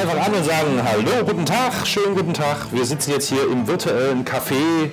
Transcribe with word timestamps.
und 0.00 0.44
sagen 0.44 0.80
Hallo, 0.84 1.24
guten 1.26 1.44
Tag, 1.44 1.84
schönen 1.84 2.14
guten 2.14 2.32
Tag. 2.32 2.68
Wir 2.70 2.84
sitzen 2.84 3.10
jetzt 3.10 3.28
hier 3.30 3.42
im 3.50 3.66
virtuellen 3.66 4.24
Café, 4.24 4.90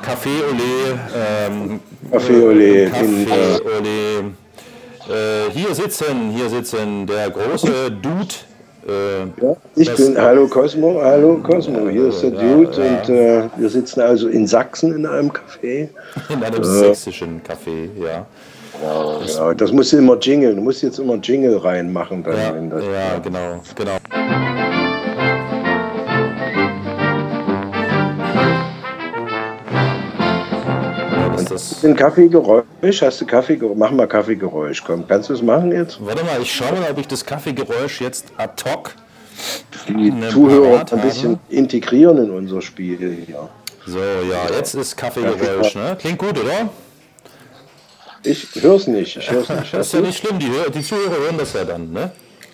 Café 0.00 0.28
Olé. 0.48 0.96
Ähm, 1.16 1.80
Café 2.12 2.44
Olé. 2.44 2.88
Café 2.88 3.60
Olé. 3.64 4.30
Äh, 5.10 5.50
hier 5.50 5.74
sitzen, 5.74 6.30
hier 6.30 6.48
sitzen 6.48 7.04
der 7.06 7.30
große 7.30 7.90
Dude. 7.90 8.34
Äh, 8.86 9.44
ja, 9.44 9.56
ich 9.74 9.92
bin, 9.96 10.16
hallo 10.16 10.46
Cosmo, 10.46 11.00
hallo 11.02 11.40
Cosmo, 11.42 11.88
hier 11.88 12.06
ist 12.06 12.22
der 12.22 12.30
Dude 12.30 12.80
ja, 12.80 12.98
und 12.98 13.08
äh, 13.08 13.42
wir 13.56 13.68
sitzen 13.68 14.00
also 14.00 14.28
in 14.28 14.46
Sachsen 14.46 14.94
in 14.94 15.04
einem 15.04 15.32
Café. 15.32 15.88
In 16.28 16.44
einem 16.44 16.62
sächsischen 16.62 17.42
Café, 17.42 17.88
ja. 18.00 18.24
Genau, 18.80 19.20
genau. 19.26 19.54
Das 19.54 19.72
muss 19.72 19.92
immer 19.92 20.16
Jingle. 20.18 20.54
Du 20.54 20.60
musst 20.60 20.82
jetzt 20.82 20.98
immer 20.98 21.16
Jingle 21.16 21.56
reinmachen. 21.56 22.22
Dann 22.22 22.36
ja, 22.36 22.50
in 22.50 22.70
das, 22.70 22.84
ja, 22.84 23.18
genau, 23.18 23.60
genau. 23.74 23.96
Hast 31.50 31.82
du 31.82 31.88
ein 31.88 31.96
Kaffeegeräusch? 31.96 33.02
Hast 33.02 33.20
du 33.20 33.26
Kaffeegeräusch? 33.26 33.76
Mach 33.76 33.90
mal 33.90 34.06
Kaffeegeräusch. 34.06 34.84
Komm, 34.84 35.06
kannst 35.08 35.28
du 35.28 35.34
es 35.34 35.42
machen 35.42 35.72
jetzt? 35.72 35.98
Warte 36.04 36.24
mal, 36.24 36.40
ich 36.40 36.52
schaue 36.52 36.72
mal, 36.72 36.90
ob 36.90 36.98
ich 36.98 37.08
das 37.08 37.24
Kaffeegeräusch 37.24 38.00
jetzt 38.00 38.26
ad 38.36 38.62
hoc. 38.64 38.94
Die 39.88 40.12
Zuhörer 40.30 40.84
ein 40.92 41.00
bisschen 41.00 41.38
integrieren 41.48 42.18
in 42.18 42.30
unser 42.30 42.60
Spiel 42.60 43.24
hier. 43.26 43.48
So, 43.86 43.98
ja, 43.98 44.54
jetzt 44.56 44.74
ist 44.74 44.96
Kaffeegeräusch. 44.96 45.74
Ne? 45.74 45.96
Klingt 45.98 46.18
gut, 46.18 46.38
oder? 46.38 46.68
Ich 48.22 48.48
höre 48.60 48.76
es 48.76 48.86
nicht. 48.86 49.16
Ich 49.16 49.30
hör's 49.30 49.48
nicht. 49.48 49.72
das 49.72 49.86
ist 49.86 49.92
ja 49.92 50.00
nicht 50.00 50.18
schlimm, 50.18 50.38
die, 50.38 50.50
die 50.74 50.82
Zuhörer 50.82 51.16
hören 51.18 51.38
das 51.38 51.52
ja 51.52 51.64
dann, 51.64 51.92
ne? 51.92 52.10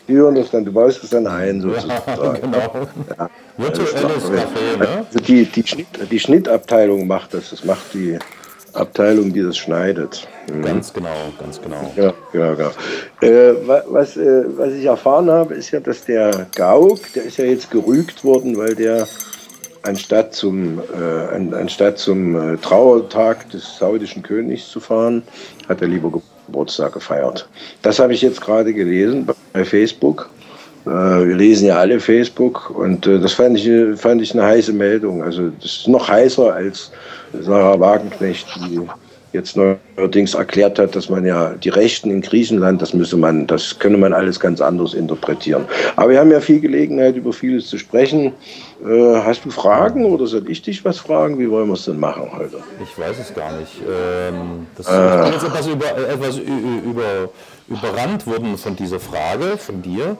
Die 0.06 0.14
hören 0.14 0.34
das 0.34 0.50
dann, 0.50 0.64
du 0.64 0.72
baust 0.72 1.02
es 1.02 1.10
dann 1.10 1.26
ein, 1.26 1.60
sozusagen. 1.60 2.02
Ja, 2.06 2.32
genau. 2.40 2.86
Ja, 3.18 3.30
Virtuelles 3.56 4.24
Café, 4.24 4.78
ne? 4.78 5.06
Also 5.06 5.18
die, 5.20 5.44
die, 5.46 5.66
Schnitt, 5.66 5.86
die 6.10 6.20
Schnittabteilung 6.20 7.06
macht 7.06 7.32
das, 7.32 7.50
das 7.50 7.64
macht 7.64 7.94
die 7.94 8.18
Abteilung, 8.74 9.32
die 9.32 9.42
das 9.42 9.56
schneidet. 9.56 10.28
Mhm. 10.52 10.62
Ganz 10.62 10.92
genau, 10.92 11.32
ganz 11.40 11.60
genau. 11.60 11.92
Ja, 11.96 12.12
genau, 12.32 12.54
genau. 12.56 12.70
Äh, 13.22 13.54
was, 13.88 14.16
äh, 14.16 14.44
was 14.56 14.72
ich 14.72 14.84
erfahren 14.84 15.30
habe, 15.30 15.54
ist 15.54 15.70
ja, 15.70 15.80
dass 15.80 16.04
der 16.04 16.46
Gauk, 16.54 17.12
der 17.14 17.24
ist 17.24 17.38
ja 17.38 17.46
jetzt 17.46 17.70
gerügt 17.70 18.24
worden, 18.24 18.58
weil 18.58 18.74
der 18.74 19.06
anstatt 19.84 20.34
zum, 20.34 20.78
äh, 20.78 21.54
anstatt 21.54 21.98
zum 21.98 22.54
äh, 22.54 22.56
Trauertag 22.58 23.48
des 23.50 23.78
saudischen 23.78 24.22
Königs 24.22 24.68
zu 24.68 24.80
fahren, 24.80 25.22
hat 25.68 25.82
er 25.82 25.88
lieber 25.88 26.10
Geburtstag 26.46 26.92
gefeiert. 26.92 27.48
Das 27.82 27.98
habe 27.98 28.14
ich 28.14 28.22
jetzt 28.22 28.40
gerade 28.40 28.72
gelesen 28.72 29.28
bei 29.52 29.64
Facebook. 29.64 30.30
Äh, 30.86 30.90
wir 30.90 31.36
lesen 31.36 31.68
ja 31.68 31.78
alle 31.78 32.00
Facebook 32.00 32.70
und 32.70 33.06
äh, 33.06 33.18
das 33.18 33.32
fand 33.32 33.58
ich, 33.58 33.98
fand 33.98 34.22
ich 34.22 34.32
eine 34.32 34.44
heiße 34.44 34.72
Meldung. 34.72 35.22
Also 35.22 35.50
das 35.60 35.78
ist 35.78 35.88
noch 35.88 36.08
heißer 36.08 36.52
als 36.52 36.90
Sarah 37.40 37.78
Wagenknecht, 37.78 38.46
die 38.68 38.80
jetzt 39.34 39.56
neuerdings 39.56 40.34
erklärt 40.34 40.78
hat, 40.78 40.94
dass 40.94 41.10
man 41.10 41.26
ja 41.26 41.54
die 41.54 41.68
Rechten 41.68 42.10
in 42.10 42.22
Griechenland, 42.22 42.80
das 42.80 42.94
müsse 42.94 43.16
man, 43.16 43.46
das 43.48 43.78
könne 43.78 43.98
man 43.98 44.12
alles 44.12 44.38
ganz 44.38 44.60
anders 44.60 44.94
interpretieren. 44.94 45.64
Aber 45.96 46.10
wir 46.10 46.20
haben 46.20 46.30
ja 46.30 46.40
viel 46.40 46.60
Gelegenheit, 46.60 47.16
über 47.16 47.32
vieles 47.32 47.66
zu 47.66 47.76
sprechen. 47.76 48.32
Äh, 48.84 49.22
hast 49.24 49.44
du 49.44 49.50
Fragen 49.50 50.04
oder 50.04 50.26
soll 50.26 50.48
ich 50.50 50.60
dich 50.60 50.84
was 50.84 50.98
fragen? 50.98 51.38
Wie 51.38 51.50
wollen 51.50 51.68
wir 51.68 51.74
es 51.74 51.86
denn 51.86 51.98
machen 51.98 52.30
heute? 52.36 52.58
Ich 52.82 52.98
weiß 52.98 53.18
es 53.18 53.34
gar 53.34 53.52
nicht. 53.52 53.80
Ähm, 53.80 54.66
das 54.76 54.86
äh, 54.88 55.36
ist 55.36 55.42
etwas, 55.42 55.66
über, 55.66 55.86
etwas 55.96 56.38
über, 56.38 57.30
überrannt 57.68 58.26
worden 58.26 58.58
von 58.58 58.76
dieser 58.76 59.00
Frage 59.00 59.56
von 59.56 59.80
dir. 59.80 60.18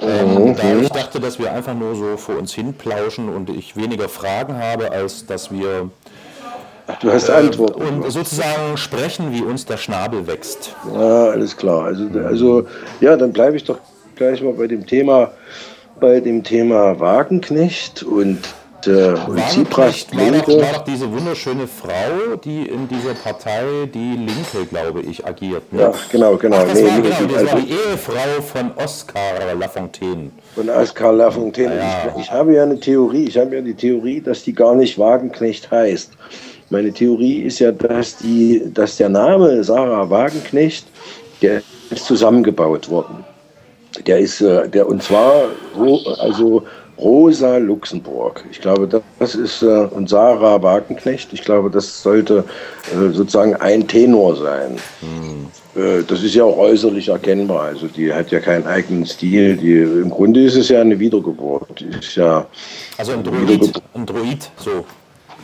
Ähm, 0.00 0.48
mhm. 0.48 0.56
Da 0.56 0.76
ich 0.80 0.88
dachte, 0.88 1.20
dass 1.20 1.38
wir 1.38 1.52
einfach 1.52 1.74
nur 1.74 1.94
so 1.94 2.16
vor 2.16 2.36
uns 2.36 2.52
hin 2.52 2.74
plauschen 2.74 3.28
und 3.28 3.48
ich 3.48 3.76
weniger 3.76 4.08
Fragen 4.08 4.58
habe, 4.58 4.90
als 4.90 5.26
dass 5.26 5.52
wir 5.52 5.90
Du 7.00 7.12
hast 7.12 7.28
äh, 7.28 7.32
Antworten. 7.32 8.02
Und 8.02 8.10
sozusagen 8.10 8.76
sprechen, 8.76 9.32
wie 9.32 9.42
uns 9.42 9.64
der 9.64 9.76
Schnabel 9.76 10.26
wächst. 10.26 10.74
Ja, 10.92 11.26
alles 11.26 11.56
klar. 11.56 11.84
Also, 11.84 12.08
also 12.24 12.66
ja, 13.00 13.16
dann 13.16 13.32
bleibe 13.32 13.56
ich 13.56 13.62
doch 13.62 13.78
gleich 14.16 14.42
mal 14.42 14.54
bei 14.54 14.66
dem 14.66 14.84
Thema, 14.84 15.30
bei 16.00 16.20
dem 16.20 16.42
Thema 16.42 16.98
Wagenknecht 16.98 18.02
und 18.02 18.38
äh, 18.86 19.14
Tsipras 19.48 20.06
war, 20.12 20.30
doch, 20.32 20.48
war 20.48 20.72
doch 20.72 20.84
diese 20.84 21.10
wunderschöne 21.10 21.66
Frau, 21.66 22.36
die 22.42 22.66
in 22.66 22.88
dieser 22.88 23.14
Partei, 23.14 23.62
die 23.92 24.16
Linke, 24.16 24.66
glaube 24.70 25.02
ich, 25.02 25.24
agiert. 25.26 25.70
Ne? 25.72 25.82
Ja, 25.82 25.92
genau, 26.10 26.36
genau. 26.36 26.56
Ach, 26.56 26.64
das, 26.64 26.80
nee, 26.80 26.86
war, 26.86 26.98
nee, 26.98 27.02
genau, 27.02 27.32
das 27.32 27.36
also, 27.36 27.52
war 27.52 27.60
die 27.60 27.72
Ehefrau 27.72 28.42
von 28.42 28.72
Oskar 28.76 29.54
Lafontaine. 29.58 30.30
Von 30.54 30.70
Oskar 30.70 31.12
Lafontaine. 31.12 31.76
Ja. 31.76 32.14
Ich, 32.16 32.22
ich, 32.22 32.32
habe 32.32 32.54
ja 32.54 32.62
eine 32.62 32.80
Theorie, 32.80 33.24
ich 33.24 33.36
habe 33.36 33.56
ja 33.56 33.60
die 33.60 33.74
Theorie, 33.74 34.20
dass 34.20 34.44
die 34.44 34.54
gar 34.54 34.74
nicht 34.74 34.98
Wagenknecht 34.98 35.70
heißt. 35.70 36.12
Meine 36.70 36.92
Theorie 36.92 37.42
ist 37.42 37.58
ja, 37.58 37.72
dass, 37.72 38.16
die, 38.16 38.62
dass 38.72 38.96
der 38.96 39.08
Name 39.08 39.62
Sarah 39.64 40.08
Wagenknecht, 40.08 40.86
der 41.42 41.62
ist 41.90 42.04
zusammengebaut 42.06 42.88
worden. 42.88 43.24
Der 44.06 44.18
ist, 44.18 44.40
äh, 44.40 44.68
der, 44.68 44.88
und 44.88 45.02
zwar, 45.02 45.44
also 46.20 46.64
Rosa 46.98 47.56
Luxemburg. 47.56 48.44
Ich 48.50 48.60
glaube, 48.60 49.02
das 49.18 49.34
ist, 49.34 49.62
äh, 49.62 49.66
und 49.66 50.08
Sarah 50.08 50.62
Wagenknecht, 50.62 51.32
ich 51.32 51.42
glaube, 51.42 51.70
das 51.70 52.02
sollte 52.02 52.44
äh, 52.92 53.10
sozusagen 53.12 53.56
ein 53.56 53.86
Tenor 53.88 54.36
sein. 54.36 54.76
Hm. 55.00 55.46
Das 56.08 56.24
ist 56.24 56.34
ja 56.34 56.42
auch 56.42 56.58
äußerlich 56.58 57.08
erkennbar. 57.08 57.66
Also 57.66 57.86
die 57.86 58.12
hat 58.12 58.32
ja 58.32 58.40
keinen 58.40 58.66
eigenen 58.66 59.06
Stil. 59.06 59.56
Die, 59.56 59.78
Im 59.78 60.10
Grunde 60.10 60.42
ist 60.42 60.56
es 60.56 60.68
ja 60.68 60.80
eine 60.80 60.98
Wiedergeburt. 60.98 61.78
Die 61.78 61.96
ist 61.96 62.16
ja 62.16 62.44
also 62.98 63.12
ein 63.12 63.22
Droid, 63.22 63.80
ein 63.94 64.04
Droid 64.04 64.50
so. 64.56 64.84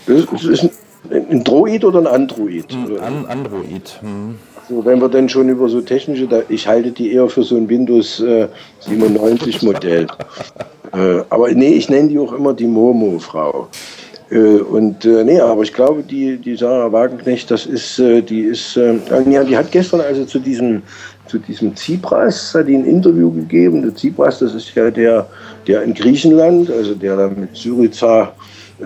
Das 0.04 0.43
ist 0.43 0.64
ein 0.64 0.70
ein 1.10 1.44
Droid 1.44 1.84
oder 1.84 2.00
ein 2.00 2.06
Android? 2.06 2.66
Ein 2.72 3.26
Android. 3.26 3.98
Hm. 4.00 4.38
So, 4.68 4.84
wenn 4.84 5.00
wir 5.00 5.08
dann 5.08 5.28
schon 5.28 5.48
über 5.48 5.68
so 5.68 5.80
technische, 5.80 6.26
da, 6.26 6.42
ich 6.48 6.66
halte 6.66 6.90
die 6.90 7.12
eher 7.12 7.28
für 7.28 7.44
so 7.44 7.56
ein 7.56 7.68
Windows 7.68 8.20
äh, 8.20 8.48
97 8.80 9.62
Modell. 9.62 10.06
äh, 10.92 11.20
aber 11.30 11.50
nee, 11.52 11.74
ich 11.74 11.88
nenne 11.88 12.08
die 12.08 12.18
auch 12.18 12.32
immer 12.32 12.52
die 12.52 12.66
Momo-Frau. 12.66 13.68
Äh, 14.30 14.38
und 14.38 15.04
äh, 15.04 15.22
nee, 15.22 15.40
aber 15.40 15.62
ich 15.62 15.72
glaube, 15.72 16.02
die, 16.02 16.36
die 16.36 16.56
Sarah 16.56 16.90
Wagenknecht, 16.90 17.48
das 17.50 17.66
ist, 17.66 18.00
äh, 18.00 18.22
die 18.22 18.40
ist, 18.40 18.76
äh, 18.76 18.96
ja, 19.30 19.44
die 19.44 19.56
hat 19.56 19.70
gestern 19.70 20.00
also 20.00 20.24
zu 20.24 20.40
diesem, 20.40 20.82
zu 21.28 21.38
diesem 21.38 21.76
Tsipras, 21.76 22.52
hat 22.52 22.66
die 22.66 22.74
ein 22.74 22.86
Interview 22.86 23.30
gegeben. 23.30 23.82
Der 23.82 23.94
Tsipras, 23.94 24.40
das 24.40 24.52
ist 24.54 24.74
ja 24.74 24.90
der, 24.90 25.28
der 25.69 25.82
in 25.84 25.94
Griechenland, 25.94 26.72
also 26.72 26.94
der 26.94 27.16
da 27.16 27.28
mit 27.28 27.56
Syriza 27.56 28.32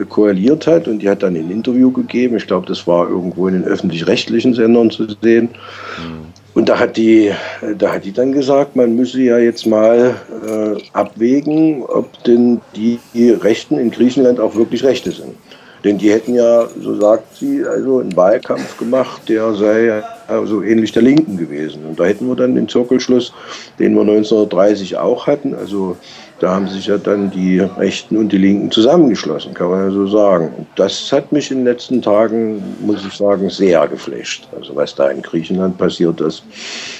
koaliert 0.09 0.67
hat 0.67 0.89
und 0.89 1.01
die 1.01 1.09
hat 1.09 1.23
dann 1.23 1.37
ein 1.37 1.51
Interview 1.51 1.91
gegeben. 1.91 2.37
Ich 2.37 2.47
glaube, 2.47 2.67
das 2.67 2.87
war 2.87 3.09
irgendwo 3.09 3.49
in 3.49 3.55
den 3.55 3.65
öffentlich-rechtlichen 3.65 4.55
Sendern 4.55 4.91
zu 4.91 5.07
sehen. 5.23 5.51
Mhm. 5.99 6.31
Und 6.55 6.69
da 6.69 6.79
hat, 6.79 6.97
die, 6.97 7.31
da 7.79 7.93
hat 7.93 8.05
die 8.05 8.13
dann 8.13 8.33
gesagt, 8.33 8.75
man 8.75 8.97
müsse 8.97 9.21
ja 9.21 9.39
jetzt 9.39 9.67
mal 9.67 10.17
äh, 10.47 10.83
abwägen, 10.93 11.83
ob 11.85 12.23
denn 12.25 12.61
die 12.75 12.99
Rechten 13.15 13.79
in 13.79 13.91
Griechenland 13.91 14.41
auch 14.41 14.57
wirklich 14.57 14.83
Rechte 14.83 15.13
sind. 15.13 15.37
Denn 15.85 15.97
die 15.97 16.11
hätten 16.11 16.35
ja, 16.35 16.67
so 16.79 17.01
sagt 17.01 17.37
sie, 17.37 17.65
also 17.65 18.01
einen 18.01 18.15
Wahlkampf 18.15 18.77
gemacht, 18.77 19.23
der 19.29 19.55
sei 19.55 19.85
ja 19.87 20.03
so 20.45 20.63
ähnlich 20.63 20.93
der 20.93 21.03
Linken 21.03 21.37
gewesen. 21.37 21.85
Und 21.89 21.99
da 21.99 22.05
hätten 22.05 22.29
wir 22.29 22.37
dann 22.37 22.55
den 22.55 22.69
Zirkelschluss, 22.69 23.33
den 23.79 23.95
wir 23.95 24.03
1930 24.03 24.99
auch 24.99 25.27
hatten. 25.27 25.55
Also 25.55 25.97
da 26.41 26.55
haben 26.55 26.69
sich 26.69 26.87
ja 26.87 26.97
dann 26.97 27.31
die 27.31 27.61
Rechten 27.61 28.17
und 28.17 28.33
die 28.33 28.39
Linken 28.39 28.71
zusammengeschlossen, 28.71 29.53
kann 29.53 29.69
man 29.69 29.85
ja 29.85 29.91
so 29.91 30.07
sagen. 30.07 30.51
Und 30.57 30.67
das 30.75 31.13
hat 31.13 31.31
mich 31.33 31.51
in 31.51 31.59
den 31.59 31.67
letzten 31.67 32.01
Tagen, 32.01 32.63
muss 32.81 33.05
ich 33.07 33.13
sagen, 33.13 33.51
sehr 33.51 33.87
geflasht. 33.87 34.49
Also 34.57 34.75
was 34.75 34.95
da 34.95 35.11
in 35.11 35.21
Griechenland 35.21 35.77
passiert 35.77 36.21
ist, 36.23 36.43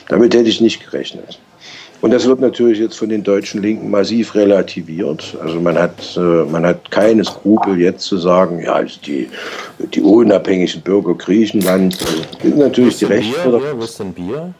damit 0.09 0.35
hätte 0.35 0.51
ich 0.51 0.61
nicht 0.61 0.85
gerechnet. 0.85 1.41
Und 2.03 2.13
das 2.13 2.27
wird 2.27 2.41
natürlich 2.41 2.79
jetzt 2.79 2.99
von 2.99 3.09
den 3.09 3.23
deutschen 3.23 3.63
Linken 3.63 3.91
massiv 3.91 4.35
relativiert. 4.35 5.37
Also 5.43 5.59
man 5.61 5.79
hat, 5.79 6.17
äh, 6.17 6.21
man 6.21 6.65
hat 6.65 6.91
keine 6.91 7.25
Skrupel 7.25 7.79
jetzt 7.79 8.05
zu 8.05 8.19
sagen, 8.19 8.63
ja, 8.63 8.75
also 8.75 8.99
die, 9.05 9.29
die 9.95 10.01
unabhängigen 10.01 10.83
Bürger 10.83 11.15
Griechenlands 11.15 11.99
also 12.01 12.23
sind 12.43 12.59
natürlich 12.59 12.99
die 12.99 13.05
Rechte. 13.07 13.51
Bier, 13.51 13.75
was 13.77 13.91
ist 13.91 14.01
denn 14.01 14.13
Bier? 14.13 14.55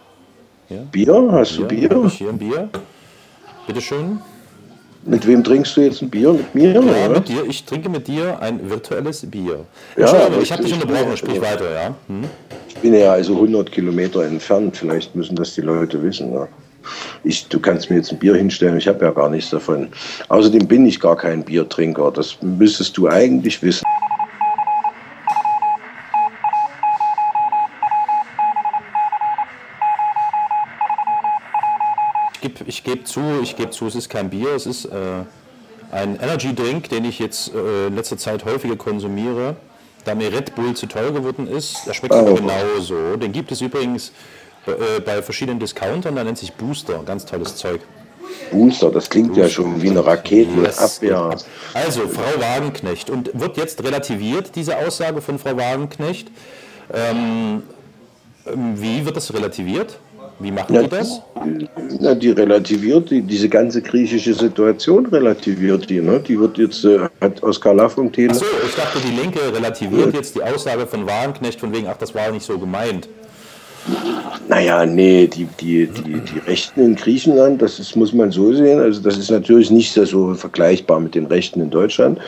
Ja? 0.69 0.77
Bier? 0.91 1.29
Hast 1.33 1.57
Bier? 1.69 1.89
du 1.89 1.99
Bier? 1.99 2.05
Ich 2.07 2.15
hier 2.15 2.29
ein 2.29 2.39
Bier. 2.39 2.69
Bitteschön. 3.67 4.21
Mit 5.05 5.27
wem 5.27 5.43
trinkst 5.43 5.77
du 5.77 5.81
jetzt 5.81 6.03
ein 6.03 6.11
Bier? 6.11 6.33
Mit 6.33 6.55
mir? 6.55 6.73
Ja, 6.73 6.81
oder? 6.81 7.09
mit 7.09 7.29
dir. 7.29 7.45
Ich 7.49 7.65
trinke 7.65 7.89
mit 7.89 8.07
dir 8.07 8.39
ein 8.41 8.69
virtuelles 8.69 9.25
Bier. 9.31 9.65
Ja, 9.97 10.29
ich 10.41 10.53
habe 10.53 10.63
dich 10.63 10.75
unterbrochen. 10.75 11.17
Sprich 11.17 11.41
weiter, 11.41 11.73
ja. 11.73 11.95
Hm? 12.09 12.25
Ich 12.69 12.77
bin 12.77 12.95
ja 12.95 13.13
also 13.13 13.35
100 13.35 13.73
Kilometer 13.73 14.25
entfernt. 14.25 14.77
Vielleicht 14.77 15.15
müssen 15.17 15.37
das 15.37 15.55
die 15.55 15.63
Leute 15.63 16.03
wissen. 16.03 16.33
Ja. 16.33 16.49
Ich, 17.25 17.49
du 17.49 17.61
kannst 17.61 17.91
mir 17.91 17.97
jetzt 17.97 18.13
ein 18.13 18.19
Bier 18.19 18.35
hinstellen, 18.35 18.77
ich 18.79 18.89
habe 18.89 19.05
ja 19.05 19.11
gar 19.11 19.29
nichts 19.29 19.51
davon. 19.51 19.89
Außerdem 20.29 20.67
bin 20.67 20.87
ich 20.87 21.01
gar 21.01 21.17
kein 21.17 21.43
Biertrinker. 21.45 22.11
Das 22.11 22.37
müsstest 22.43 22.97
du 22.97 23.09
eigentlich 23.09 23.63
wissen. 23.63 23.85
ich 32.71 32.79
gebe 32.91 33.05
zu, 33.05 33.21
ich 33.43 33.57
gebe 33.57 33.71
zu, 33.71 33.87
es 33.87 33.95
ist 33.95 34.09
kein 34.09 34.31
Bier, 34.31 34.51
es 34.55 34.67
ist, 34.67 34.87
äh, 34.87 35.25
ein 35.93 36.19
Energy 36.21 36.55
Drink, 36.55 36.89
den 36.89 37.05
ich 37.05 37.19
jetzt 37.19 37.53
äh, 37.55 37.89
in 37.89 37.97
letzter 37.97 38.17
Zeit 38.17 38.45
häufiger 38.45 38.77
konsumiere, 38.77 39.57
da 40.05 40.15
mir 40.15 40.33
Red 40.33 40.55
Bull 40.55 40.75
zu 40.75 40.87
teuer 40.87 41.11
geworden 41.13 41.47
ist. 41.47 41.87
Der 41.87 41.95
schmeckt 41.95 42.15
oh. 42.15 42.35
genauso. 42.35 43.17
Den 43.17 43.33
gibt 43.33 43.53
es 43.53 43.61
übrigens 43.61 44.13
äh, 44.67 45.01
bei 45.01 45.23
verschiedenen 45.23 45.59
Discountern, 45.59 46.15
der 46.15 46.25
nennt 46.25 46.39
sich 46.39 46.53
Booster, 46.53 47.03
ganz 47.05 47.27
tolles 47.27 47.57
Zeug. 47.57 47.81
Booster, 48.53 48.91
das 48.91 49.11
klingt 49.11 49.29
Booster. 49.29 49.43
ja 49.43 49.49
schon 49.49 49.83
wie 49.83 49.91
eine 49.91 50.05
Raketenabwehr. 50.05 51.37
Also, 51.75 52.09
Frau 52.09 52.41
Wagenknecht, 52.41 53.11
und 53.11 53.31
wird 53.39 53.57
jetzt 53.57 53.83
relativiert, 53.83 54.53
diese 54.55 54.79
Aussage 54.79 55.21
von 55.21 55.39
Frau 55.39 55.57
Wagenknecht? 55.57 56.29
Ähm, 56.93 57.63
ähm 58.47 58.81
wie 58.81 59.05
wird 59.05 59.17
das 59.17 59.33
relativiert? 59.35 59.99
Wie 60.41 60.51
machen 60.51 60.75
ja, 60.75 60.83
die 60.83 60.89
das? 60.89 61.21
Na, 62.01 62.15
die 62.15 62.31
relativiert, 62.31 63.11
die, 63.11 63.21
diese 63.21 63.49
ganze 63.49 63.83
griechische 63.83 64.33
Situation 64.33 65.05
relativiert 65.07 65.89
die. 65.91 66.01
Ne? 66.01 66.19
Die 66.21 66.41
wird 66.41 66.57
jetzt, 66.57 66.85
äh, 66.85 67.09
hat 67.21 67.43
Oskar 67.43 67.75
Lafontaine. 67.75 68.31
Achso, 68.31 68.47
ich 68.67 68.75
dachte, 68.75 68.99
die 69.07 69.21
Linke 69.21 69.41
relativiert 69.55 70.13
ja. 70.13 70.19
jetzt 70.19 70.35
die 70.35 70.43
Aussage 70.43 70.87
von 70.87 71.07
Wagenknecht 71.07 71.61
von 71.61 71.73
wegen, 71.75 71.89
ach, 71.89 71.99
das 71.99 72.15
war 72.15 72.31
nicht 72.31 72.45
so 72.45 72.59
gemeint. 72.59 73.07
Naja, 74.49 74.85
nee, 74.85 75.29
die, 75.29 75.47
die, 75.61 75.87
die, 75.87 76.21
die 76.21 76.39
Rechten 76.41 76.81
in 76.81 76.97
Griechenland, 76.97 77.63
das 77.63 77.79
ist, 77.79 77.95
muss 77.95 78.13
man 78.13 78.33
so 78.33 78.53
sehen, 78.53 78.81
also 78.81 79.01
das 79.01 79.17
ist 79.17 79.31
natürlich 79.31 79.71
nicht 79.71 79.93
so 79.93 80.35
vergleichbar 80.35 80.99
mit 80.99 81.15
den 81.15 81.27
Rechten 81.27 81.61
in 81.61 81.71
Deutschland, 81.71 82.19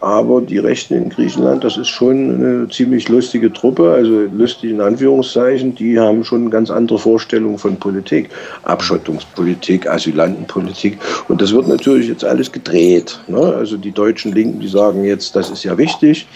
aber 0.00 0.40
die 0.40 0.58
Rechten 0.58 0.94
in 0.94 1.08
Griechenland, 1.08 1.62
das 1.62 1.76
ist 1.76 1.88
schon 1.88 2.34
eine 2.34 2.68
ziemlich 2.68 3.08
lustige 3.08 3.52
Truppe, 3.52 3.92
also 3.92 4.26
lustig 4.32 4.70
in 4.70 4.80
Anführungszeichen, 4.80 5.74
die 5.76 5.98
haben 5.98 6.24
schon 6.24 6.50
ganz 6.50 6.68
andere 6.70 6.98
Vorstellungen 6.98 7.58
von 7.58 7.76
Politik, 7.76 8.30
Abschottungspolitik, 8.64 9.88
Asylantenpolitik. 9.88 10.98
Und 11.28 11.40
das 11.40 11.52
wird 11.52 11.68
natürlich 11.68 12.08
jetzt 12.08 12.24
alles 12.24 12.50
gedreht. 12.50 13.20
Ne? 13.28 13.38
Also 13.38 13.76
die 13.76 13.92
deutschen 13.92 14.32
Linken, 14.32 14.58
die 14.58 14.68
sagen 14.68 15.04
jetzt, 15.04 15.36
das 15.36 15.48
ist 15.48 15.62
ja 15.62 15.78
wichtig, 15.78 16.26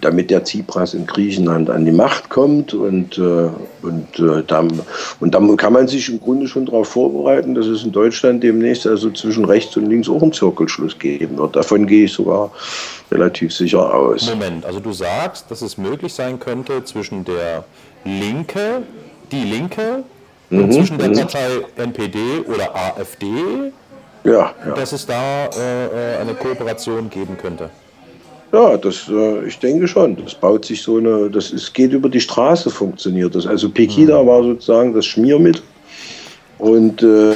damit 0.00 0.30
der 0.30 0.44
Tsipras 0.44 0.94
in 0.94 1.06
Griechenland 1.06 1.70
an 1.70 1.84
die 1.84 1.92
Macht 1.92 2.28
kommt. 2.28 2.74
Und, 2.74 3.18
äh, 3.18 3.48
und, 3.82 4.18
äh, 4.18 4.42
dann, 4.46 4.80
und 5.20 5.34
dann 5.34 5.56
kann 5.56 5.72
man 5.72 5.88
sich 5.88 6.08
im 6.08 6.20
Grunde 6.20 6.46
schon 6.46 6.66
darauf 6.66 6.88
vorbereiten, 6.88 7.54
dass 7.54 7.66
es 7.66 7.84
in 7.84 7.92
Deutschland 7.92 8.42
demnächst 8.42 8.86
also 8.86 9.10
zwischen 9.10 9.44
rechts 9.44 9.76
und 9.76 9.86
links 9.86 10.08
auch 10.08 10.22
einen 10.22 10.32
Zirkelschluss 10.32 10.98
geben 10.98 11.38
wird. 11.38 11.56
Davon 11.56 11.86
gehe 11.86 12.04
ich 12.04 12.12
sogar 12.12 12.50
relativ 13.10 13.54
sicher 13.54 13.94
aus. 13.94 14.28
Moment, 14.28 14.64
also 14.64 14.80
du 14.80 14.92
sagst, 14.92 15.50
dass 15.50 15.62
es 15.62 15.78
möglich 15.78 16.12
sein 16.12 16.38
könnte 16.38 16.84
zwischen 16.84 17.24
der 17.24 17.64
Linke, 18.04 18.82
die 19.32 19.44
Linke, 19.44 20.04
und 20.50 20.66
mhm, 20.66 20.72
zwischen 20.72 20.98
der 20.98 21.08
mhm. 21.08 21.14
Partei 21.14 21.48
NPD 21.76 22.18
oder 22.46 22.74
AfD, 22.74 23.26
ja, 24.24 24.32
ja. 24.66 24.74
dass 24.74 24.92
es 24.92 25.04
da 25.06 25.46
äh, 25.46 26.14
äh, 26.16 26.20
eine 26.20 26.34
Kooperation 26.34 27.10
geben 27.10 27.36
könnte. 27.36 27.70
Ja, 28.52 28.76
das, 28.76 29.08
äh, 29.08 29.46
ich 29.46 29.58
denke 29.58 29.86
schon. 29.86 30.16
Das 30.16 30.34
baut 30.34 30.64
sich 30.64 30.82
so 30.82 30.96
eine, 30.96 31.30
das 31.30 31.50
ist, 31.50 31.74
geht 31.74 31.92
über 31.92 32.08
die 32.08 32.20
Straße, 32.20 32.70
funktioniert 32.70 33.34
das. 33.34 33.46
Also 33.46 33.68
Pegida 33.68 34.22
mhm. 34.22 34.26
war 34.26 34.42
sozusagen 34.42 34.94
das 34.94 35.06
Schmiermittel 35.06 35.62
und 36.58 37.02
äh, 37.02 37.34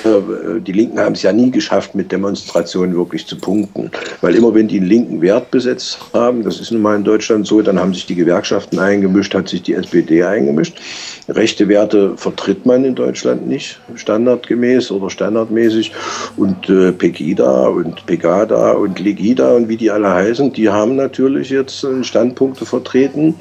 die 0.61 0.73
Linken 0.73 0.99
haben 0.99 1.15
es 1.15 1.23
ja 1.23 1.33
nie 1.33 1.51
geschafft, 1.51 1.95
mit 1.95 2.11
Demonstrationen 2.11 2.97
wirklich 2.97 3.27
zu 3.27 3.37
punkten. 3.37 3.91
Weil 4.21 4.35
immer 4.35 4.55
wenn 4.55 4.69
die 4.69 4.79
einen 4.79 4.89
linken 4.89 5.23
Wert 5.23 5.51
besetzt 5.51 5.99
haben, 6.13 6.43
das 6.43 6.61
ist 6.61 6.73
nun 6.73 6.83
mal 6.83 6.97
in 6.97 7.05
Deutschland 7.05 7.47
so, 7.47 7.63
dann 7.63 7.79
haben 7.79 7.95
sich 7.95 8.07
die 8.07 8.17
Gewerkschaften 8.17 8.79
eingemischt, 8.79 9.35
hat 9.35 9.49
sich 9.49 9.63
die 9.63 9.75
SPD 9.75 10.25
eingemischt. 10.25 10.81
Rechte 11.29 11.69
Werte 11.69 12.17
vertritt 12.17 12.67
man 12.67 12.85
in 12.85 12.97
Deutschland 12.97 13.47
nicht, 13.47 13.81
standardgemäß 13.95 14.91
oder 14.91 15.09
standardmäßig. 15.09 15.93
Und 16.37 16.69
äh, 16.69 16.91
Pegida 16.93 17.69
und 17.69 18.05
Pegada 18.07 18.73
und 18.73 18.99
Legida 18.99 19.53
und 19.53 19.69
wie 19.69 19.77
die 19.77 19.91
alle 19.91 20.11
heißen, 20.13 20.53
die 20.53 20.69
haben 20.69 20.97
natürlich 20.97 21.51
jetzt 21.51 21.87
Standpunkte 22.03 22.67
vertreten, 22.67 23.35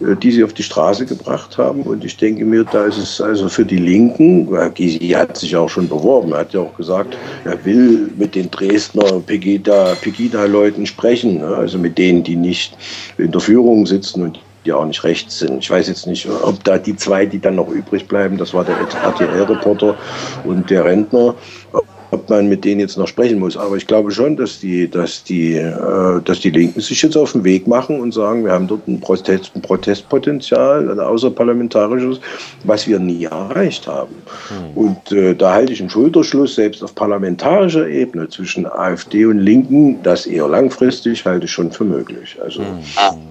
äh, 0.00 0.16
die 0.16 0.30
sie 0.30 0.44
auf 0.44 0.54
die 0.54 0.62
Straße 0.62 1.04
gebracht 1.04 1.58
haben. 1.58 1.82
Und 1.82 2.04
ich 2.04 2.16
denke 2.16 2.44
mir, 2.44 2.64
da 2.64 2.86
ist 2.86 2.98
es 2.98 3.20
also 3.20 3.48
für 3.50 3.66
die 3.66 3.76
Linken, 3.76 4.48
Gysi 4.74 5.08
hat 5.10 5.25
sich 5.34 5.56
auch 5.56 5.68
schon 5.68 5.88
beworben. 5.88 6.32
Er 6.32 6.40
hat 6.40 6.52
ja 6.52 6.60
auch 6.60 6.74
gesagt, 6.76 7.16
er 7.44 7.64
will 7.64 8.10
mit 8.16 8.34
den 8.34 8.50
Dresdner 8.50 9.20
Pegida-Leuten 9.20 10.86
sprechen, 10.86 11.38
ne? 11.38 11.48
also 11.48 11.78
mit 11.78 11.98
denen, 11.98 12.22
die 12.22 12.36
nicht 12.36 12.76
in 13.18 13.32
der 13.32 13.40
Führung 13.40 13.86
sitzen 13.86 14.22
und 14.22 14.40
die 14.64 14.72
auch 14.72 14.84
nicht 14.84 15.04
rechts 15.04 15.38
sind. 15.38 15.58
Ich 15.58 15.70
weiß 15.70 15.88
jetzt 15.88 16.06
nicht, 16.06 16.28
ob 16.28 16.62
da 16.64 16.76
die 16.76 16.96
zwei, 16.96 17.24
die 17.24 17.38
dann 17.38 17.54
noch 17.54 17.68
übrig 17.68 18.06
bleiben, 18.08 18.36
das 18.36 18.52
war 18.52 18.64
der 18.64 18.76
RTL-Reporter 18.76 19.96
und 20.44 20.68
der 20.70 20.84
Rentner, 20.84 21.34
ob 22.10 22.28
man 22.30 22.48
mit 22.48 22.64
denen 22.64 22.80
jetzt 22.80 22.96
noch 22.96 23.08
sprechen 23.08 23.38
muss. 23.38 23.56
Aber 23.56 23.76
ich 23.76 23.86
glaube 23.86 24.10
schon, 24.10 24.36
dass 24.36 24.60
die, 24.60 24.88
dass 24.88 25.24
die, 25.24 25.56
äh, 25.56 26.20
dass 26.24 26.40
die 26.40 26.50
Linken 26.50 26.80
sich 26.80 27.02
jetzt 27.02 27.16
auf 27.16 27.32
den 27.32 27.44
Weg 27.44 27.66
machen 27.66 28.00
und 28.00 28.12
sagen, 28.12 28.44
wir 28.44 28.52
haben 28.52 28.66
dort 28.66 28.86
ein, 28.86 29.00
Protest, 29.00 29.52
ein 29.54 29.62
Protestpotenzial, 29.62 30.90
ein 30.90 31.00
außerparlamentarisches, 31.00 32.20
was 32.64 32.86
wir 32.86 32.98
nie 32.98 33.24
erreicht 33.24 33.86
haben. 33.86 34.14
Mhm. 34.50 34.76
Und 34.76 35.12
äh, 35.12 35.34
da 35.34 35.52
halte 35.52 35.72
ich 35.72 35.80
einen 35.80 35.90
Schulterschluss, 35.90 36.54
selbst 36.54 36.82
auf 36.82 36.94
parlamentarischer 36.94 37.88
Ebene 37.88 38.28
zwischen 38.28 38.66
AfD 38.66 39.26
und 39.26 39.38
Linken, 39.38 40.02
das 40.02 40.26
eher 40.26 40.48
langfristig 40.48 41.24
halte 41.24 41.46
ich 41.46 41.52
schon 41.52 41.72
für 41.72 41.84
möglich. 41.84 42.36
Also, 42.42 42.62
mhm. 42.62 42.80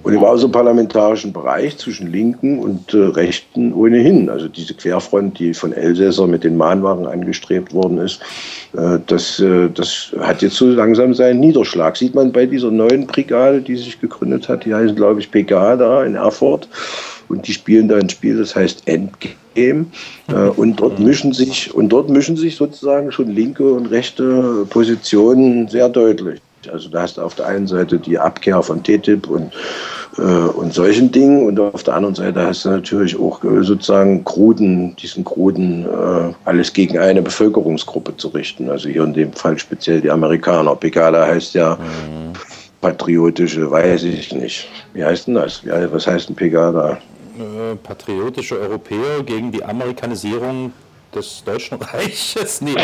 Und 0.02 0.12
im 0.12 0.24
außerparlamentarischen 0.24 1.32
Bereich 1.32 1.78
zwischen 1.78 2.10
Linken 2.12 2.58
und 2.58 2.92
äh, 2.94 2.98
Rechten 2.98 3.72
ohnehin. 3.72 4.28
Also 4.28 4.48
diese 4.48 4.74
Querfront, 4.74 5.38
die 5.38 5.54
von 5.54 5.72
Elsässer 5.72 6.26
mit 6.26 6.44
den 6.44 6.56
Mahnwachen 6.56 7.06
angestrebt 7.06 7.72
worden 7.72 7.98
ist, 7.98 8.20
das, 9.06 9.40
äh, 9.40 9.70
das 9.70 10.12
hat 10.20 10.42
jetzt 10.42 10.56
so 10.56 10.66
langsam 10.66 11.14
seinen 11.14 11.40
Niederschlag. 11.40 11.96
Sieht 11.96 12.14
man 12.14 12.30
bei 12.30 12.44
dieser 12.44 12.70
neuen 12.70 13.06
Brigade, 13.06 13.60
die 13.60 13.76
sich 13.76 14.00
gegründet 14.00 14.48
hat, 14.48 14.64
die 14.64 14.74
heißen, 14.74 14.94
glaube 14.94 15.20
ich, 15.20 15.30
PK 15.30 15.76
da 15.76 16.04
in 16.04 16.14
Erfurt. 16.14 16.68
Und 17.28 17.48
die 17.48 17.52
spielen 17.52 17.88
da 17.88 17.96
ein 17.96 18.08
Spiel, 18.08 18.38
das 18.38 18.54
heißt 18.54 18.86
Endgame. 18.86 19.86
Äh, 20.28 20.48
und 20.56 20.76
dort 20.76 20.98
mischen 21.00 21.32
sich, 21.32 21.74
und 21.74 21.88
dort 21.88 22.10
mischen 22.10 22.36
sich 22.36 22.56
sozusagen 22.56 23.10
schon 23.10 23.30
linke 23.30 23.72
und 23.72 23.86
rechte 23.86 24.66
Positionen 24.68 25.68
sehr 25.68 25.88
deutlich. 25.88 26.40
Also 26.70 26.88
da 26.90 27.02
hast 27.02 27.16
du 27.16 27.22
auf 27.22 27.34
der 27.34 27.46
einen 27.46 27.66
Seite 27.66 27.98
die 27.98 28.18
Abkehr 28.18 28.62
von 28.62 28.82
TTIP 28.82 29.28
und, 29.28 29.52
äh, 29.52 29.56
und 30.22 30.72
solchen 30.72 31.12
Dingen 31.12 31.46
und 31.46 31.60
auf 31.60 31.82
der 31.82 31.94
anderen 31.94 32.14
Seite 32.14 32.46
hast 32.46 32.64
du 32.64 32.70
natürlich 32.70 33.18
auch 33.18 33.42
äh, 33.44 33.62
sozusagen 33.62 34.24
kruden, 34.24 34.96
diesen 34.96 35.24
kruden, 35.24 35.84
äh, 35.84 36.32
alles 36.44 36.72
gegen 36.72 36.98
eine 36.98 37.20
Bevölkerungsgruppe 37.20 38.16
zu 38.16 38.28
richten. 38.28 38.70
Also 38.70 38.88
hier 38.88 39.04
in 39.04 39.14
dem 39.14 39.32
Fall 39.32 39.58
speziell 39.58 40.00
die 40.00 40.10
Amerikaner. 40.10 40.74
Pegada 40.74 41.26
heißt 41.26 41.54
ja 41.54 41.76
mhm. 41.76 42.32
patriotische, 42.80 43.70
weiß 43.70 44.04
ich 44.04 44.32
nicht. 44.32 44.68
Wie 44.94 45.04
heißt 45.04 45.26
denn 45.26 45.34
das? 45.34 45.62
was 45.64 46.06
heißt 46.06 46.28
denn 46.28 46.36
Pegada? 46.36 46.98
Äh, 47.38 47.76
patriotische 47.76 48.58
Europäer 48.58 49.22
gegen 49.24 49.52
die 49.52 49.62
Amerikanisierung 49.62 50.72
des 51.16 51.42
Deutschen 51.44 51.78
Reiches? 51.80 52.60
Nee. 52.66 52.74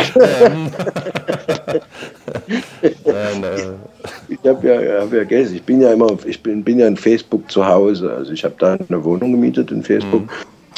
Ähm, 3.04 3.44
äh, 3.44 4.32
ich 4.32 4.38
habe 4.44 4.68
ja, 4.68 5.02
hab 5.02 5.12
ja 5.12 5.24
Geld. 5.24 5.52
Ich 5.52 5.62
bin 5.62 5.80
ja 5.80 5.92
immer, 5.92 6.16
ich 6.24 6.42
bin, 6.42 6.64
bin 6.64 6.78
ja 6.78 6.86
in 6.86 6.96
Facebook 6.96 7.50
zu 7.50 7.66
Hause. 7.66 8.12
Also 8.12 8.32
ich 8.32 8.44
habe 8.44 8.54
da 8.58 8.76
eine 8.88 9.04
Wohnung 9.04 9.32
gemietet 9.32 9.70
in 9.70 9.82
Facebook. 9.82 10.22
Mhm. 10.22 10.30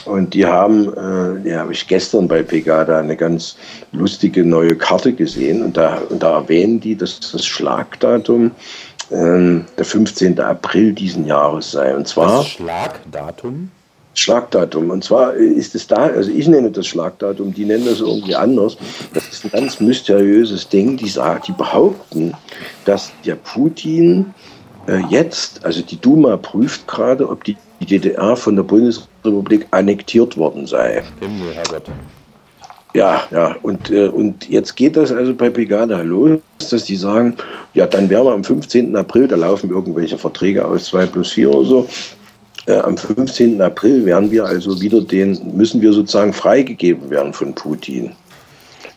Und 0.05 0.35
die 0.35 0.45
haben, 0.45 0.93
äh, 0.93 1.43
die 1.43 1.55
habe 1.55 1.73
ich 1.73 1.87
gestern 1.89 2.29
bei 2.29 2.43
Pegada 2.43 2.99
eine 2.99 3.17
ganz 3.17 3.57
lustige 3.93 4.45
neue 4.45 4.77
Karte 4.77 5.15
gesehen. 5.15 5.63
Und 5.63 5.77
da, 5.77 5.99
und 6.11 6.23
da 6.23 6.35
erwähnen 6.35 6.79
die, 6.79 6.95
dass 6.95 7.21
das 7.21 7.47
Schlagdatum 7.47 8.51
äh, 9.11 9.61
der 9.79 9.85
15. 9.85 10.39
April 10.41 10.93
diesen 10.93 11.27
Jahres 11.27 11.71
sei. 11.71 11.97
Und 11.97 12.07
zwar. 12.07 12.39
Das 12.39 12.49
Schlagdatum? 12.49 13.71
Schlagdatum. 14.15 14.91
Und 14.91 15.05
zwar 15.05 15.35
ist 15.35 15.75
es 15.75 15.87
da, 15.87 15.97
also 15.97 16.31
ich 16.31 16.49
nenne 16.49 16.71
das 16.71 16.87
Schlagdatum, 16.87 17.53
die 17.53 17.65
nennen 17.65 17.85
das 17.85 18.01
irgendwie 18.01 18.35
anders. 18.35 18.77
Das 19.13 19.29
ist 19.29 19.45
ein 19.45 19.51
ganz 19.51 19.81
mysteriöses 19.81 20.69
Ding. 20.69 20.97
Die, 20.97 21.13
die 21.47 21.53
behaupten, 21.53 22.35
dass 22.85 23.13
der 23.25 23.37
Putin 23.37 24.35
äh, 24.87 25.01
jetzt, 25.09 25.65
also 25.65 25.83
die 25.83 26.01
Duma 26.01 26.37
prüft 26.37 26.87
gerade, 26.87 27.29
ob 27.29 27.45
die, 27.45 27.57
DDR 27.81 28.35
von 28.35 28.57
der 28.57 28.63
Bundesrepublik 28.63 29.67
annektiert 29.71 30.39
worden 30.39 30.67
sei. 30.67 31.03
Himmel, 31.21 31.53
Herrgott. 31.53 31.83
Ja, 32.95 33.25
ja, 33.33 33.57
und, 33.63 33.91
äh, 33.91 34.07
und 34.07 34.49
jetzt 34.49 34.77
geht 34.77 34.97
das 34.97 35.11
also 35.11 35.35
bei 35.35 35.51
Pegada 35.51 36.01
los, 36.01 36.39
dass 36.71 36.85
die 36.85 36.95
sagen, 36.95 37.37
ja, 37.75 37.87
dann 37.87 38.09
wären 38.09 38.25
wir 38.25 38.33
am 38.33 38.45
15. 38.45 38.95
April, 38.95 39.27
da 39.27 39.35
laufen 39.37 39.69
irgendwelche 39.69 40.17
Verträge 40.17 40.65
aus 40.65 40.87
2 40.87 41.07
plus 41.07 41.33
4 41.33 41.51
oder 41.51 41.65
so, 41.67 41.89
äh, 42.67 42.79
am 42.79 42.97
15. 42.97 43.61
April 43.61 44.05
werden 44.07 44.31
wir 44.31 44.45
also 44.45 44.81
wieder 44.81 45.01
den, 45.01 45.39
müssen 45.55 45.81
wir 45.81 45.93
sozusagen 45.93 46.33
freigegeben 46.33 47.11
werden 47.11 47.33
von 47.33 47.55
Putin. 47.55 48.13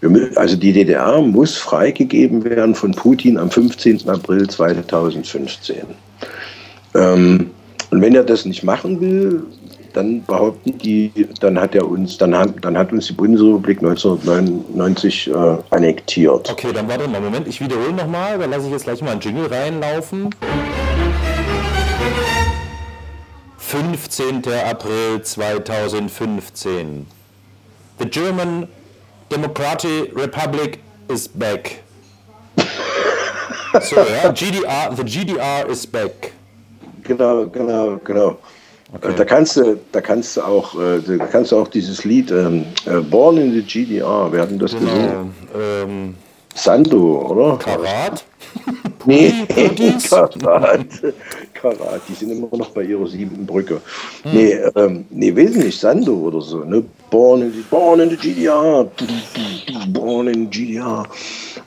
Wir, 0.02 0.30
also 0.36 0.56
die 0.56 0.74
DDR 0.74 1.22
muss 1.22 1.58
freigegeben 1.58 2.44
werden 2.44 2.76
von 2.76 2.92
Putin 2.92 3.38
am 3.38 3.50
15. 3.50 4.08
April 4.08 4.48
2015. 4.48 5.78
Ähm, 6.96 7.52
und 7.90 8.02
wenn 8.02 8.16
er 8.16 8.24
das 8.24 8.46
nicht 8.46 8.64
machen 8.64 9.02
will, 9.02 9.44
dann 9.94 10.24
behaupten 10.26 10.78
die, 10.78 11.12
dann 11.40 11.60
hat 11.60 11.74
er 11.74 11.90
uns, 11.90 12.18
dann 12.18 12.38
hat, 12.38 12.54
dann 12.62 12.78
hat 12.78 12.92
uns 12.92 13.08
die 13.08 13.14
Bundesrepublik 13.14 13.80
1999 13.80 15.28
äh, 15.28 15.34
annektiert. 15.72 16.52
Okay, 16.52 16.68
dann 16.74 16.88
warte 16.88 17.08
mal, 17.08 17.20
Moment, 17.20 17.48
ich 17.48 17.60
wiederhole 17.60 17.94
nochmal, 17.94 18.38
dann 18.38 18.52
lasse 18.52 18.68
ich 18.68 18.72
jetzt 18.72 18.84
gleich 18.84 19.02
mal 19.02 19.12
einen 19.12 19.22
Jingle 19.22 19.48
reinlaufen. 19.48 20.30
15. 23.68 24.48
April 24.48 25.20
2015. 25.20 27.06
The 27.98 28.06
German 28.06 28.70
Democratic 29.28 30.16
Republic 30.16 30.80
is 31.10 31.28
back. 31.28 31.84
So, 33.82 33.98
ja, 33.98 34.32
GDR, 34.34 34.96
the 34.96 35.04
GDR 35.04 35.70
is 35.70 35.86
back. 35.86 36.32
Genau, 37.04 37.46
genau, 37.48 37.98
genau. 38.06 38.38
Okay. 38.94 39.14
Da 39.18 39.26
kannst 39.26 39.58
du, 39.58 39.78
da 39.92 40.00
kannst 40.00 40.38
du 40.38 40.44
auch, 40.44 40.74
äh, 40.80 41.02
da 41.02 41.26
kannst 41.26 41.52
du 41.52 41.58
auch 41.58 41.68
dieses 41.68 42.06
Lied 42.06 42.32
ähm, 42.32 42.66
äh, 42.86 43.02
Born 43.02 43.36
in 43.36 43.52
the 43.52 43.62
GDR, 43.62 44.32
wir 44.32 44.44
hatten 44.44 44.60
das 44.60 44.72
genau. 44.72 44.86
gesehen. 44.86 45.34
Ähm, 45.54 46.16
Sando, 46.56 47.28
oder? 47.30 47.58
Karat? 47.58 48.24
Nee, 49.06 49.46
Karat. 50.10 50.86
Karat, 51.62 52.02
die 52.08 52.14
sind 52.14 52.32
immer 52.32 52.48
noch 52.56 52.70
bei 52.70 52.84
ihrer 52.84 53.08
siebten 53.08 53.46
Brücke. 53.46 53.82
Hm. 54.24 54.32
Nee, 54.34 54.58
ähm, 54.76 55.06
nee, 55.10 55.36
wesentlich 55.36 55.78
Sando 55.78 56.14
oder 56.14 56.42
so, 56.42 56.60
ne? 56.64 56.84
Born 57.10 57.42
in 57.42 57.54
the, 57.54 57.62
born 57.70 58.00
in 58.00 58.10
the 58.10 58.18
GDR. 58.18 58.90
Born 59.90 60.28
in 60.28 60.50
the 60.50 60.50
GDR. 60.50 61.04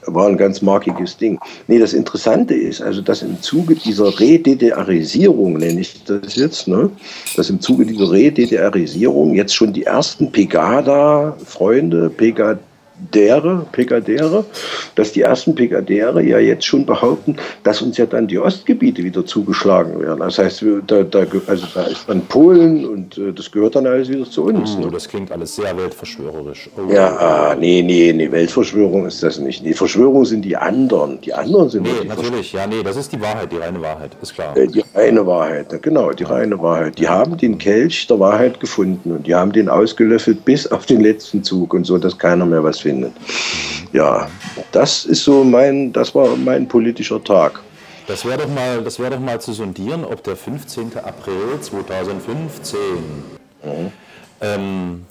War 0.07 0.29
ein 0.29 0.37
ganz 0.37 0.63
markiges 0.63 1.17
Ding. 1.17 1.39
Nee, 1.67 1.79
das 1.79 1.93
Interessante 1.93 2.55
ist, 2.55 2.81
also, 2.81 3.01
dass 3.01 3.23
im 3.23 3.41
Zuge 3.41 3.75
dieser 3.75 4.19
Re-DDRisierung, 4.19 5.55
nenne 5.55 5.81
ich 5.81 6.05
das 6.05 6.37
jetzt, 6.37 6.69
ne? 6.69 6.91
Dass 7.37 7.51
im 7.51 7.61
Zuge 7.61 7.87
dieser 7.87 8.11
Re-DDRisierung 8.11 9.35
jetzt 9.35 9.55
schon 9.55 9.73
die 9.73 9.85
ersten 9.85 10.31
Pegada-Freunde, 10.31 12.11
Pegada 12.11 12.61
Dere, 13.13 13.67
Pekadere, 13.73 14.45
dass 14.95 15.13
die 15.13 15.23
ersten 15.23 15.55
Pekadere 15.55 16.23
ja 16.23 16.39
jetzt 16.39 16.65
schon 16.65 16.85
behaupten, 16.85 17.37
dass 17.63 17.81
uns 17.81 17.97
ja 17.97 18.07
dann 18.07 18.27
die 18.27 18.39
Ostgebiete 18.39 19.03
wieder 19.03 19.25
zugeschlagen 19.25 20.01
werden. 20.01 20.21
Das 20.21 20.39
heißt, 20.39 20.65
da, 20.87 21.03
da, 21.03 21.27
also 21.47 21.67
da 21.75 21.83
ist 21.85 22.05
dann 22.07 22.21
Polen 22.27 22.87
und 22.87 23.17
äh, 23.19 23.33
das 23.33 23.51
gehört 23.51 23.77
dann 23.77 23.87
alles 23.87 24.09
wieder 24.09 24.29
zu 24.29 24.45
uns. 24.45 24.77
Oh, 24.77 24.85
ne? 24.85 24.91
Das 24.93 25.09
klingt 25.09 25.33
alles 25.33 25.57
sehr 25.57 25.77
weltverschwörerisch. 25.77 26.69
Oh. 26.77 26.93
Ja, 26.93 27.57
nee, 27.59 27.83
nee, 27.83 28.13
nee, 28.13 28.31
Weltverschwörung 28.31 29.07
ist 29.07 29.23
das 29.23 29.39
nicht. 29.39 29.65
Die 29.65 29.75
Verschwörung 29.75 30.25
sind 30.25 30.43
die 30.43 30.57
anderen. 30.57 31.21
Die 31.23 31.33
anderen 31.33 31.71
sind 31.71 31.85
nee, 31.85 31.91
die 32.03 32.09
natürlich, 32.09 32.53
ja, 32.53 32.67
nee, 32.67 32.83
das 32.83 32.97
ist 32.97 33.13
die 33.13 33.21
Wahrheit, 33.21 33.51
die 33.51 33.57
reine 33.57 33.81
Wahrheit, 33.81 34.17
ist 34.21 34.35
klar. 34.35 34.57
Äh, 34.57 34.67
die 34.67 34.85
reine 34.95 35.27
Wahrheit, 35.27 35.83
genau, 35.83 36.13
die 36.13 36.25
reine 36.25 36.61
Wahrheit. 36.61 36.99
Die 36.99 37.09
haben 37.09 37.37
den 37.37 37.57
Kelch 37.57 38.07
der 38.07 38.21
Wahrheit 38.21 38.61
gefunden 38.61 39.13
und 39.13 39.27
die 39.27 39.35
haben 39.35 39.53
den 39.53 39.69
ausgelöffelt 39.69 40.45
bis 40.45 40.67
auf 40.67 40.87
den 40.87 41.01
letzten 41.01 41.43
Zug 41.43 41.73
und 41.75 41.85
so, 41.85 41.97
dass 41.97 42.19
keiner 42.19 42.45
mehr 42.45 42.63
was 42.63 42.81
findet 42.81 42.90
findet. 42.91 43.13
Ja, 43.93 44.29
das 44.73 45.05
ist 45.05 45.25
so 45.25 45.45
mein, 45.45 45.93
das 45.93 46.15
war 46.15 46.37
mein 46.37 46.67
politischer 46.69 47.23
Tag. 47.23 47.61
Das 48.07 48.25
wäre 48.25 48.39
doch, 48.39 48.49
mal, 48.49 48.85
wär 48.85 49.11
doch 49.11 49.21
mal 49.21 49.41
zu 49.41 49.53
sondieren, 49.53 50.05
ob 50.05 50.25
der 50.25 50.37
15. 50.37 50.99
April 50.99 51.61
2015 51.61 52.79
mhm. 53.63 53.93
ähm, 54.41 55.07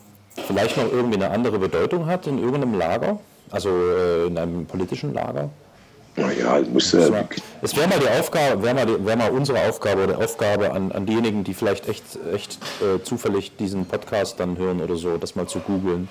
vielleicht 0.48 0.75
noch 0.75 0.91
irgendwie 0.91 1.15
eine 1.15 1.29
andere 1.31 1.59
Bedeutung 1.59 2.07
hat 2.07 2.27
in 2.27 2.39
irgendeinem 2.39 2.77
Lager, 2.77 3.19
also 3.51 3.69
äh, 3.69 4.27
in 4.27 4.38
einem 4.38 4.65
politischen 4.65 5.13
Lager. 5.13 5.50
Naja, 6.17 6.62
muss. 6.74 6.93
Äh, 6.93 7.09
es 7.62 7.75
wäre 7.75 7.88
mal 7.88 8.00
die 8.00 8.19
Aufgabe, 8.19 8.62
wäre 8.62 8.74
mal, 8.74 9.05
wär 9.05 9.15
mal 9.15 9.31
unsere 9.31 9.59
Aufgabe 9.69 10.03
oder 10.03 10.17
Aufgabe 10.17 10.71
an, 10.71 10.91
an 10.91 11.05
diejenigen, 11.05 11.45
die 11.45 11.53
vielleicht 11.53 11.88
echt, 11.88 12.03
echt 12.33 12.57
äh, 12.81 13.01
zufällig 13.01 13.55
diesen 13.55 13.86
Podcast 13.86 14.39
dann 14.39 14.57
hören 14.57 14.81
oder 14.81 14.95
so, 14.95 15.17
das 15.17 15.36
mal 15.36 15.48
zu 15.48 15.59
googeln. 15.59 16.09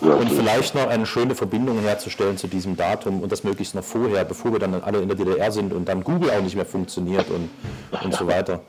Und 0.00 0.30
vielleicht 0.30 0.74
noch 0.74 0.88
eine 0.88 1.06
schöne 1.06 1.34
Verbindung 1.34 1.80
herzustellen 1.80 2.36
zu 2.36 2.48
diesem 2.48 2.76
Datum 2.76 3.22
und 3.22 3.32
das 3.32 3.44
möglichst 3.44 3.74
noch 3.74 3.84
vorher, 3.84 4.24
bevor 4.24 4.52
wir 4.52 4.58
dann 4.58 4.74
alle 4.82 5.00
in 5.00 5.08
der 5.08 5.16
DDR 5.16 5.50
sind 5.50 5.72
und 5.72 5.88
dann 5.88 6.04
Google 6.04 6.30
auch 6.30 6.42
nicht 6.42 6.54
mehr 6.54 6.66
funktioniert 6.66 7.26
und, 7.30 7.48
und 8.04 8.14
so 8.14 8.26
weiter. 8.26 8.60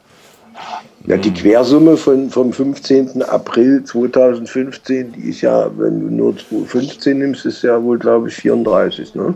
Ja, 1.06 1.18
die 1.18 1.34
Quersumme 1.34 1.96
von, 1.96 2.30
vom 2.30 2.52
15. 2.52 3.22
April 3.24 3.84
2015, 3.84 5.14
die 5.14 5.30
ist 5.30 5.42
ja, 5.42 5.70
wenn 5.78 6.02
du 6.02 6.16
nur 6.16 6.38
2015 6.38 7.18
nimmst, 7.18 7.46
ist 7.46 7.62
ja 7.62 7.82
wohl, 7.82 8.00
glaube 8.00 8.30
ich, 8.30 8.36
34. 8.36 9.16
Ne? 9.16 9.34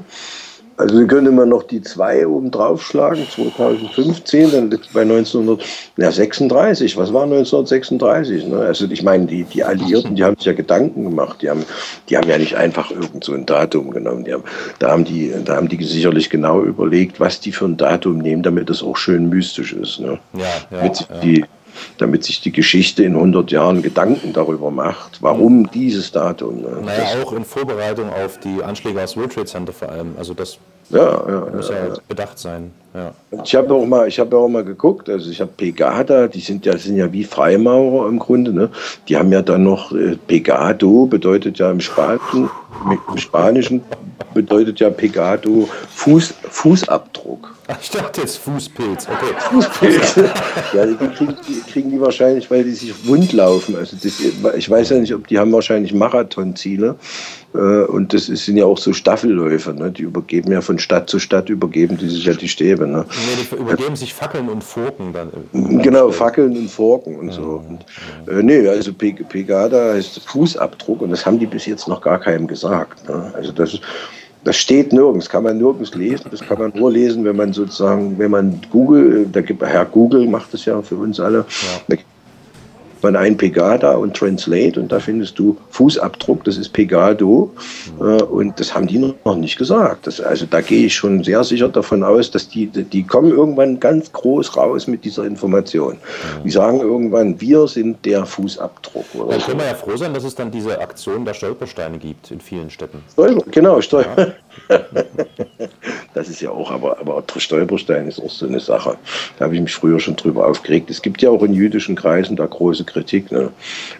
Also 0.81 1.05
könnte 1.05 1.31
man 1.31 1.50
noch 1.50 1.63
die 1.63 1.81
zwei 1.81 2.25
oben 2.25 2.50
draufschlagen, 2.50 3.27
2015, 3.29 4.51
dann 4.51 4.69
bei 4.93 5.01
1936. 5.01 6.97
Was 6.97 7.13
war 7.13 7.23
1936? 7.23 8.47
Ne? 8.47 8.61
Also 8.61 8.88
ich 8.89 9.03
meine, 9.03 9.27
die, 9.27 9.43
die 9.43 9.63
Alliierten, 9.63 10.15
die 10.15 10.23
haben 10.23 10.35
sich 10.38 10.45
ja 10.45 10.53
Gedanken 10.53 11.03
gemacht. 11.03 11.43
Die 11.43 11.50
haben, 11.51 11.63
die 12.09 12.17
haben 12.17 12.27
ja 12.27 12.38
nicht 12.39 12.55
einfach 12.55 12.89
irgend 12.89 13.23
so 13.23 13.33
ein 13.33 13.45
Datum 13.45 13.91
genommen. 13.91 14.23
Die 14.25 14.33
haben, 14.33 14.43
da, 14.79 14.89
haben 14.89 15.05
die, 15.05 15.31
da 15.45 15.55
haben 15.55 15.67
die 15.67 15.83
sicherlich 15.83 16.31
genau 16.31 16.63
überlegt, 16.63 17.19
was 17.19 17.39
die 17.39 17.51
für 17.51 17.65
ein 17.65 17.77
Datum 17.77 18.17
nehmen, 18.17 18.41
damit 18.41 18.69
das 18.69 18.81
auch 18.81 18.97
schön 18.97 19.29
mystisch 19.29 19.73
ist. 19.73 20.00
Ne? 20.00 20.17
Ja, 20.33 20.45
ja, 20.71 20.83
sich 20.83 21.07
ja. 21.38 21.45
Damit 21.97 22.23
sich 22.23 22.41
die 22.41 22.51
Geschichte 22.51 23.03
in 23.03 23.15
100 23.15 23.51
Jahren 23.51 23.81
Gedanken 23.81 24.33
darüber 24.33 24.71
macht, 24.71 25.21
warum 25.21 25.69
dieses 25.71 26.11
Datum. 26.11 26.61
Ne? 26.61 26.81
Naja, 26.85 27.21
auch 27.23 27.33
in 27.33 27.45
Vorbereitung 27.45 28.09
auf 28.09 28.39
die 28.39 28.63
Anschläge 28.63 29.01
aus 29.01 29.15
World 29.17 29.33
Trade 29.33 29.47
Center 29.47 29.73
vor 29.73 29.89
allem. 29.89 30.15
Also 30.17 30.33
das 30.33 30.57
ja, 30.91 31.24
ja, 31.27 31.48
muss 31.55 31.69
ja, 31.69 31.88
ja, 31.88 31.93
bedacht 32.07 32.39
sein. 32.39 32.71
Ja. 32.93 33.13
Ich 33.43 33.55
habe 33.55 33.74
auch 33.74 33.86
mal, 33.86 34.07
ich 34.07 34.19
habe 34.19 34.36
auch 34.36 34.50
mal 34.50 34.65
geguckt. 34.65 35.10
Also 35.10 35.31
ich 35.31 35.39
habe 35.39 35.51
Pegada, 35.55 36.27
die 36.27 36.41
sind 36.41 36.65
ja 36.65 36.77
sind 36.77 36.98
ja 36.98 37.12
wie 37.12 37.24
Freimaurer 37.24 38.10
im 38.10 38.19
Grunde. 38.19 38.51
Ne? 38.51 38.69
Die 39.07 39.15
haben 39.15 39.31
ja 39.31 39.41
dann 39.41 39.63
noch 39.63 39.93
äh, 39.93 40.17
Pegado 40.27 41.05
bedeutet 41.05 41.60
ja 41.60 41.71
im 41.71 41.79
Spanischen, 41.79 42.50
im 43.10 43.17
Spanischen 43.17 43.81
bedeutet 44.33 44.79
ja 44.79 44.89
Pegado 44.89 45.69
Fuß, 45.95 46.33
Fußabdruck. 46.50 47.55
Ich 47.79 47.89
dachte 47.89 48.21
jetzt 48.21 48.38
Fußpilz, 48.38 49.07
okay. 49.07 49.33
Fußpilz. 49.38 50.15
ja, 50.74 50.86
die 50.86 50.95
kriegen, 50.95 51.38
die 51.48 51.71
kriegen, 51.71 51.91
die 51.91 52.01
wahrscheinlich, 52.01 52.51
weil 52.51 52.65
die 52.65 52.71
sich 52.71 53.07
wund 53.07 53.31
laufen. 53.31 53.75
Also 53.77 53.95
das, 54.01 54.19
ich 54.55 54.69
weiß 54.69 54.89
ja 54.89 54.98
nicht, 54.98 55.13
ob 55.13 55.27
die 55.27 55.39
haben 55.39 55.51
wahrscheinlich 55.53 55.93
Marathonziele. 55.93 56.95
Äh, 57.53 57.57
und 57.57 58.13
das 58.13 58.25
sind 58.25 58.57
ja 58.57 58.65
auch 58.65 58.77
so 58.77 58.93
Staffelläufe, 58.93 59.74
ne? 59.74 59.91
die 59.91 60.03
übergeben 60.03 60.51
ja 60.51 60.62
von 60.62 60.79
Stadt 60.81 61.09
zu 61.09 61.19
Stadt, 61.19 61.50
übergeben 61.50 61.97
die 61.97 62.09
sich 62.09 62.25
ja 62.25 62.33
die 62.33 62.47
Stäbe. 62.47 62.88
Ne? 62.88 63.05
Nee, 63.09 63.43
die 63.43 63.55
übergeben 63.55 63.95
sich 63.95 64.13
Fackeln 64.13 64.50
und 64.50 64.63
Forken 64.63 65.13
dann. 65.13 65.31
Genau, 65.81 66.11
Fackeln 66.11 66.57
und 66.57 66.69
Forken 66.69 67.15
und 67.15 67.31
so. 67.31 67.63
Und, 67.67 67.85
äh, 68.29 68.43
nee, 68.43 68.67
also 68.67 68.91
Pegada 68.93 69.93
heißt 69.93 70.21
Fußabdruck 70.27 71.01
und 71.01 71.11
das 71.11 71.25
haben 71.25 71.39
die 71.39 71.45
bis 71.45 71.65
jetzt 71.65 71.88
noch 71.88 72.01
gar 72.01 72.19
keinem 72.19 72.47
gesagt. 72.47 73.07
Ne? 73.07 73.31
Also 73.35 73.51
das 73.51 73.75
ist 73.75 73.81
das 74.43 74.57
steht 74.57 74.91
nirgends, 74.91 75.29
kann 75.29 75.43
man 75.43 75.57
nirgends 75.57 75.93
lesen. 75.93 76.25
Das 76.31 76.41
kann 76.41 76.57
man 76.57 76.71
nur 76.73 76.91
lesen, 76.91 77.23
wenn 77.23 77.35
man 77.35 77.53
sozusagen, 77.53 78.17
wenn 78.17 78.31
man 78.31 78.59
Google, 78.71 79.27
da 79.31 79.41
gibt 79.41 79.61
Herr 79.61 79.85
Google 79.85 80.27
macht 80.27 80.53
es 80.53 80.65
ja 80.65 80.81
für 80.81 80.95
uns 80.95 81.19
alle, 81.19 81.45
ja 81.88 81.95
man 83.03 83.15
ein 83.15 83.38
Pegada 83.38 83.93
und 83.93 84.15
Translate 84.15 84.79
und 84.79 84.91
da 84.91 85.00
findest 85.00 85.38
du 85.39 85.58
Fußabdruck, 85.70 86.43
das 86.43 86.58
ist 86.58 86.70
Pegado 86.70 87.51
äh, 88.00 88.22
und 88.24 88.60
das 88.60 88.74
haben 88.74 88.88
die 88.88 88.98
noch 88.98 89.36
nicht 89.36 89.58
gesagt. 89.58 90.08
Das, 90.08 90.20
also 90.22 90.46
da 90.46 90.62
gehe 90.62 90.86
ich 90.86 90.96
schon 90.96 91.24
sehr 91.24 91.43
sicher 91.43 91.70
davon 91.70 92.03
aus, 92.03 92.31
dass 92.31 92.50
die, 92.50 92.67
die 92.67 93.03
kommen 93.03 93.31
irgendwann 93.31 93.79
ganz 93.79 94.12
groß 94.12 94.58
raus 94.58 94.88
mit 94.88 95.05
dieser 95.05 95.25
Information. 95.25 95.98
Die 96.43 96.51
sagen 96.51 96.79
irgendwann, 96.79 97.39
wir 97.39 97.67
sind 97.67 98.05
der 98.05 98.25
Fußabdruck. 98.25 99.05
Oder 99.13 99.31
dann 99.31 99.41
können 99.41 99.60
wir 99.60 99.67
ja 99.67 99.75
froh 99.75 99.98
sein, 99.98 100.13
dass 100.13 100.24
es 100.24 100.36
dann 100.36 100.51
diese 100.51 100.79
Aktion 100.79 101.25
der 101.25 101.34
Stolpersteine 101.34 101.98
gibt 101.98 102.31
in 102.31 102.41
vielen 102.41 102.70
Städten. 102.70 103.03
Stolper, 103.12 103.43
genau, 103.51 103.81
Stolper. 103.81 104.27
Ja. 104.27 104.34
das 106.13 106.29
ist 106.29 106.41
ja 106.41 106.50
auch, 106.50 106.72
aber, 106.72 107.00
aber 107.00 107.24
Stolperstein 107.38 108.08
ist 108.08 108.22
auch 108.22 108.29
so 108.29 108.48
eine 108.48 108.60
Sache. 108.60 108.98
Da 109.38 109.46
habe 109.46 109.55
ich 109.55 109.62
mich 109.62 109.74
früher 109.74 110.00
schon 110.00 110.15
drüber 110.15 110.48
aufgeregt. 110.48 110.89
Es 110.89 111.01
gibt 111.01 111.22
ja 111.22 111.29
auch 111.29 111.43
in 111.43 111.53
jüdischen 111.53 111.96
Kreisen 111.96 112.36
da 112.36 112.46
große 112.46 112.84
Kritik. 112.91 113.31
Ne? 113.31 113.51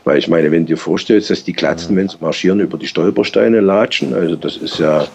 Weil 0.04 0.18
ich 0.18 0.28
meine, 0.28 0.52
wenn 0.52 0.66
du 0.66 0.74
dir 0.74 0.78
vorstellst, 0.78 1.30
dass 1.30 1.44
die 1.44 1.54
Glatzen, 1.54 1.96
wenn 1.96 2.10
sie 2.10 2.18
marschieren, 2.20 2.60
über 2.60 2.78
die 2.78 2.88
Stolpersteine 2.88 3.60
latschen, 3.60 4.14
also 4.14 4.36
das 4.36 4.58
ist 4.58 4.80
ja, 4.80 5.08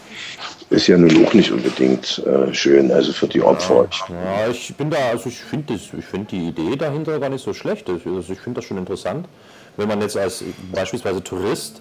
ist 0.71 0.87
ja 0.87 0.97
nun 0.97 1.25
auch 1.25 1.33
nicht 1.33 1.52
unbedingt 1.52 2.23
äh, 2.26 2.52
schön, 2.52 2.90
also 2.90 3.12
für 3.12 3.28
die 3.28 3.40
Opfer. 3.40 3.88
Ja, 4.09 4.50
ich 4.50 4.75
bin 4.75 4.90
da, 4.90 4.97
also 5.12 5.28
ich 5.28 5.38
finde 5.38 5.78
find 5.78 6.30
die 6.30 6.49
Idee 6.49 6.76
dahinter 6.76 7.18
gar 7.21 7.30
nicht 7.30 7.45
so 7.45 7.54
schlecht. 7.54 7.88
Also 7.88 8.33
ich 8.33 8.40
finde 8.40 8.61
das 8.61 8.64
schon 8.64 8.78
interessant, 8.78 9.28
wenn 9.76 9.88
man 9.88 10.00
jetzt 10.00 10.16
als 10.16 10.42
beispielsweise 10.73 11.23
Tourist 11.23 11.80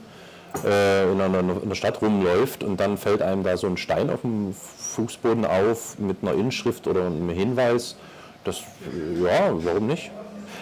äh, 0.63 1.11
in, 1.11 1.19
einer, 1.19 1.39
in 1.39 1.49
einer 1.63 1.75
Stadt 1.75 2.01
rumläuft 2.01 2.63
und 2.63 2.79
dann 2.79 2.97
fällt 2.97 3.21
einem 3.21 3.43
da 3.43 3.57
so 3.57 3.67
ein 3.67 3.77
Stein 3.77 4.09
auf 4.09 4.21
dem 4.21 4.53
Fußboden 4.53 5.45
auf 5.45 5.97
mit 5.99 6.17
einer 6.21 6.33
Inschrift 6.33 6.87
oder 6.87 7.05
einem 7.05 7.29
Hinweis. 7.29 7.95
Das, 8.43 8.61
ja, 9.23 9.51
warum 9.51 9.87
nicht? 9.87 10.11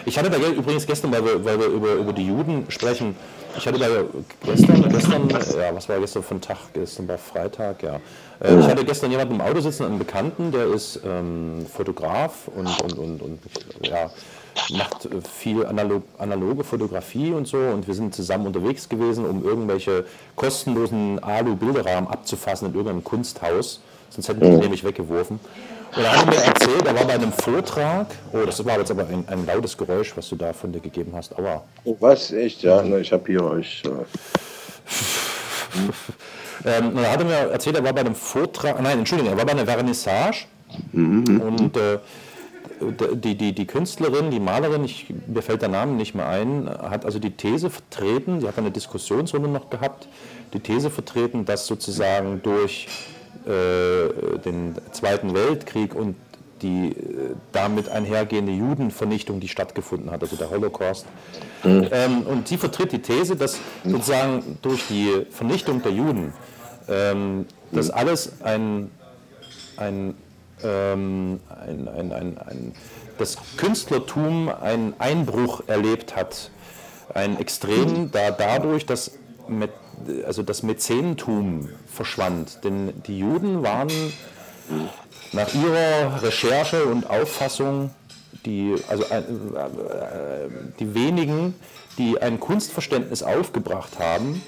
Ich 0.06 0.18
hatte 0.18 0.30
da 0.30 0.36
übrigens 0.36 0.86
gestern, 0.86 1.12
weil 1.12 1.24
wir, 1.24 1.44
weil 1.44 1.58
wir 1.58 1.66
über, 1.66 1.92
über 1.94 2.12
die 2.12 2.26
Juden 2.26 2.66
sprechen, 2.68 3.16
ich 3.56 3.66
hatte 3.66 3.78
da 3.78 3.86
gestern, 4.44 4.88
gestern, 4.88 5.28
ja, 5.30 5.74
was 5.74 5.88
war 5.88 5.98
gestern 6.00 6.22
für 6.22 6.34
ein 6.34 6.40
Tag? 6.40 6.58
Gestern 6.72 7.08
war 7.08 7.18
Freitag, 7.18 7.82
ja. 7.82 8.00
Äh, 8.40 8.58
ich 8.58 8.66
hatte 8.66 8.84
gestern 8.84 9.10
jemanden 9.10 9.34
im 9.34 9.40
Auto 9.40 9.60
sitzen, 9.60 9.84
einen 9.84 9.98
Bekannten, 9.98 10.50
der 10.50 10.66
ist 10.66 11.00
ähm, 11.04 11.64
Fotograf 11.72 12.48
und, 12.54 12.66
und, 12.82 12.98
und, 12.98 13.22
und 13.22 13.38
ja, 13.82 14.10
macht 14.76 15.08
viel 15.32 15.64
analog, 15.64 16.02
analoge 16.18 16.64
Fotografie 16.64 17.32
und 17.32 17.46
so 17.46 17.58
und 17.58 17.86
wir 17.86 17.94
sind 17.94 18.14
zusammen 18.14 18.46
unterwegs 18.46 18.88
gewesen, 18.88 19.24
um 19.24 19.44
irgendwelche 19.44 20.04
kostenlosen 20.36 21.22
Alu-Bilderrahmen 21.22 22.08
abzufassen 22.10 22.68
in 22.68 22.74
irgendeinem 22.74 23.04
Kunsthaus, 23.04 23.80
sonst 24.10 24.28
hätten 24.28 24.40
die 24.40 24.48
mhm. 24.48 24.58
nämlich 24.58 24.84
weggeworfen. 24.84 25.40
Und 25.96 26.02
er 26.02 26.18
hat 26.18 26.26
mir 26.26 26.36
erzählt, 26.36 26.86
er 26.86 26.94
war 26.94 27.04
bei 27.04 27.14
einem 27.14 27.32
Vortrag, 27.32 28.08
oh, 28.32 28.44
das 28.44 28.64
war 28.64 28.78
jetzt 28.78 28.90
aber 28.90 29.06
ein, 29.06 29.24
ein 29.28 29.46
lautes 29.46 29.76
Geräusch, 29.76 30.16
was 30.16 30.28
du 30.28 30.36
da 30.36 30.52
von 30.52 30.72
dir 30.72 30.80
gegeben 30.80 31.12
hast, 31.14 31.38
aua. 31.38 31.62
Oh, 31.84 31.96
was? 32.00 32.32
Echt? 32.32 32.62
Ja, 32.62 32.82
Na, 32.82 32.98
ich 32.98 33.12
habe 33.12 33.24
hier 33.26 33.44
euch... 33.44 33.82
Äh 33.84 33.90
ähm, 36.78 36.96
er 36.96 37.12
hat 37.12 37.24
mir 37.24 37.32
erzählt, 37.32 37.76
er 37.76 37.84
war 37.84 37.92
bei 37.92 38.00
einem 38.00 38.14
Vortrag, 38.14 38.80
nein, 38.82 38.98
Entschuldigung, 38.98 39.32
er 39.32 39.38
war 39.38 39.46
bei 39.46 39.52
einer 39.52 39.66
Vernissage 39.66 40.46
mhm. 40.92 41.40
und 41.40 41.76
äh, 41.76 41.98
die, 43.14 43.36
die, 43.36 43.52
die 43.52 43.66
Künstlerin, 43.66 44.30
die 44.30 44.40
Malerin, 44.40 44.84
ich, 44.84 45.06
mir 45.26 45.42
fällt 45.42 45.62
der 45.62 45.68
Name 45.68 45.92
nicht 45.92 46.14
mehr 46.14 46.28
ein, 46.28 46.68
hat 46.68 47.04
also 47.04 47.18
die 47.18 47.30
These 47.30 47.70
vertreten, 47.70 48.40
sie 48.40 48.48
hat 48.48 48.58
eine 48.58 48.70
Diskussionsrunde 48.70 49.48
noch 49.48 49.70
gehabt, 49.70 50.08
die 50.52 50.60
These 50.60 50.90
vertreten, 50.90 51.44
dass 51.44 51.66
sozusagen 51.66 52.42
durch 52.42 52.88
äh, 53.46 54.38
den 54.38 54.74
Zweiten 54.92 55.34
Weltkrieg 55.34 55.94
und 55.94 56.16
die 56.62 56.88
äh, 56.88 57.34
damit 57.52 57.88
einhergehende 57.88 58.52
Judenvernichtung, 58.52 59.40
die 59.40 59.48
stattgefunden 59.48 60.10
hat, 60.10 60.22
also 60.22 60.36
der 60.36 60.50
Holocaust. 60.50 61.06
Mhm. 61.62 61.88
Ähm, 61.90 62.22
und 62.22 62.48
sie 62.48 62.56
vertritt 62.56 62.92
die 62.92 63.00
These, 63.00 63.36
dass 63.36 63.58
sozusagen 63.84 64.58
durch 64.62 64.86
die 64.88 65.26
Vernichtung 65.30 65.82
der 65.82 65.92
Juden 65.92 66.32
ähm, 66.88 67.46
das 67.72 67.88
mhm. 67.88 67.94
alles 67.94 68.42
ein, 68.42 68.90
ein, 69.76 70.14
ähm, 70.62 71.40
ein, 71.48 71.88
ein, 71.88 72.12
ein, 72.12 72.38
ein, 72.38 72.72
das 73.18 73.36
Künstlertum 73.56 74.48
einen 74.48 74.94
Einbruch 74.98 75.62
erlebt 75.66 76.16
hat, 76.16 76.50
einen 77.12 77.38
extremen, 77.38 78.10
da 78.10 78.30
dadurch, 78.30 78.86
dass 78.86 79.12
mit, 79.48 79.70
also 80.26 80.42
das 80.42 80.62
Mäzenentum 80.62 81.68
verschwand. 81.86 82.64
Denn 82.64 82.92
die 83.06 83.18
Juden 83.18 83.62
waren 83.62 83.90
nach 85.32 85.52
ihrer 85.54 86.22
Recherche 86.22 86.84
und 86.84 87.08
Auffassung 87.08 87.90
die, 88.44 88.74
also, 88.88 89.04
äh, 89.04 89.18
äh, 89.18 89.22
die 90.78 90.94
wenigen, 90.94 91.54
die 91.98 92.20
ein 92.20 92.40
Kunstverständnis 92.40 93.22
aufgebracht 93.22 93.98
haben 93.98 94.42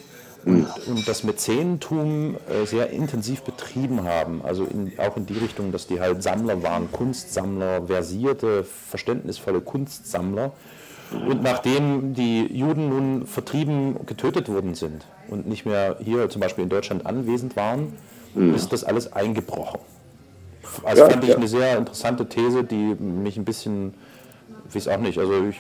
und, 0.45 0.67
und 0.87 1.09
das 1.09 1.25
Mäzenentum 1.25 2.37
äh, 2.49 2.67
sehr 2.67 2.91
intensiv 2.91 3.43
betrieben 3.43 4.05
haben. 4.05 4.43
Also 4.45 4.65
in, 4.65 4.93
auch 4.99 5.17
in 5.17 5.27
die 5.27 5.39
Richtung, 5.39 5.73
dass 5.73 5.87
die 5.87 6.01
halt 6.01 6.23
Sammler 6.23 6.63
waren, 6.63 6.91
Kunstsammler, 6.93 7.87
versierte, 7.87 8.65
verständnisvolle 8.65 9.61
Kunstsammler. 9.61 10.53
Und 11.11 11.43
nachdem 11.43 12.15
die 12.15 12.47
Juden 12.47 12.89
nun 12.89 13.27
vertrieben, 13.27 13.97
getötet 14.07 14.49
worden 14.49 14.75
sind 14.75 15.07
und 15.29 15.47
nicht 15.47 15.65
mehr 15.65 15.97
hier 16.03 16.29
zum 16.29 16.41
Beispiel 16.41 16.65
in 16.65 16.71
Deutschland 16.71 17.07
anwesend 17.07 17.57
waren, 17.57 17.93
mhm. 18.35 18.55
ist 18.55 18.73
das 18.73 18.85
alles 18.85 19.13
eingebrochen. 19.13 19.81
Also 20.83 21.03
ja, 21.03 21.11
fand 21.11 21.25
ich 21.25 21.31
ja. 21.31 21.37
eine 21.37 21.49
sehr 21.49 21.79
interessante 21.79 22.27
These, 22.27 22.65
die 22.65 22.97
mich 22.99 23.37
ein 23.37 23.45
bisschen, 23.45 23.95
weiß 24.73 24.89
auch 24.89 24.99
nicht, 24.99 25.19
also 25.19 25.33
ich, 25.49 25.59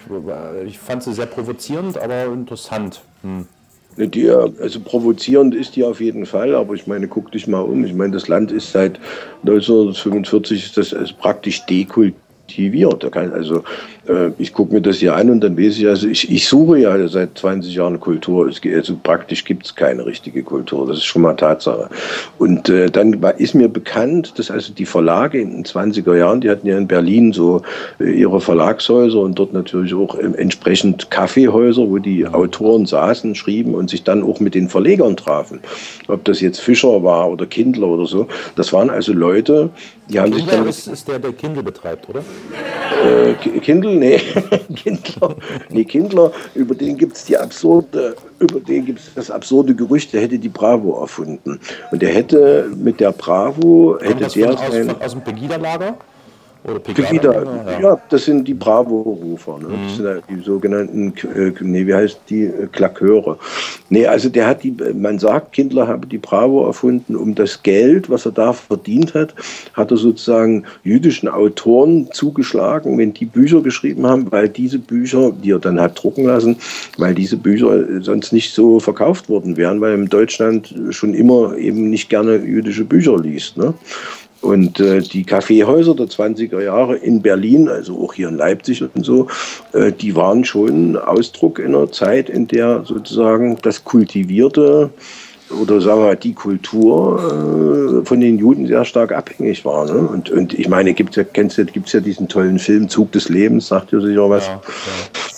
ich 0.66 0.78
fand 0.78 1.02
sie 1.02 1.14
sehr 1.14 1.26
provozierend, 1.26 1.98
aber 1.98 2.24
interessant. 2.24 3.02
Hm. 3.22 3.46
Die, 3.98 4.28
also 4.28 4.80
provozierend 4.80 5.54
ist 5.54 5.74
die 5.74 5.82
auf 5.82 6.02
jeden 6.02 6.26
Fall, 6.26 6.54
aber 6.54 6.74
ich 6.74 6.86
meine, 6.86 7.08
guck 7.08 7.32
dich 7.32 7.46
mal 7.46 7.60
um. 7.60 7.82
Ich 7.84 7.94
meine, 7.94 8.12
das 8.12 8.28
Land 8.28 8.52
ist 8.52 8.72
seit 8.72 9.00
1945 9.42 10.66
ist 10.66 10.76
das 10.76 10.92
also 10.92 11.14
praktisch 11.18 11.64
dekultiviert. 11.64 13.16
Also 13.16 13.64
äh, 14.08 14.30
ich 14.38 14.52
gucke 14.52 14.74
mir 14.74 14.80
das 14.80 14.98
hier 14.98 15.14
an 15.14 15.30
und 15.30 15.40
dann 15.40 15.58
weiß 15.58 15.78
ich, 15.78 15.86
also 15.86 16.08
ich, 16.08 16.30
ich 16.30 16.48
suche 16.48 16.78
ja 16.78 17.08
seit 17.08 17.38
20 17.38 17.74
Jahren 17.74 18.00
Kultur. 18.00 18.48
Es, 18.48 18.60
also 18.64 18.96
praktisch 19.02 19.44
gibt 19.44 19.66
es 19.66 19.74
keine 19.74 20.06
richtige 20.06 20.42
Kultur. 20.42 20.86
Das 20.86 20.98
ist 20.98 21.04
schon 21.04 21.22
mal 21.22 21.34
Tatsache. 21.34 21.88
Und 22.38 22.68
äh, 22.68 22.90
dann 22.90 23.20
war, 23.22 23.38
ist 23.38 23.54
mir 23.54 23.68
bekannt, 23.68 24.38
dass 24.38 24.50
also 24.50 24.72
die 24.72 24.86
Verlage 24.86 25.40
in 25.40 25.50
den 25.50 25.64
20er 25.64 26.16
Jahren, 26.16 26.40
die 26.40 26.50
hatten 26.50 26.66
ja 26.66 26.76
in 26.76 26.86
Berlin 26.86 27.32
so 27.32 27.62
äh, 28.00 28.10
ihre 28.10 28.40
Verlagshäuser 28.40 29.20
und 29.20 29.38
dort 29.38 29.52
natürlich 29.52 29.94
auch 29.94 30.16
äh, 30.16 30.26
entsprechend 30.36 31.10
Kaffeehäuser, 31.10 31.88
wo 31.88 31.98
die 31.98 32.26
Autoren 32.26 32.86
saßen, 32.86 33.34
schrieben 33.34 33.74
und 33.74 33.90
sich 33.90 34.04
dann 34.04 34.22
auch 34.22 34.40
mit 34.40 34.54
den 34.54 34.68
Verlegern 34.68 35.16
trafen. 35.16 35.60
Ob 36.08 36.24
das 36.24 36.40
jetzt 36.40 36.60
Fischer 36.60 37.02
war 37.02 37.30
oder 37.30 37.46
Kindler 37.46 37.88
oder 37.88 38.06
so. 38.06 38.28
Das 38.54 38.72
waren 38.72 38.90
also 38.90 39.12
Leute, 39.12 39.70
die 40.08 40.20
haben 40.20 40.32
sich 40.32 40.46
dann. 40.46 40.66
ist, 40.68 40.86
ist 40.86 41.08
der, 41.08 41.18
der 41.18 41.32
Kindle 41.32 41.62
betreibt, 41.62 42.08
oder? 42.08 42.20
Äh, 43.04 43.34
Kindle, 43.60 43.95
nee. 43.98 44.18
Kindler, 44.74 45.36
nee, 45.70 45.84
Kindler, 45.84 46.32
über 46.54 46.74
den 46.74 46.96
gibt 46.96 47.16
es 47.16 47.24
die 47.24 47.36
absurde, 47.36 48.16
über 48.38 48.60
den 48.60 48.86
gibt 48.86 49.00
das 49.14 49.30
absurde 49.30 49.74
Gerücht, 49.74 50.12
der 50.12 50.22
hätte 50.22 50.38
die 50.38 50.48
Bravo 50.48 51.00
erfunden. 51.00 51.60
Und 51.90 52.02
der 52.02 52.10
hätte 52.10 52.70
mit 52.76 53.00
der 53.00 53.12
Bravo, 53.12 53.98
hätte 54.00 54.26
der. 54.26 54.50
Aus, 54.52 55.00
aus 55.00 55.12
dem 55.12 55.22
Pegida-Lager? 55.22 55.96
Oder 56.68 56.80
Pegida, 56.80 57.32
ja. 57.32 57.80
ja. 57.80 58.00
das 58.08 58.24
sind 58.24 58.46
die 58.48 58.54
Bravo-Rufer, 58.54 59.58
ne? 59.58 59.68
das 59.70 59.98
mhm. 59.98 60.02
sind 60.02 60.22
die 60.28 60.44
sogenannten, 60.44 61.12
äh, 61.34 61.52
nee, 61.60 61.86
wie 61.86 61.94
heißt 61.94 62.20
die, 62.28 62.44
äh, 62.44 62.66
Klaköre. 62.72 63.38
Nee, 63.88 64.06
also 64.06 64.28
der 64.28 64.48
hat 64.48 64.64
die, 64.64 64.74
man 64.94 65.20
sagt, 65.20 65.52
Kindler 65.52 65.86
habe 65.86 66.08
die 66.08 66.18
Bravo 66.18 66.66
erfunden, 66.66 67.14
um 67.14 67.36
das 67.36 67.62
Geld, 67.62 68.10
was 68.10 68.26
er 68.26 68.32
da 68.32 68.52
verdient 68.52 69.14
hat, 69.14 69.34
hat 69.74 69.92
er 69.92 69.96
sozusagen 69.96 70.64
jüdischen 70.82 71.28
Autoren 71.28 72.08
zugeschlagen, 72.12 72.98
wenn 72.98 73.14
die 73.14 73.26
Bücher 73.26 73.60
geschrieben 73.60 74.04
haben, 74.06 74.32
weil 74.32 74.48
diese 74.48 74.80
Bücher, 74.80 75.32
die 75.32 75.52
er 75.52 75.60
dann 75.60 75.80
hat 75.80 76.02
drucken 76.02 76.24
lassen, 76.24 76.56
weil 76.98 77.14
diese 77.14 77.36
Bücher 77.36 78.02
sonst 78.02 78.32
nicht 78.32 78.52
so 78.52 78.80
verkauft 78.80 79.28
worden 79.28 79.56
wären, 79.56 79.80
weil 79.80 79.94
in 79.94 80.06
Deutschland 80.06 80.74
schon 80.90 81.14
immer 81.14 81.56
eben 81.56 81.90
nicht 81.90 82.08
gerne 82.08 82.36
jüdische 82.36 82.84
Bücher 82.84 83.16
liest. 83.18 83.56
Ne? 83.56 83.72
Und 84.42 84.80
äh, 84.80 85.00
die 85.00 85.24
Kaffeehäuser 85.24 85.94
der 85.94 86.06
20er 86.06 86.62
Jahre 86.62 86.96
in 86.96 87.22
Berlin, 87.22 87.68
also 87.68 88.00
auch 88.02 88.14
hier 88.14 88.28
in 88.28 88.36
Leipzig 88.36 88.82
und 88.82 89.04
so, 89.04 89.28
äh, 89.72 89.92
die 89.92 90.14
waren 90.14 90.44
schon 90.44 90.96
Ausdruck 90.96 91.58
in 91.58 91.74
einer 91.74 91.90
Zeit, 91.90 92.28
in 92.28 92.46
der 92.46 92.84
sozusagen 92.84 93.58
das 93.62 93.82
kultivierte 93.84 94.90
oder 95.50 95.80
sagen 95.80 96.00
wir 96.00 96.06
mal, 96.06 96.16
die 96.16 96.34
Kultur 96.34 98.02
äh, 98.02 98.04
von 98.04 98.20
den 98.20 98.38
Juden 98.38 98.66
sehr 98.66 98.84
stark 98.84 99.12
abhängig 99.12 99.64
war. 99.64 99.86
Ne? 99.86 100.08
Und, 100.08 100.30
und 100.30 100.54
ich 100.54 100.68
meine, 100.68 100.92
gibt's 100.92 101.16
ja, 101.16 101.24
kennst 101.24 101.58
du, 101.58 101.64
gibt's 101.64 101.92
ja 101.92 102.00
diesen 102.00 102.28
tollen 102.28 102.58
Film 102.58 102.88
Zug 102.88 103.12
des 103.12 103.28
Lebens, 103.28 103.68
sagt 103.68 103.92
ihr 103.92 104.00
sicher 104.00 104.28
was. 104.28 104.46
Ja, 104.46 104.54
ja. 104.54 105.35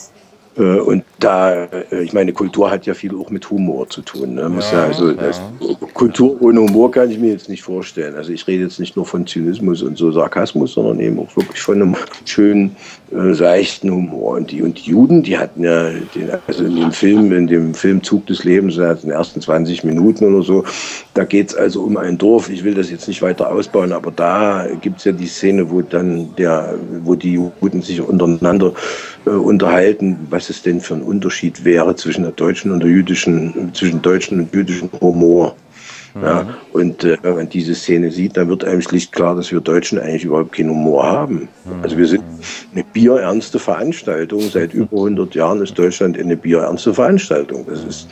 Äh, 0.59 0.81
und 0.81 1.05
da, 1.21 1.65
äh, 1.65 2.03
ich 2.03 2.13
meine, 2.13 2.33
Kultur 2.33 2.71
hat 2.71 2.87
ja 2.87 2.95
viel 2.95 3.15
auch 3.15 3.31
mit 3.31 3.49
Humor 3.51 3.89
zu 3.89 4.03
tun. 4.03 4.35
Ne? 4.35 4.49
Muss 4.49 4.71
ja, 4.73 4.79
ja 4.81 4.87
also, 4.87 5.11
ja. 5.11 5.31
Kultur 5.95 6.41
ohne 6.41 6.61
Humor 6.61 6.91
kann 6.91 7.11
ich 7.11 7.19
mir 7.19 7.33
jetzt 7.33 7.49
nicht 7.49 7.63
vorstellen. 7.63 8.15
Also 8.17 8.33
ich 8.33 8.47
rede 8.47 8.65
jetzt 8.65 8.81
nicht 8.81 8.97
nur 8.97 9.07
von 9.07 9.27
Zynismus 9.27 9.83
und 9.83 9.97
so 9.97 10.11
Sarkasmus, 10.11 10.75
sondern 10.75 11.01
eben 11.01 11.19
auch 11.19 11.37
wirklich 11.37 11.61
von 11.61 11.81
einem 11.81 11.97
schönen, 12.25 12.77
äh, 13.11 13.33
seichten 13.33 13.91
Humor. 13.91 14.37
Und 14.37 14.51
die, 14.51 14.63
und 14.63 14.79
die 14.79 14.91
Juden, 14.91 15.23
die 15.23 15.39
hatten 15.39 15.65
ja, 15.65 15.91
den, 16.15 16.31
also 16.47 16.65
in 16.65 16.77
dem 16.77 16.93
Film, 16.93 17.33
in 17.33 17.47
dem 17.47 17.75
Film 17.75 18.03
Zug 18.03 18.27
des 18.27 18.45
Lebens, 18.45 18.77
in 18.77 18.83
den 18.83 19.11
ersten 19.11 19.41
20 19.41 19.85
Minuten 19.85 20.25
oder 20.25 20.43
so, 20.43 20.65
da 21.15 21.25
geht 21.25 21.49
es 21.49 21.55
also 21.55 21.83
um 21.83 21.97
ein 21.97 22.19
Dorf. 22.19 22.51
Ich 22.51 22.65
will 22.65 22.75
das 22.75 22.91
jetzt 22.91 23.09
nicht 23.09 23.23
weiter 23.23 23.51
ausbauen, 23.51 23.93
aber 23.93 24.11
da 24.11 24.67
gibt 24.81 24.99
es 24.99 25.05
ja 25.05 25.13
die 25.13 25.27
Szene, 25.27 25.71
wo 25.71 25.83
dann 25.83 26.35
der, 26.37 26.75
wo 27.03 27.15
die 27.15 27.35
Juden 27.35 27.83
sich 27.83 28.01
untereinander 28.01 28.73
äh, 29.29 29.37
unterhalten, 29.37 30.17
was 30.31 30.51
es 30.51 30.63
denn 30.63 30.81
für 30.81 30.95
ein 30.95 31.03
Unterschied 31.03 31.65
wäre 31.65 31.95
zwischen 31.97 32.23
der 32.23 32.33
deutschen 32.33 32.73
und 32.73 32.83
der 32.83 32.91
jüdischen, 32.91 33.73
zwischen 33.75 34.01
deutschen 34.03 34.41
und 34.41 34.55
jüdischen 34.55 34.91
Humor. 35.01 35.55
Mhm. 36.15 36.23
Ja, 36.23 36.47
und 36.73 37.05
äh, 37.05 37.19
wenn 37.23 37.35
man 37.35 37.49
diese 37.49 37.75
Szene 37.75 38.11
sieht, 38.11 38.37
dann 38.37 38.49
wird 38.49 38.65
einem 38.65 38.83
schlicht 38.83 39.13
klar, 39.13 39.37
dass 39.37 39.53
wir 39.53 39.61
Deutschen 39.61 39.99
eigentlich 39.99 40.25
überhaupt 40.25 40.53
keinen 40.53 40.71
Humor 40.71 41.05
haben. 41.05 41.49
Mhm. 41.65 41.83
Also 41.83 41.99
wir 41.99 42.07
sind 42.07 42.25
eine 42.73 42.85
bierernste 42.85 43.59
Veranstaltung. 43.59 44.41
Seit 44.41 44.73
über 44.73 44.97
100 44.97 45.35
Jahren 45.35 45.63
ist 45.63 45.79
Deutschland 45.79 46.19
eine 46.19 46.37
bierernste 46.37 46.95
Veranstaltung. 46.95 47.67
Das 47.69 47.85
ist 47.85 48.09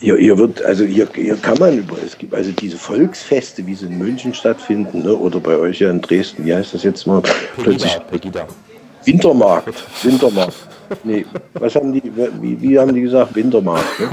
hier, 0.00 0.16
hier 0.16 0.36
wird, 0.36 0.62
also 0.62 0.84
hier, 0.84 1.08
hier 1.14 1.36
kann 1.36 1.56
man 1.58 1.78
über, 1.78 1.96
es 2.04 2.18
gibt 2.18 2.34
also 2.34 2.52
diese 2.52 2.76
Volksfeste, 2.76 3.66
wie 3.66 3.74
sie 3.74 3.86
in 3.86 3.96
München 3.96 4.34
stattfinden, 4.34 5.02
ne, 5.02 5.14
oder 5.14 5.40
bei 5.40 5.56
euch 5.56 5.80
ja 5.80 5.90
in 5.90 6.00
Dresden, 6.00 6.44
wie 6.44 6.54
heißt 6.54 6.74
das 6.74 6.82
jetzt 6.82 7.06
mal? 7.06 7.22
Pegida, 7.62 8.00
Pegida. 8.10 8.46
Wintermarkt, 9.04 9.84
Wintermarkt. 10.02 10.56
Nee, 11.02 11.24
was 11.54 11.74
haben 11.74 11.92
die, 11.92 12.02
wie, 12.40 12.60
wie 12.60 12.78
haben 12.78 12.94
die 12.94 13.02
gesagt? 13.02 13.34
Wintermarkt. 13.34 14.00
Ne? 14.00 14.08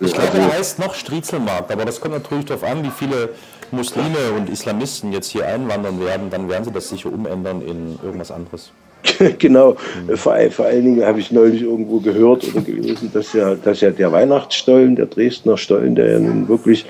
Ich 0.00 0.12
glaube, 0.12 0.30
der 0.34 0.52
heißt 0.52 0.78
noch 0.78 0.94
Striezelmarkt, 0.94 1.72
aber 1.72 1.84
das 1.84 2.00
kommt 2.00 2.14
natürlich 2.14 2.44
darauf 2.44 2.64
an, 2.64 2.82
wie 2.84 2.90
viele 2.90 3.30
Muslime 3.70 4.32
und 4.36 4.50
Islamisten 4.50 5.12
jetzt 5.12 5.30
hier 5.30 5.46
einwandern 5.46 6.00
werden, 6.00 6.30
dann 6.30 6.48
werden 6.48 6.64
sie 6.64 6.72
das 6.72 6.88
sicher 6.88 7.10
umändern 7.12 7.62
in 7.62 7.98
irgendwas 8.02 8.30
anderes. 8.30 8.72
genau. 9.38 9.76
Mhm. 10.06 10.16
Vor, 10.16 10.36
vor, 10.50 10.66
allen 10.66 10.84
Dingen 10.84 11.04
habe 11.04 11.20
ich 11.20 11.30
neulich 11.30 11.62
irgendwo 11.62 12.00
gehört 12.00 12.46
oder 12.48 12.60
gelesen, 12.60 13.10
dass 13.12 13.32
ja, 13.32 13.54
dass 13.54 13.80
ja 13.80 13.90
der 13.90 14.12
Weihnachtsstollen, 14.12 14.96
der 14.96 15.06
Dresdner 15.06 15.56
Stollen, 15.56 15.94
der 15.94 16.12
ja 16.12 16.18
nun 16.18 16.48
wirklich 16.48 16.86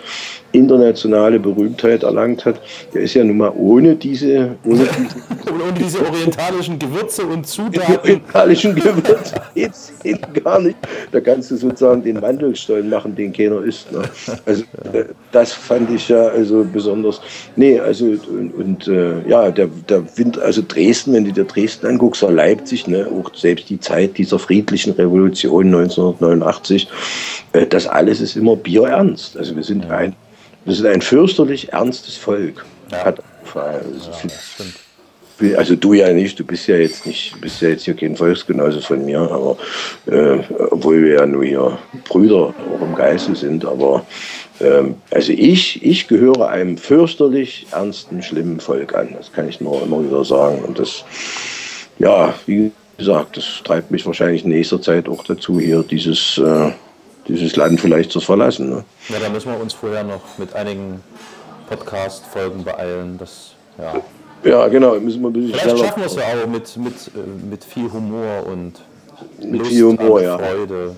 internationale 0.52 1.38
Berühmtheit 1.38 2.02
erlangt 2.02 2.44
hat, 2.44 2.60
der 2.94 3.02
ist 3.02 3.14
ja 3.14 3.24
nun 3.24 3.36
mal 3.36 3.52
ohne 3.56 3.94
diese, 3.94 4.56
ohne 4.64 4.84
diese, 4.84 5.52
ohne 5.52 5.72
diese 5.78 6.06
orientalischen 6.06 6.78
Gewürze 6.78 7.26
und 7.26 7.46
Zutaten. 7.46 7.98
Orientalischen 7.98 8.74
Gewürze 8.74 9.34
geht's 9.54 9.92
gar 10.42 10.60
nicht. 10.60 10.76
Da 11.12 11.20
kannst 11.20 11.50
du 11.50 11.56
sozusagen 11.56 12.02
den 12.02 12.20
Mandelstollen 12.20 12.88
machen, 12.88 13.14
den 13.14 13.32
keiner 13.32 13.62
isst. 13.62 13.92
Ne? 13.92 14.02
Also. 14.46 14.62
Äh, 14.92 15.04
das 15.32 15.52
fand 15.52 15.90
ich 15.90 16.08
ja 16.08 16.28
also 16.28 16.64
besonders. 16.72 17.20
Nee, 17.56 17.78
also 17.78 18.06
und, 18.06 18.54
und 18.54 18.88
äh, 18.88 19.28
ja, 19.28 19.50
der, 19.50 19.68
der 19.88 20.02
Wind, 20.16 20.38
also 20.38 20.62
Dresden, 20.66 21.12
wenn 21.12 21.24
du 21.24 21.32
dir 21.32 21.44
Dresden 21.44 21.86
anguckst, 21.86 22.05
oder 22.06 22.30
Leipzig, 22.30 22.86
ne, 22.86 23.06
auch 23.06 23.34
selbst 23.34 23.70
die 23.70 23.80
Zeit 23.80 24.18
dieser 24.18 24.38
friedlichen 24.38 24.92
Revolution 24.92 25.66
1989, 25.66 26.88
äh, 27.52 27.66
das 27.66 27.86
alles 27.86 28.20
ist 28.20 28.36
immer 28.36 28.56
bierernst. 28.56 29.36
Also 29.36 29.56
wir 29.56 29.62
sind 29.62 29.90
ein 29.90 30.14
wir 30.66 30.74
sind 30.74 30.86
ein 30.86 31.00
fürchterlich 31.00 31.72
ernstes 31.72 32.16
Volk. 32.16 32.66
Ja. 32.90 33.04
Hat, 33.04 33.22
ja, 33.54 33.80
also 35.56 35.76
du 35.76 35.92
ja 35.92 36.12
nicht, 36.12 36.38
du 36.38 36.44
bist 36.44 36.66
ja 36.66 36.76
jetzt 36.76 37.06
nicht, 37.06 37.40
bist 37.40 37.62
ja 37.62 37.68
jetzt 37.68 37.84
hier 37.84 37.94
kein 37.94 38.16
Volksgenosse 38.16 38.82
von 38.82 39.04
mir, 39.04 39.20
aber 39.20 39.56
äh, 40.06 40.38
obwohl 40.70 41.04
wir 41.04 41.14
ja 41.14 41.26
nur 41.26 41.44
hier 41.44 41.78
Brüder 42.08 42.52
auch 42.74 42.82
im 42.82 42.94
Geiste 42.96 43.36
sind, 43.36 43.64
aber 43.64 44.04
ähm, 44.60 44.96
also 45.10 45.32
ich, 45.32 45.84
ich 45.84 46.08
gehöre 46.08 46.48
einem 46.48 46.78
fürchterlich 46.78 47.66
ernsten, 47.70 48.22
schlimmen 48.22 48.58
Volk 48.58 48.94
an. 48.94 49.14
Das 49.16 49.32
kann 49.32 49.48
ich 49.48 49.60
nur 49.60 49.82
immer 49.82 50.04
wieder 50.04 50.24
sagen. 50.24 50.64
Und 50.64 50.78
das, 50.78 51.04
ja, 51.98 52.34
wie 52.46 52.72
gesagt, 52.96 53.36
das 53.36 53.44
treibt 53.64 53.90
mich 53.90 54.06
wahrscheinlich 54.06 54.44
in 54.44 54.50
nächster 54.50 54.80
Zeit 54.80 55.08
auch 55.08 55.24
dazu, 55.24 55.60
hier 55.60 55.82
dieses 55.82 56.38
äh, 56.38 56.72
dieses 57.28 57.56
Land 57.56 57.80
vielleicht 57.80 58.12
zu 58.12 58.20
verlassen. 58.20 58.70
Ne? 58.70 58.84
Ja, 59.08 59.18
da 59.20 59.28
müssen 59.28 59.50
wir 59.50 59.60
uns 59.60 59.72
vorher 59.72 60.04
noch 60.04 60.38
mit 60.38 60.54
einigen 60.54 61.02
Podcast-Folgen 61.68 62.64
beeilen. 62.64 63.18
Das, 63.18 63.52
ja. 63.78 64.00
ja, 64.48 64.68
genau. 64.68 64.98
Müssen 65.00 65.22
wir 65.22 65.28
ein 65.28 65.32
bisschen 65.32 65.54
vielleicht 65.54 65.78
schaffen 65.78 66.00
wir 66.00 66.06
es 66.06 66.16
ja 66.16 66.22
auch 66.22 66.46
mit, 66.46 66.76
mit, 66.76 66.94
äh, 67.14 67.46
mit 67.48 67.64
viel 67.64 67.90
Humor 67.92 68.46
und 68.46 68.74
mit 69.38 69.58
Lust 69.60 69.70
viel 69.70 69.84
Humor, 69.84 70.22
ja. 70.22 70.38
Freude. 70.38 70.96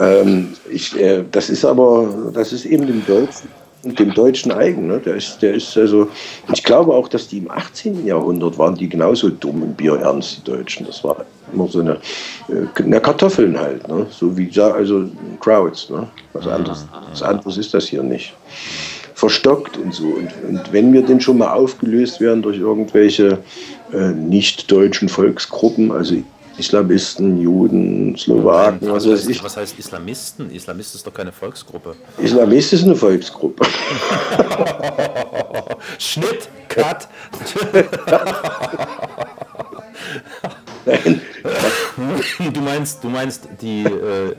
Ähm, 0.00 0.54
ich, 0.70 0.98
äh, 0.98 1.24
das 1.30 1.50
ist 1.50 1.64
aber, 1.64 2.32
das 2.32 2.52
ist 2.52 2.64
eben 2.64 2.86
dem 2.86 3.04
Deutschen 3.06 3.48
dem 3.84 4.14
Deutschen 4.14 4.52
eigen. 4.52 4.86
Ne? 4.86 4.98
Der 4.98 5.16
ist, 5.16 5.38
der 5.40 5.54
ist 5.54 5.76
also, 5.76 6.08
ich 6.52 6.62
glaube 6.62 6.92
auch, 6.92 7.08
dass 7.08 7.28
die 7.28 7.38
im 7.38 7.50
18. 7.50 8.06
Jahrhundert 8.06 8.58
waren 8.58 8.74
die 8.74 8.88
genauso 8.88 9.28
dumm 9.28 9.62
im 9.62 9.74
Bier 9.74 9.96
ernst, 9.96 10.38
die 10.38 10.50
Deutschen. 10.50 10.86
Das 10.86 11.04
war 11.04 11.24
immer 11.52 11.68
so 11.68 11.80
eine, 11.80 11.98
äh, 12.48 12.82
eine 12.82 13.00
Kartoffeln 13.00 13.58
halt, 13.58 13.86
ne? 13.88 14.06
so 14.10 14.36
wie 14.36 14.50
also 14.60 15.08
Crowds. 15.40 15.90
Ne? 15.90 16.08
Was, 16.32 16.46
anderes, 16.46 16.86
was 17.10 17.22
anderes 17.22 17.56
ist 17.58 17.74
das 17.74 17.86
hier 17.86 18.02
nicht. 18.02 18.34
Verstockt 19.14 19.76
und 19.76 19.94
so. 19.94 20.06
Und, 20.06 20.30
und 20.48 20.72
wenn 20.72 20.92
wir 20.92 21.02
denn 21.02 21.20
schon 21.20 21.38
mal 21.38 21.52
aufgelöst 21.52 22.20
werden 22.20 22.42
durch 22.42 22.58
irgendwelche 22.58 23.38
äh, 23.92 24.10
nicht-deutschen 24.10 25.08
Volksgruppen, 25.08 25.92
also 25.92 26.16
Islamisten, 26.58 27.40
Juden, 27.40 28.16
Slowaken, 28.16 28.92
was 28.92 29.08
weiß 29.08 29.26
ich. 29.28 29.42
Was 29.42 29.56
heißt 29.56 29.78
Islamisten? 29.78 30.50
Islamist 30.50 30.94
ist 30.94 31.06
doch 31.06 31.14
keine 31.14 31.32
Volksgruppe. 31.32 31.96
Islamist 32.18 32.72
ist 32.72 32.84
eine 32.84 32.94
Volksgruppe. 32.94 33.66
Schnitt, 35.98 36.48
Cut. 36.68 37.08
Nein. 40.86 41.20
Du 42.52 42.60
meinst, 42.60 43.02
du 43.02 43.08
meinst 43.08 43.48
die, 43.60 43.84
äh, 43.84 44.34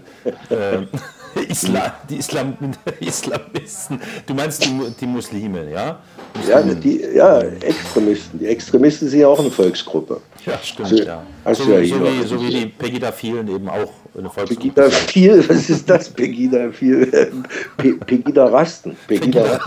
äh, 0.50 0.88
Islam, 1.50 1.92
die 2.10 2.18
Islam, 2.18 2.58
Islamisten, 3.00 4.00
du 4.26 4.34
meinst 4.34 4.64
die, 4.64 4.94
die 5.00 5.08
Muslime, 5.08 5.72
ja? 5.72 6.00
Ja, 6.48 6.62
die, 6.62 7.02
ja, 7.16 7.40
Extremisten. 7.40 8.40
Die 8.40 8.48
Extremisten 8.48 9.08
sind 9.08 9.22
ja 9.22 9.28
auch 9.28 9.40
eine 9.40 9.50
Volksgruppe. 9.50 10.22
Ja, 10.46 10.60
stimmt, 10.62 10.92
also, 10.92 11.04
ja. 11.04 11.24
So, 11.54 11.72
ja 11.72 11.86
so, 11.86 12.04
wie, 12.04 12.24
so 12.28 12.42
wie 12.42 12.50
die 12.50 12.66
Pegida-Vielen 12.68 13.48
eben 13.48 13.70
auch 13.70 13.94
eine 14.18 14.30
Volksgruppe. 14.30 14.70
Pegida-Viel, 14.70 15.50
was 15.50 15.70
ist 15.70 15.90
das? 15.90 16.10
Pegida-Viel? 16.10 17.08
Pe 17.78 17.94
Pegida-Rasten. 17.94 18.98
Pegida. 19.08 19.44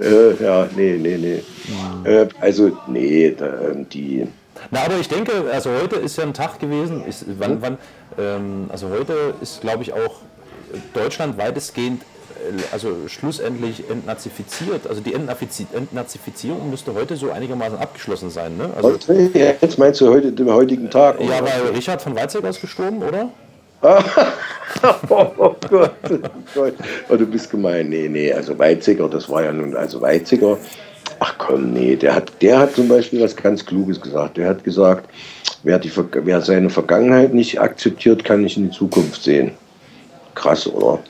äh, 0.00 0.34
ja, 0.42 0.68
nee, 0.76 0.98
nee, 1.00 1.16
nee. 1.16 1.42
Mhm. 1.68 2.06
Äh, 2.06 2.28
also, 2.40 2.76
nee, 2.86 3.34
da, 3.36 3.50
die 3.90 4.26
na, 4.70 4.82
aber 4.84 4.98
ich 4.98 5.08
denke, 5.08 5.32
also 5.52 5.70
heute 5.70 5.96
ist 5.96 6.18
ja 6.18 6.24
ein 6.24 6.34
Tag 6.34 6.58
gewesen, 6.58 7.04
ist, 7.06 7.24
wann, 7.38 7.62
wann, 7.62 7.78
ähm, 8.18 8.66
also 8.68 8.90
heute 8.90 9.34
ist, 9.40 9.60
glaube 9.60 9.82
ich, 9.82 9.92
auch 9.92 10.20
Deutschland 10.94 11.38
weitestgehend, 11.38 12.02
also 12.72 13.08
schlussendlich 13.08 13.88
entnazifiziert. 13.90 14.86
Also 14.86 15.00
die 15.00 15.14
Entnazifizierung 15.14 16.70
müsste 16.70 16.94
heute 16.94 17.16
so 17.16 17.30
einigermaßen 17.30 17.78
abgeschlossen 17.78 18.30
sein. 18.30 18.56
Ne? 18.56 18.70
Also, 18.76 18.98
Jetzt 19.34 19.78
meinst 19.78 20.00
du 20.00 20.08
heute, 20.08 20.32
den 20.32 20.50
heutigen 20.52 20.90
Tag? 20.90 21.20
Ja, 21.20 21.40
weil 21.42 21.74
Richard 21.74 22.02
von 22.02 22.14
Weizsäcker 22.14 22.48
ist 22.48 22.60
gestorben, 22.60 23.02
oder? 23.02 23.30
oh, 23.82 25.26
oh 25.38 25.54
Gott, 25.70 25.92
oh 26.10 26.18
Gott. 26.54 26.74
Oh, 27.08 27.16
du 27.16 27.26
bist 27.26 27.48
gemein. 27.48 27.88
Nee, 27.88 28.08
nee, 28.08 28.32
also 28.32 28.58
Weizsäcker, 28.58 29.08
das 29.08 29.28
war 29.28 29.44
ja 29.44 29.52
nun, 29.52 29.76
also 29.76 30.00
Weizsäcker 30.00 30.58
Ach 31.20 31.34
komm, 31.38 31.72
nee, 31.72 31.96
der 31.96 32.14
hat, 32.14 32.30
der 32.40 32.60
hat 32.60 32.74
zum 32.74 32.88
Beispiel 32.88 33.20
was 33.20 33.34
ganz 33.34 33.64
Kluges 33.64 34.00
gesagt. 34.00 34.36
Der 34.36 34.48
hat 34.48 34.62
gesagt, 34.62 35.10
wer, 35.64 35.78
die, 35.78 35.90
wer 36.12 36.40
seine 36.42 36.70
Vergangenheit 36.70 37.34
nicht 37.34 37.60
akzeptiert, 37.60 38.24
kann 38.24 38.42
nicht 38.42 38.56
in 38.56 38.70
die 38.70 38.76
Zukunft 38.76 39.22
sehen. 39.22 39.52
Krass, 40.34 40.66
oder? 40.66 41.00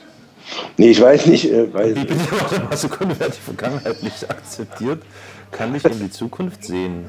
Nee, 0.77 0.91
ich 0.91 1.01
weiß 1.01 1.25
nicht. 1.27 1.51
Äh, 1.51 1.73
weiß 1.73 1.95
mal 2.69 2.77
Sekunde, 2.77 3.15
wer 3.17 3.29
die 3.29 3.39
Vergangenheit 3.39 4.03
nicht 4.03 4.29
akzeptiert, 4.29 5.01
kann 5.51 5.71
nicht 5.71 5.85
in 5.85 5.99
die 5.99 6.11
Zukunft 6.11 6.63
sehen. 6.63 7.05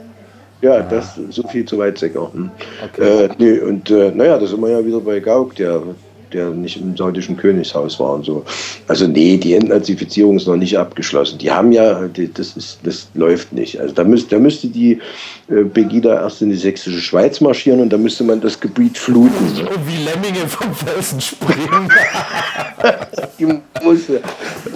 Ja, 0.62 0.81
das 0.83 1.18
so 1.31 1.46
viel 1.48 1.64
zu 1.64 1.79
weit, 1.79 1.98
Säcker. 1.98 2.33
Hm. 2.33 2.50
Okay. 2.85 3.24
Äh, 3.24 3.29
nee, 3.38 3.59
und 3.61 3.90
äh, 3.90 4.11
naja, 4.11 4.38
da 4.38 4.46
sind 4.46 4.61
wir 4.61 4.68
ja 4.68 4.85
wieder 4.85 5.00
bei 5.00 5.20
Gauck, 5.20 5.55
der 5.57 5.83
der 6.32 6.50
nicht 6.50 6.80
im 6.80 6.96
saudischen 6.96 7.36
Königshaus 7.36 7.98
war 8.00 8.14
und 8.14 8.24
so. 8.24 8.44
Also 8.88 9.06
nee, 9.06 9.36
die 9.36 9.54
Entnazifizierung 9.54 10.36
ist 10.36 10.46
noch 10.46 10.56
nicht 10.56 10.76
abgeschlossen. 10.78 11.38
Die 11.38 11.50
haben 11.50 11.72
ja, 11.72 12.06
die, 12.08 12.32
das, 12.32 12.56
ist, 12.56 12.78
das 12.82 13.08
läuft 13.14 13.52
nicht. 13.52 13.80
Also 13.80 13.94
da, 13.94 14.04
müsst, 14.04 14.32
da 14.32 14.38
müsste 14.38 14.68
die 14.68 15.00
äh, 15.48 15.64
Pegida 15.64 16.14
erst 16.14 16.42
in 16.42 16.50
die 16.50 16.56
sächsische 16.56 17.00
Schweiz 17.00 17.40
marschieren 17.40 17.80
und 17.80 17.92
da 17.92 17.98
müsste 17.98 18.24
man 18.24 18.40
das 18.40 18.58
Gebiet 18.58 18.98
fluten. 18.98 19.44
Und 19.44 19.86
wie 19.86 20.04
Lemminge 20.04 20.46
vom 20.48 20.74
Felsen 20.74 21.20
springen. 21.20 21.88
die 23.38 23.46
muss, 23.84 24.00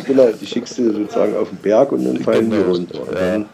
genau, 0.07 0.29
die 0.41 0.47
schickst 0.47 0.79
du 0.79 0.93
sozusagen 0.93 1.37
auf 1.37 1.49
den 1.49 1.59
Berg 1.59 1.93
und 1.93 2.05
dann 2.05 2.19
fallen 2.19 2.51
die 2.51 2.57
runter. 2.57 3.01
Ja 3.13 3.45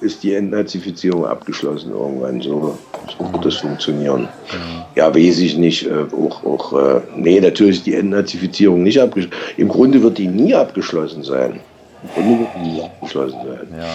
ist 0.00 0.22
die 0.22 0.34
Entnazifizierung 0.34 1.26
abgeschlossen 1.26 1.90
irgendwann. 1.90 2.40
So, 2.40 2.78
so 3.16 3.32
wird 3.32 3.44
das 3.44 3.56
funktionieren. 3.56 4.28
Ja, 4.94 5.14
weiß 5.14 5.38
ich 5.38 5.56
nicht. 5.56 5.86
Äh, 5.86 6.06
auch, 6.12 6.44
auch, 6.44 6.72
äh, 6.72 7.00
nee, 7.16 7.40
natürlich 7.40 7.78
ist 7.78 7.86
die 7.86 7.94
Entnazifizierung 7.94 8.82
nicht 8.82 9.00
abgeschlossen. 9.00 9.36
Im 9.56 9.68
Grunde 9.68 10.02
wird 10.02 10.18
die 10.18 10.28
nie 10.28 10.54
abgeschlossen 10.54 11.22
sein. 11.22 11.60
Im 12.02 12.10
Grunde 12.14 12.40
wird 12.40 12.48
die 12.56 12.68
nie 12.70 12.82
abgeschlossen 12.82 13.38
sein. 13.44 13.68
Ja. 13.78 13.86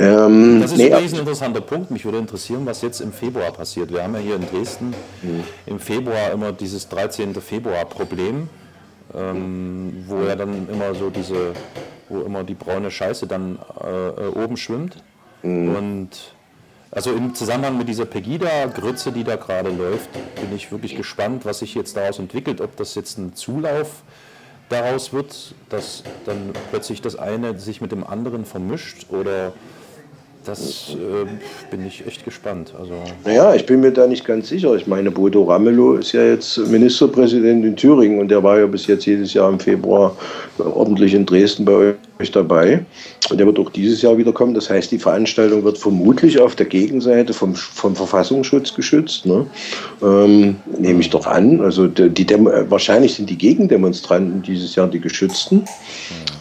Ähm, 0.00 0.60
das 0.60 0.72
ist 0.72 0.78
nee, 0.78 0.92
ein 0.92 1.04
interessanter 1.04 1.60
Punkt. 1.60 1.90
Mich 1.90 2.04
würde 2.04 2.18
interessieren, 2.18 2.64
was 2.64 2.82
jetzt 2.82 3.00
im 3.00 3.12
Februar 3.12 3.50
passiert. 3.50 3.90
Wir 3.92 4.04
haben 4.04 4.14
ja 4.14 4.20
hier 4.20 4.36
in 4.36 4.46
Dresden 4.46 4.94
mhm. 5.22 5.44
im 5.66 5.80
Februar 5.80 6.30
immer 6.32 6.52
dieses 6.52 6.88
13. 6.88 7.34
Februar-Problem, 7.34 8.48
ähm, 9.14 10.04
wo 10.06 10.22
ja 10.22 10.36
dann 10.36 10.68
immer 10.68 10.94
so 10.94 11.10
diese 11.10 11.52
wo 12.08 12.20
immer 12.20 12.44
die 12.44 12.54
braune 12.54 12.90
Scheiße 12.90 13.26
dann 13.26 13.58
äh, 13.82 14.08
äh, 14.08 14.28
oben 14.28 14.56
schwimmt. 14.56 15.02
Mhm. 15.42 15.76
Und 15.76 16.10
also 16.90 17.12
im 17.12 17.34
Zusammenhang 17.34 17.76
mit 17.76 17.88
dieser 17.88 18.06
Pegida-Grütze, 18.06 19.12
die 19.12 19.24
da 19.24 19.36
gerade 19.36 19.70
läuft, 19.70 20.10
bin 20.12 20.54
ich 20.54 20.72
wirklich 20.72 20.96
gespannt, 20.96 21.44
was 21.44 21.58
sich 21.58 21.74
jetzt 21.74 21.96
daraus 21.96 22.18
entwickelt. 22.18 22.60
Ob 22.60 22.76
das 22.76 22.94
jetzt 22.94 23.18
ein 23.18 23.34
Zulauf 23.34 24.02
daraus 24.70 25.12
wird, 25.12 25.54
dass 25.68 26.02
dann 26.24 26.52
plötzlich 26.70 27.02
das 27.02 27.16
eine 27.16 27.58
sich 27.58 27.80
mit 27.80 27.92
dem 27.92 28.04
anderen 28.04 28.44
vermischt 28.44 29.06
oder 29.10 29.52
das 30.48 30.94
äh, 30.94 31.26
bin 31.70 31.86
ich 31.86 32.06
echt 32.06 32.24
gespannt. 32.24 32.72
Also 32.78 32.94
naja, 33.24 33.54
ich 33.54 33.66
bin 33.66 33.80
mir 33.80 33.92
da 33.92 34.06
nicht 34.06 34.24
ganz 34.24 34.48
sicher. 34.48 34.74
Ich 34.74 34.86
meine, 34.86 35.10
Bodo 35.10 35.44
Ramelow 35.44 35.94
ist 35.94 36.12
ja 36.12 36.22
jetzt 36.22 36.58
Ministerpräsident 36.58 37.64
in 37.64 37.76
Thüringen 37.76 38.18
und 38.18 38.28
der 38.28 38.42
war 38.42 38.58
ja 38.58 38.66
bis 38.66 38.86
jetzt 38.86 39.04
jedes 39.04 39.34
Jahr 39.34 39.50
im 39.50 39.60
Februar 39.60 40.16
ordentlich 40.58 41.14
in 41.14 41.26
Dresden 41.26 41.64
bei 41.64 41.94
euch 42.18 42.30
dabei. 42.30 42.84
Und 43.30 43.38
der 43.38 43.46
wird 43.46 43.58
auch 43.58 43.70
dieses 43.70 44.02
Jahr 44.02 44.16
wieder 44.18 44.32
kommen. 44.32 44.54
Das 44.54 44.70
heißt, 44.70 44.90
die 44.90 44.98
Veranstaltung 44.98 45.64
wird 45.64 45.78
vermutlich 45.78 46.40
auf 46.40 46.54
der 46.56 46.66
Gegenseite 46.66 47.32
vom, 47.32 47.54
vom 47.54 47.96
Verfassungsschutz 47.96 48.74
geschützt. 48.74 49.26
Ne? 49.26 49.46
Ähm, 50.02 50.56
nehme 50.78 51.00
ich 51.00 51.10
doch 51.10 51.26
an. 51.26 51.60
Also 51.60 51.86
die, 51.86 52.10
die 52.10 52.28
wahrscheinlich 52.68 53.14
sind 53.14 53.30
die 53.30 53.38
Gegendemonstranten 53.38 54.42
dieses 54.42 54.74
Jahr 54.74 54.88
die 54.88 55.00
Geschützten. 55.00 55.64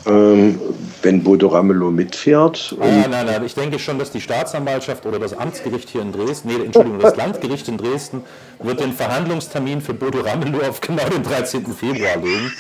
Ähm, 0.06 0.60
wenn 1.02 1.24
Bodo 1.24 1.48
Ramelow 1.48 1.92
mitfährt. 1.92 2.76
Nein, 2.80 3.06
nein, 3.10 3.26
nein, 3.26 3.46
ich 3.46 3.54
denke 3.54 3.78
schon, 3.78 4.00
dass 4.00 4.12
die 4.12 4.22
Staatsanwaltschaft 4.22 5.06
oder 5.06 5.20
das 5.20 5.34
Amtsgericht 5.34 5.90
hier 5.90 6.02
in 6.02 6.12
Dresden, 6.12 6.50
nee, 6.50 6.66
Entschuldigung, 6.66 7.00
das 7.00 7.16
Landgericht 7.18 7.68
in 7.68 7.78
Dresden 7.78 8.24
wird 8.60 8.80
den 8.80 8.94
Verhandlungstermin 8.94 9.82
für 9.82 9.94
Bodo 9.94 10.22
Ramelow 10.22 10.68
auf 10.68 10.82
genau 10.82 11.08
den 11.10 11.24
13. 11.24 11.66
Februar 11.68 12.18
legen. 12.18 12.52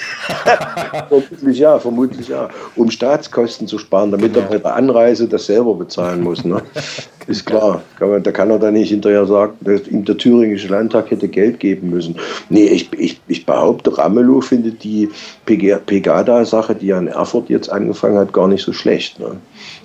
vermutlich 1.09 1.57
ja, 1.57 1.79
vermutlich 1.79 2.27
ja. 2.27 2.49
Um 2.75 2.91
Staatskosten 2.91 3.67
zu 3.67 3.79
sparen, 3.79 4.11
der 4.17 4.75
Anreise 4.75 5.27
das 5.27 5.45
selber 5.45 5.73
bezahlen 5.75 6.21
muss. 6.21 6.43
Ne? 6.43 6.61
Ist 7.27 7.45
klar. 7.45 7.81
da 7.99 8.31
kann 8.31 8.49
er 8.49 8.59
dann 8.59 8.73
nicht 8.73 8.89
hinterher 8.89 9.25
sagen, 9.25 9.53
dass 9.59 9.85
ihm 9.87 10.05
der 10.05 10.17
thüringische 10.17 10.69
Landtag 10.69 11.11
hätte 11.11 11.27
Geld 11.27 11.59
geben 11.59 11.89
müssen. 11.89 12.15
Nee, 12.49 12.67
ich, 12.67 12.89
ich, 12.93 13.19
ich 13.27 13.45
behaupte, 13.45 13.97
Ramelow 13.97 14.39
findet 14.39 14.83
die 14.83 15.09
Pegada-Sache, 15.45 16.75
die 16.75 16.91
er 16.91 16.99
in 16.99 17.07
Erfurt 17.07 17.49
jetzt 17.49 17.69
angefangen 17.69 18.17
hat, 18.17 18.31
gar 18.31 18.47
nicht 18.47 18.63
so 18.63 18.71
schlecht. 18.71 19.19
Ne? 19.19 19.37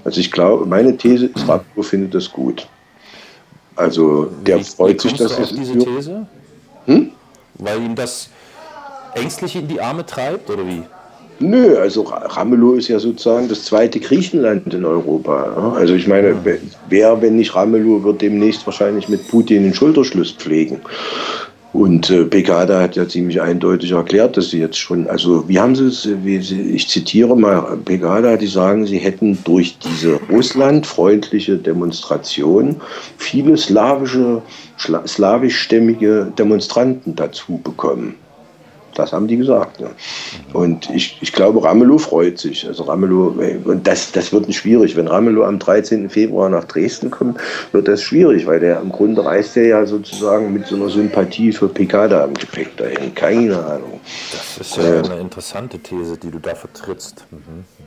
Also 0.04 0.20
ich 0.20 0.30
glaube, 0.30 0.66
meine 0.66 0.96
These 0.96 1.26
ist, 1.26 1.48
Ramelow 1.48 1.82
findet 1.82 2.14
das 2.14 2.30
gut. 2.30 2.68
Also 3.74 4.30
der 4.46 4.60
wie, 4.60 4.64
freut 4.64 5.02
wie 5.02 5.08
sich, 5.08 5.18
dass 5.18 5.38
es. 5.38 5.52
diese 5.52 5.78
These? 5.78 6.26
Hm? 6.86 7.10
Weil 7.58 7.82
ihm 7.82 7.94
das 7.96 8.28
ängstlich 9.14 9.56
in 9.56 9.66
die 9.66 9.80
Arme 9.80 10.06
treibt, 10.06 10.48
oder 10.50 10.66
wie? 10.66 10.82
Nö, 11.42 11.76
also 11.78 12.02
Ramelow 12.02 12.74
ist 12.74 12.88
ja 12.88 12.98
sozusagen 13.00 13.48
das 13.48 13.64
zweite 13.64 13.98
Griechenland 13.98 14.72
in 14.72 14.84
Europa. 14.84 15.74
Also 15.76 15.94
ich 15.94 16.06
meine, 16.06 16.36
wer, 16.88 17.20
wenn 17.20 17.36
nicht 17.36 17.54
Ramelow, 17.54 18.04
wird 18.04 18.22
demnächst 18.22 18.64
wahrscheinlich 18.64 19.08
mit 19.08 19.26
Putin 19.28 19.64
den 19.64 19.74
Schulterschluss 19.74 20.30
pflegen. 20.30 20.80
Und 21.72 22.10
äh, 22.10 22.24
Pegada 22.24 22.82
hat 22.82 22.96
ja 22.96 23.08
ziemlich 23.08 23.40
eindeutig 23.40 23.92
erklärt, 23.92 24.36
dass 24.36 24.50
sie 24.50 24.60
jetzt 24.60 24.76
schon, 24.76 25.08
also 25.08 25.48
wie 25.48 25.58
haben 25.58 25.74
sie 25.74 25.86
es, 25.86 26.04
ich 26.04 26.86
zitiere 26.86 27.34
mal 27.34 27.78
Pegada, 27.84 28.36
die 28.36 28.46
sagen, 28.46 28.86
sie 28.86 28.98
hätten 28.98 29.38
durch 29.44 29.78
diese 29.78 30.20
russlandfreundliche 30.30 31.56
Demonstration 31.56 32.76
viele 33.16 33.56
slawische, 33.56 34.42
slawischstämmige 34.78 36.30
Demonstranten 36.38 37.16
dazu 37.16 37.58
bekommen. 37.64 38.16
Das 38.94 39.12
haben 39.12 39.26
die 39.26 39.36
gesagt. 39.36 39.80
Ne? 39.80 39.90
Und 40.52 40.90
ich, 40.90 41.18
ich 41.20 41.32
glaube, 41.32 41.62
Ramelow 41.62 41.98
freut 41.98 42.38
sich. 42.38 42.66
Also 42.66 42.84
Ramelow, 42.84 43.34
und 43.64 43.86
das, 43.86 44.12
das 44.12 44.32
wird 44.32 44.48
nicht 44.48 44.58
schwierig. 44.58 44.96
Wenn 44.96 45.08
Ramelow 45.08 45.44
am 45.44 45.58
13. 45.58 46.10
Februar 46.10 46.48
nach 46.48 46.64
Dresden 46.64 47.10
kommt, 47.10 47.38
wird 47.72 47.88
das 47.88 48.02
schwierig, 48.02 48.46
weil 48.46 48.60
der 48.60 48.80
im 48.80 48.90
Grunde 48.90 49.24
reist 49.24 49.56
er 49.56 49.66
ja 49.66 49.86
sozusagen 49.86 50.52
mit 50.52 50.66
so 50.66 50.76
einer 50.76 50.88
Sympathie 50.88 51.52
für 51.52 51.68
Picada 51.68 52.24
im 52.24 52.34
Gepäck 52.34 52.76
dahin. 52.76 53.14
Keine 53.14 53.64
Ahnung. 53.64 54.00
Das 54.32 54.58
ist 54.58 54.76
ja 54.76 54.94
äh, 54.94 54.98
eine 54.98 55.20
interessante 55.20 55.78
These, 55.78 56.16
die 56.16 56.30
du 56.30 56.38
da 56.38 56.54
vertrittst. 56.54 57.24
Mhm. 57.30 57.38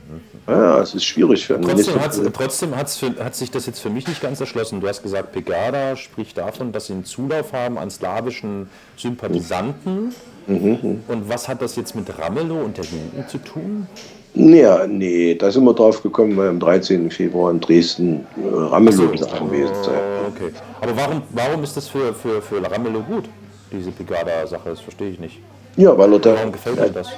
Mhm. 0.08 0.20
Ja, 0.46 0.80
es 0.80 0.94
ist 0.94 1.04
schwierig 1.04 1.46
für 1.46 1.56
einen 1.56 1.64
Trotzdem, 1.64 2.00
hat's, 2.00 2.20
trotzdem 2.32 2.76
hat's 2.76 2.96
für, 2.96 3.24
hat 3.24 3.34
sich 3.34 3.50
das 3.50 3.66
jetzt 3.66 3.80
für 3.80 3.90
mich 3.90 4.06
nicht 4.06 4.20
ganz 4.20 4.40
erschlossen. 4.40 4.80
Du 4.80 4.88
hast 4.88 5.02
gesagt, 5.02 5.32
Pegada 5.32 5.96
spricht 5.96 6.38
davon, 6.38 6.72
dass 6.72 6.86
sie 6.86 6.92
einen 6.92 7.04
Zulauf 7.04 7.52
haben 7.52 7.78
an 7.78 7.90
slawischen 7.90 8.68
Sympathisanten. 8.96 10.06
Mhm. 10.06 10.14
Und 10.46 11.28
was 11.28 11.48
hat 11.48 11.60
das 11.60 11.76
jetzt 11.76 11.94
mit 11.96 12.06
Ramelow 12.18 12.64
und 12.64 12.76
der 12.76 12.84
Jugend 12.84 13.28
zu 13.28 13.38
tun? 13.38 13.86
Ja, 14.34 14.86
nee, 14.86 15.34
da 15.34 15.50
sind 15.50 15.64
wir 15.64 15.72
drauf 15.72 16.02
gekommen, 16.02 16.36
weil 16.36 16.50
am 16.50 16.60
13. 16.60 17.10
Februar 17.10 17.50
in 17.50 17.58
Dresden 17.58 18.26
äh, 18.36 18.46
Ramelow 18.46 19.16
so, 19.16 19.26
anwesend 19.28 19.84
sein. 19.84 19.98
Okay. 20.28 20.52
Aber 20.82 20.94
warum, 20.94 21.22
warum 21.30 21.64
ist 21.64 21.76
das 21.76 21.88
für, 21.88 22.12
für, 22.12 22.42
für 22.42 22.62
Ramelow 22.62 23.00
gut, 23.00 23.24
diese 23.72 23.90
Pegada-Sache? 23.90 24.68
Das 24.68 24.80
verstehe 24.80 25.08
ich 25.08 25.18
nicht. 25.18 25.40
Ja, 25.76 25.96
weil 25.96 26.12
er 26.12 26.18
da. 26.18 26.34
Warum 26.34 26.52
gefällt 26.52 26.78
mir 26.78 26.90
das? 26.90 27.08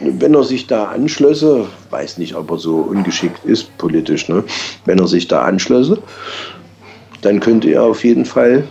Wenn 0.00 0.34
er 0.34 0.44
sich 0.44 0.66
da 0.66 0.84
anschlösse, 0.84 1.66
weiß 1.90 2.18
nicht, 2.18 2.36
ob 2.36 2.50
er 2.50 2.58
so 2.58 2.76
ungeschickt 2.76 3.44
ist 3.44 3.76
politisch, 3.78 4.28
ne? 4.28 4.44
wenn 4.84 4.98
er 4.98 5.08
sich 5.08 5.26
da 5.26 5.42
anschlösse, 5.42 5.98
dann 7.22 7.40
könnte 7.40 7.70
er 7.70 7.82
auf 7.82 8.04
jeden 8.04 8.24
Fall 8.24 8.64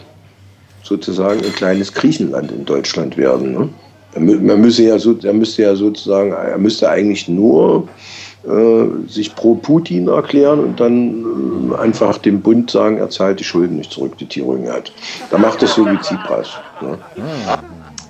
sozusagen 0.83 1.43
ein 1.43 1.53
kleines 1.53 1.93
Griechenland 1.93 2.51
in 2.51 2.63
Deutschland 2.63 3.17
werden. 3.17 3.51
Ne? 3.51 3.69
Man 4.15 4.61
müsse 4.61 4.83
ja 4.83 4.97
so, 4.97 5.17
er 5.21 5.33
müsste 5.33 5.63
ja 5.63 5.75
sozusagen, 5.75 6.31
er 6.31 6.57
müsste 6.57 6.89
eigentlich 6.89 7.27
nur 7.27 7.87
äh, 8.47 9.09
sich 9.09 9.35
pro 9.35 9.55
Putin 9.55 10.07
erklären 10.07 10.59
und 10.59 10.79
dann 10.79 11.71
äh, 11.71 11.75
einfach 11.75 12.17
dem 12.17 12.41
Bund 12.41 12.71
sagen, 12.71 12.97
er 12.97 13.09
zahlt 13.09 13.39
die 13.39 13.43
Schulden 13.43 13.77
nicht 13.77 13.91
zurück, 13.91 14.17
die 14.17 14.25
Thüringen 14.25 14.71
hat. 14.71 14.91
Da 15.29 15.37
macht 15.37 15.61
es 15.63 15.75
so 15.75 15.85
wie 15.85 15.97
Tsipras. 15.97 16.49
Ne? 16.81 16.97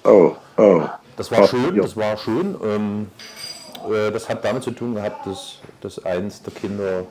Oh, 0.05 0.33
oh. 0.57 0.83
Das 1.17 1.31
war 1.31 1.43
oh, 1.43 1.47
schön, 1.47 1.77
ja. 1.77 1.83
das 1.83 1.97
war 1.97 2.17
schön. 2.17 2.57
Ähm, 2.65 3.07
äh, 3.91 4.11
das 4.11 4.29
hat 4.29 4.45
damit 4.45 4.63
zu 4.63 4.71
tun 4.71 4.95
gehabt, 4.95 5.27
dass, 5.27 5.59
dass 5.81 6.05
eins 6.05 6.43
der 6.43 6.53
Kinder 6.53 7.05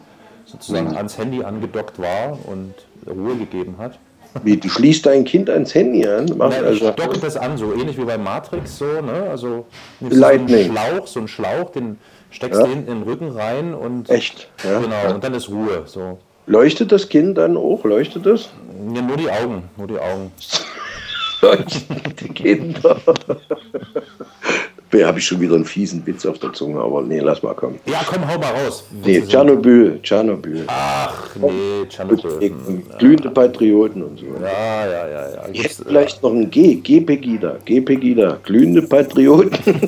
sozusagen 0.46 0.90
mhm. 0.90 0.98
ans 0.98 1.18
Handy 1.18 1.44
angedockt 1.44 2.00
war 2.00 2.38
und 2.46 2.74
Ruhe 3.08 3.36
gegeben 3.36 3.76
hat. 3.78 3.98
Wie, 4.44 4.58
du 4.58 4.68
schließt 4.68 5.06
dein 5.06 5.24
Kind 5.24 5.50
ans 5.50 5.74
Handy 5.74 6.06
an? 6.06 6.26
Mach 6.38 6.50
Nein, 6.50 6.66
also, 6.66 6.90
ich 6.90 6.96
docke 6.96 7.20
das 7.20 7.38
an, 7.38 7.58
so 7.58 7.74
ähnlich 7.74 7.98
wie 7.98 8.04
bei 8.04 8.18
Matrix, 8.18 8.78
so, 8.78 9.02
ne? 9.02 9.28
Also 9.30 9.66
Lightning. 10.02 10.48
so 10.50 10.56
einen 10.56 10.72
Schlauch, 10.72 11.08
so 11.08 11.20
einen 11.20 11.28
Schlauch, 11.30 11.72
den 11.72 11.98
steckst 12.32 12.60
ja. 12.60 12.68
du 12.68 12.74
in 12.74 12.86
den 12.86 13.04
Rücken 13.04 13.32
rein 13.32 13.74
und. 13.74 14.10
Echt? 14.10 14.50
Ja. 14.64 14.80
Genau, 14.80 15.14
und 15.14 15.24
dann 15.24 15.34
ist 15.34 15.50
Ruhe. 15.50 15.84
So. 15.86 16.20
Leuchtet 16.48 16.92
das 16.92 17.10
Kind 17.10 17.38
dann 17.38 17.58
auch? 17.58 17.84
Leuchtet 17.84 18.26
das? 18.26 18.50
Ja, 18.94 19.02
nur 19.02 19.18
die 19.18 19.30
Augen. 19.30 19.64
Nur 19.78 19.88
die 19.88 20.00
Augen. 20.00 20.32
Leuchten 21.42 22.02
die 22.20 22.30
Kinder. 22.30 22.98
habe 25.04 25.20
ich 25.20 25.26
schon 25.26 25.42
wieder 25.42 25.56
einen 25.56 25.66
fiesen 25.66 26.06
Witz 26.06 26.26
auf 26.26 26.40
der 26.40 26.54
Zunge, 26.54 26.80
aber 26.80 27.02
nee, 27.02 27.20
lass 27.20 27.44
mal 27.44 27.54
kommen. 27.54 27.80
Ja, 27.86 28.02
komm, 28.06 28.28
hau 28.28 28.38
mal 28.38 28.52
raus. 28.52 28.86
Nee, 29.04 29.22
Tschernobyl, 29.22 30.00
Tschernobyl. 30.02 30.64
Ach, 30.68 31.36
nee, 31.36 31.86
Tschernobyl. 31.90 32.54
Glühende 32.98 33.30
Patrioten 33.30 34.04
und 34.04 34.20
so. 34.20 34.26
Ja, 34.42 34.86
ja, 34.86 35.08
ja. 35.08 35.30
ja. 35.36 35.50
Ich 35.52 35.64
hätte 35.64 35.84
vielleicht 35.86 36.24
noch 36.24 36.32
ein 36.32 36.50
G, 36.50 36.76
G 36.76 37.02
Pegida, 37.02 37.58
G 37.66 37.82
Pegida, 37.82 38.40
glühende 38.44 38.84
Patrioten. 38.84 39.52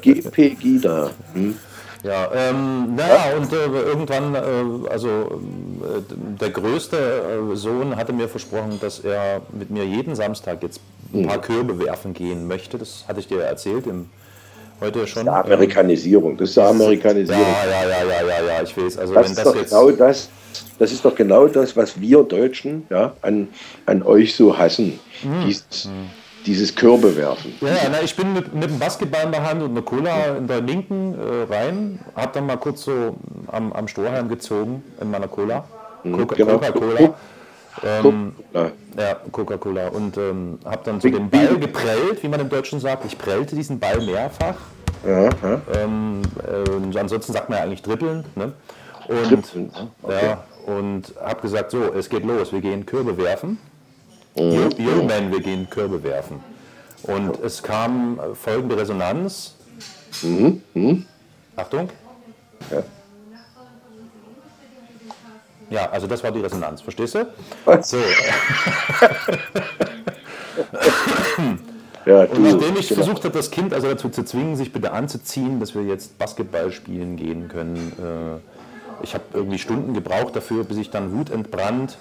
G 0.00 0.14
Pegida. 0.22 1.10
Hm? 1.34 1.54
Ja, 2.02 2.30
ähm, 2.34 2.96
naja, 2.96 3.36
und 3.36 3.52
äh, 3.52 3.56
irgendwann, 3.56 4.34
äh, 4.34 4.88
also 4.90 5.08
äh, 5.08 6.02
der 6.40 6.50
größte 6.50 6.96
äh, 6.96 7.56
Sohn 7.56 7.96
hatte 7.96 8.12
mir 8.12 8.28
versprochen, 8.28 8.80
dass 8.80 9.00
er 9.00 9.42
mit 9.52 9.70
mir 9.70 9.84
jeden 9.84 10.16
Samstag 10.16 10.62
jetzt 10.62 10.80
ein 11.14 11.26
paar 11.28 11.40
Körbe 11.40 11.78
werfen 11.78 12.12
gehen 12.12 12.48
möchte. 12.48 12.76
Das 12.76 13.04
hatte 13.06 13.20
ich 13.20 13.28
dir 13.28 13.42
erzählt 13.42 13.86
im, 13.86 14.08
heute 14.80 15.06
schon. 15.06 15.26
Das 15.26 15.44
Amerikanisierung, 15.44 16.36
das 16.36 16.50
ist 16.50 16.58
Amerikanisierung. 16.58 17.40
Ja, 17.40 17.70
ja, 17.70 17.88
ja, 17.88 18.04
ja, 18.04 18.26
ja, 18.26 18.46
ja, 18.46 18.62
ich 18.62 18.76
weiß. 18.76 18.98
Also 18.98 19.14
das 19.14 19.24
wenn 19.24 19.30
ist 19.30 19.38
das 19.38 19.44
doch 19.44 19.56
jetzt. 19.56 19.70
genau 19.70 19.90
das, 19.92 20.28
das 20.80 20.92
ist 20.92 21.04
doch 21.04 21.14
genau 21.14 21.46
das, 21.46 21.76
was 21.76 22.00
wir 22.00 22.24
Deutschen 22.24 22.84
ja, 22.90 23.12
an, 23.22 23.46
an 23.86 24.02
euch 24.02 24.34
so 24.34 24.58
hassen. 24.58 24.98
Dieses, 25.46 25.88
dieses 26.46 26.74
Körbe 26.74 27.14
werfen. 27.16 27.54
Ja, 27.60 27.68
na, 27.90 28.00
ich 28.02 28.14
bin 28.16 28.32
mit, 28.32 28.52
mit 28.54 28.70
dem 28.70 28.78
Basketball 28.78 29.24
in 29.24 29.32
der 29.32 29.42
Hand 29.48 29.62
und 29.62 29.70
einer 29.72 29.82
Cola 29.82 30.36
in 30.36 30.46
der 30.46 30.60
linken 30.60 31.14
äh, 31.14 31.52
rein, 31.54 32.00
hab 32.16 32.32
dann 32.32 32.46
mal 32.46 32.56
kurz 32.56 32.82
so 32.84 33.16
am, 33.48 33.72
am 33.72 33.88
Strohhalm 33.88 34.28
gezogen 34.28 34.82
in 35.00 35.10
meiner 35.10 35.28
Cola. 35.28 35.64
Coca- 36.04 36.34
genau. 36.34 36.58
Coca-Cola. 36.58 37.14
Ähm, 37.84 38.32
Ja. 38.52 38.70
ja, 38.98 39.16
Coca-Cola. 39.30 39.88
Und 39.88 40.16
ähm, 40.18 40.58
hab 40.64 40.84
dann 40.84 41.00
so 41.00 41.08
den 41.08 41.30
Ball 41.30 41.56
geprellt, 41.58 42.22
wie 42.22 42.28
man 42.28 42.40
im 42.40 42.48
Deutschen 42.48 42.80
sagt. 42.80 43.04
Ich 43.06 43.16
prellte 43.16 43.54
diesen 43.56 43.78
Ball 43.78 44.00
mehrfach. 44.00 44.56
Ja, 45.06 45.22
ja. 45.24 45.60
Ähm, 45.82 46.22
äh, 46.46 46.98
ansonsten 46.98 47.32
sagt 47.32 47.48
man 47.48 47.58
ja 47.58 47.64
eigentlich 47.64 47.82
dribbeln. 47.82 48.24
Ne? 48.34 48.52
Und, 49.08 49.30
Dribbeln, 49.30 49.70
okay. 50.02 50.14
ja, 50.26 50.44
und 50.72 51.12
hab 51.20 51.42
gesagt, 51.42 51.70
so, 51.72 51.92
es 51.92 52.08
geht 52.08 52.24
los, 52.24 52.52
wir 52.52 52.60
gehen 52.60 52.86
Körbe 52.86 53.16
werfen. 53.16 53.58
Mhm. 54.36 54.52
Yo, 54.52 54.68
yo 54.78 55.02
man, 55.04 55.30
wir 55.30 55.40
gehen 55.40 55.68
Körbe 55.68 56.02
werfen. 56.02 56.40
Und 57.02 57.40
es 57.42 57.62
kam 57.62 58.18
äh, 58.18 58.34
folgende 58.34 58.76
Resonanz. 58.76 59.56
Achtung. 61.56 61.88
Ja. 62.70 62.82
Ja, 65.70 65.90
also 65.90 66.06
das 66.06 66.22
war 66.22 66.30
die 66.30 66.40
Resonanz, 66.40 66.82
verstehst 66.82 67.14
du? 67.14 67.26
Was? 67.64 67.88
So, 67.88 67.96
Ja, 72.04 72.22
und 72.22 72.36
du, 72.36 72.40
nachdem 72.42 72.76
ich 72.76 72.88
genau. 72.88 73.04
versucht 73.04 73.24
habe, 73.24 73.34
das 73.34 73.50
Kind 73.50 73.72
also 73.72 73.88
dazu 73.88 74.08
zu 74.08 74.24
zwingen, 74.24 74.56
sich 74.56 74.72
bitte 74.72 74.92
anzuziehen, 74.92 75.60
dass 75.60 75.74
wir 75.74 75.82
jetzt 75.82 76.18
Basketball 76.18 76.72
spielen 76.72 77.16
gehen 77.16 77.48
können, 77.48 77.92
äh, 77.98 79.04
ich 79.04 79.14
habe 79.14 79.24
irgendwie 79.34 79.58
Stunden 79.58 79.94
gebraucht 79.94 80.34
dafür, 80.34 80.64
bis 80.64 80.76
ich 80.78 80.90
dann 80.90 81.12
wutentbrannt 81.16 81.96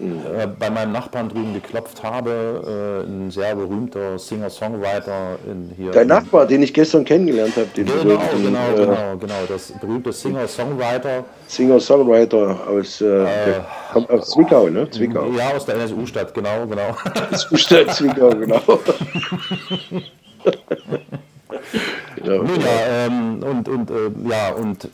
äh, 0.00 0.46
bei 0.46 0.70
meinem 0.70 0.92
Nachbarn 0.92 1.28
drüben 1.28 1.54
geklopft 1.54 2.04
habe, 2.04 3.04
äh, 3.04 3.10
ein 3.10 3.32
sehr 3.32 3.56
berühmter 3.56 4.16
Singer-Songwriter 4.16 5.38
in 5.44 5.72
hier. 5.76 5.90
Dein 5.90 6.06
Nachbar, 6.06 6.46
den 6.46 6.62
ich 6.62 6.72
gestern 6.72 7.04
kennengelernt 7.04 7.56
habe, 7.56 7.66
den 7.76 7.86
Genau, 7.86 8.02
berühmten, 8.04 8.44
genau, 8.44 8.70
äh, 8.70 8.76
genau, 8.76 9.16
genau. 9.18 9.34
Das 9.48 9.72
berühmte 9.80 10.12
Singer-Songwriter, 10.12 11.24
Singer-Songwriter 11.48 12.68
aus, 12.68 13.00
äh, 13.00 13.06
der 13.06 13.66
kommt 13.92 14.08
aus 14.10 14.30
Zwickau, 14.30 14.68
ne? 14.68 14.88
Zwickau. 14.88 15.26
ja, 15.36 15.50
aus 15.56 15.66
der 15.66 15.74
NSU-Stadt, 15.74 16.32
genau, 16.32 16.64
genau. 16.66 16.96
Zustand 17.36 17.90
Zwickau, 17.94 18.30
genau. 18.30 18.60
ja, 22.24 23.06
ähm, 23.06 23.42
und, 23.42 23.68
und, 23.68 23.90
äh, 23.90 24.10
ja, 24.28 24.52
und 24.52 24.84
äh, 24.84 24.88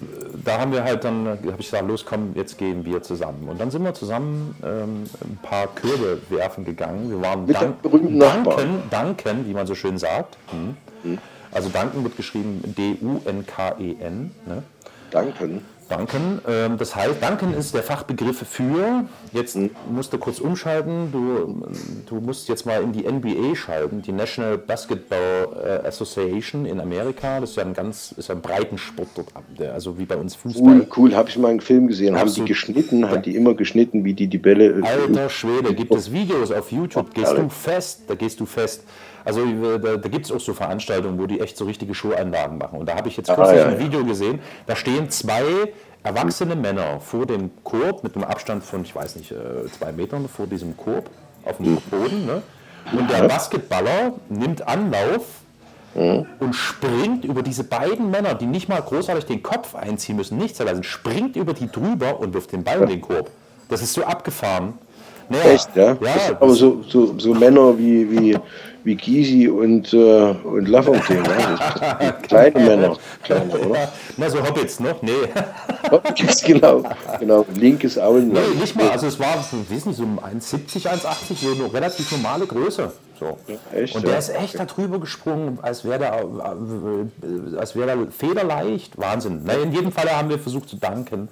da 0.44 0.58
haben 0.58 0.72
wir 0.72 0.84
halt 0.84 1.04
dann, 1.04 1.26
habe 1.26 1.40
ich 1.58 1.66
gesagt, 1.70 1.86
los 1.86 2.04
komm, 2.04 2.32
jetzt 2.34 2.58
gehen 2.58 2.84
wir 2.84 3.02
zusammen. 3.02 3.48
Und 3.48 3.60
dann 3.60 3.70
sind 3.70 3.84
wir 3.84 3.94
zusammen 3.94 4.54
ähm, 4.62 5.04
ein 5.22 5.38
paar 5.42 5.68
Körbe 5.68 6.20
werfen 6.28 6.64
gegangen. 6.64 7.10
Wir 7.10 7.20
waren 7.20 7.46
Mit 7.46 7.60
dem 7.60 7.74
berühmten 7.82 8.18
danken, 8.18 8.82
danken, 8.90 9.46
wie 9.46 9.54
man 9.54 9.66
so 9.66 9.74
schön 9.74 9.98
sagt. 9.98 10.36
Hm. 10.50 11.18
Also 11.52 11.68
danken 11.68 12.02
wird 12.02 12.16
geschrieben 12.16 12.60
D-U-N-K-E-N. 12.76 14.30
Ne? 14.46 14.62
Danken. 15.10 15.64
Danken. 15.88 16.40
Ähm, 16.48 16.76
das 16.78 16.94
heißt, 16.96 17.22
Danken 17.22 17.54
ist 17.54 17.74
der 17.74 17.82
Fachbegriff 17.82 18.38
für, 18.46 19.04
jetzt 19.32 19.56
musst 19.90 20.12
du 20.12 20.18
kurz 20.18 20.38
umschalten, 20.40 21.10
du, 21.12 21.66
du 22.06 22.20
musst 22.20 22.48
jetzt 22.48 22.66
mal 22.66 22.82
in 22.82 22.92
die 22.92 23.02
NBA 23.10 23.54
schalten, 23.54 24.02
die 24.02 24.12
National 24.12 24.58
Basketball 24.58 25.82
äh, 25.82 25.86
Association 25.86 26.66
in 26.66 26.80
Amerika. 26.80 27.40
Das 27.40 27.50
ist 27.50 27.56
ja 27.56 27.64
ein 27.64 27.74
ganz, 27.74 28.12
ist 28.16 28.28
ja 28.28 28.34
ein 28.34 28.40
Breitensport 28.40 29.08
dort, 29.14 29.28
also 29.72 29.98
wie 29.98 30.04
bei 30.04 30.16
uns 30.16 30.34
Fußball. 30.34 30.62
Cool, 30.74 30.86
cool, 30.96 31.14
habe 31.14 31.28
ich 31.28 31.38
mal 31.38 31.48
einen 31.48 31.60
Film 31.60 31.88
gesehen. 31.88 32.14
Haben 32.14 32.26
die 32.26 32.30
Absolut. 32.30 32.48
geschnitten, 32.48 33.10
haben 33.10 33.22
die 33.22 33.36
immer 33.36 33.54
geschnitten, 33.54 34.04
wie 34.04 34.14
die 34.14 34.26
die 34.26 34.38
Bälle. 34.38 34.80
äh, 34.80 34.82
Alter 34.82 35.28
Schwede, 35.28 35.74
gibt 35.74 35.94
es 35.94 36.12
Videos 36.12 36.50
auf 36.50 36.72
YouTube, 36.72 37.14
gehst 37.14 37.28
Alter. 37.28 37.42
du 37.42 37.48
fest, 37.48 38.02
da 38.08 38.14
gehst 38.14 38.40
du 38.40 38.46
fest. 38.46 38.84
Also 39.24 39.42
äh, 39.42 39.78
da, 39.78 39.96
da 39.96 40.08
gibt 40.08 40.26
es 40.26 40.32
auch 40.32 40.40
so 40.40 40.52
Veranstaltungen, 40.52 41.18
wo 41.18 41.26
die 41.26 41.40
echt 41.40 41.56
so 41.56 41.64
richtige 41.64 41.94
Showanlagen 41.94 42.58
machen. 42.58 42.78
Und 42.78 42.88
da 42.88 42.96
habe 42.96 43.08
ich 43.08 43.16
jetzt 43.16 43.28
kürzlich 43.28 43.58
ja, 43.58 43.66
ein 43.66 43.74
ja. 43.74 43.78
Video 43.78 44.04
gesehen, 44.04 44.40
da 44.66 44.76
stehen 44.76 45.10
zwei 45.10 45.72
erwachsene 46.02 46.54
Männer 46.54 47.00
vor 47.00 47.26
dem 47.26 47.50
Korb 47.62 48.04
mit 48.04 48.14
einem 48.14 48.24
Abstand 48.24 48.62
von, 48.64 48.82
ich 48.82 48.94
weiß 48.94 49.16
nicht, 49.16 49.32
äh, 49.32 49.66
zwei 49.78 49.92
Metern 49.92 50.28
vor 50.28 50.46
diesem 50.46 50.76
Korb 50.76 51.08
auf 51.44 51.56
dem 51.56 51.76
Boden. 51.76 52.26
Ne? 52.26 52.42
Und 52.92 53.10
der 53.10 53.26
Basketballer 53.26 54.12
nimmt 54.28 54.66
Anlauf 54.66 55.22
und 55.94 56.54
springt 56.54 57.24
über 57.24 57.42
diese 57.42 57.62
beiden 57.62 58.10
Männer, 58.10 58.34
die 58.34 58.46
nicht 58.46 58.68
mal 58.68 58.82
großartig 58.82 59.26
den 59.26 59.42
Kopf 59.44 59.76
einziehen 59.76 60.16
müssen, 60.16 60.38
nichts 60.38 60.58
erlassen, 60.58 60.82
springt 60.82 61.36
über 61.36 61.54
die 61.54 61.70
drüber 61.70 62.18
und 62.18 62.34
wirft 62.34 62.50
den 62.52 62.64
Ball 62.64 62.82
in 62.82 62.88
den 62.88 63.00
Korb. 63.00 63.30
Das 63.68 63.80
ist 63.80 63.94
so 63.94 64.02
abgefahren. 64.02 64.74
Naja, 65.28 65.44
Echt, 65.44 65.74
ja? 65.74 65.96
Ja, 66.00 66.36
aber 66.40 66.50
so, 66.50 66.82
so, 66.82 67.18
so 67.18 67.32
Männer 67.32 67.78
wie, 67.78 68.10
wie, 68.10 68.38
wie 68.84 68.96
Gysi 68.96 69.48
und, 69.48 69.92
äh, 69.94 69.96
und 69.96 70.68
Lafontaine. 70.68 71.22
Ne? 71.22 72.14
Kleine 72.22 72.60
Männer. 72.60 72.96
Kleine, 73.22 73.58
oder? 73.58 73.92
Na, 74.18 74.28
so 74.30 74.46
Hobbits 74.46 74.78
noch? 74.78 75.00
Nee. 75.00 75.12
Gibt's 76.14 76.42
genau. 76.42 76.82
genau. 77.18 77.46
Linkes 77.54 77.98
Auenland. 77.98 78.34
nee, 78.54 78.60
nicht 78.60 78.76
mal. 78.76 78.90
Also 78.90 79.06
es 79.06 79.18
war, 79.18 79.36
weiß 79.38 79.86
nicht, 79.86 79.96
so 79.96 80.04
um 80.04 80.20
1,70, 80.20 80.86
1,80, 80.86 81.34
so 81.34 81.52
eine 81.52 81.72
relativ 81.72 82.12
normale 82.12 82.46
Größe. 82.46 82.92
So. 83.18 83.38
echt, 83.72 83.94
Und 83.94 84.02
ja? 84.02 84.10
der 84.10 84.18
ist 84.18 84.28
echt 84.34 84.58
da 84.58 84.66
drüber 84.66 84.98
gesprungen, 84.98 85.58
als 85.62 85.84
wäre 85.84 86.00
der, 86.00 86.12
äh, 86.20 87.56
als 87.56 87.74
wäre 87.74 87.86
der 87.86 88.06
federleicht. 88.10 88.98
Wahnsinn. 88.98 89.42
Na, 89.44 89.54
in 89.54 89.72
jedem 89.72 89.92
Fall 89.92 90.10
haben 90.10 90.28
wir 90.28 90.38
versucht 90.38 90.68
zu 90.68 90.76
danken. 90.76 91.28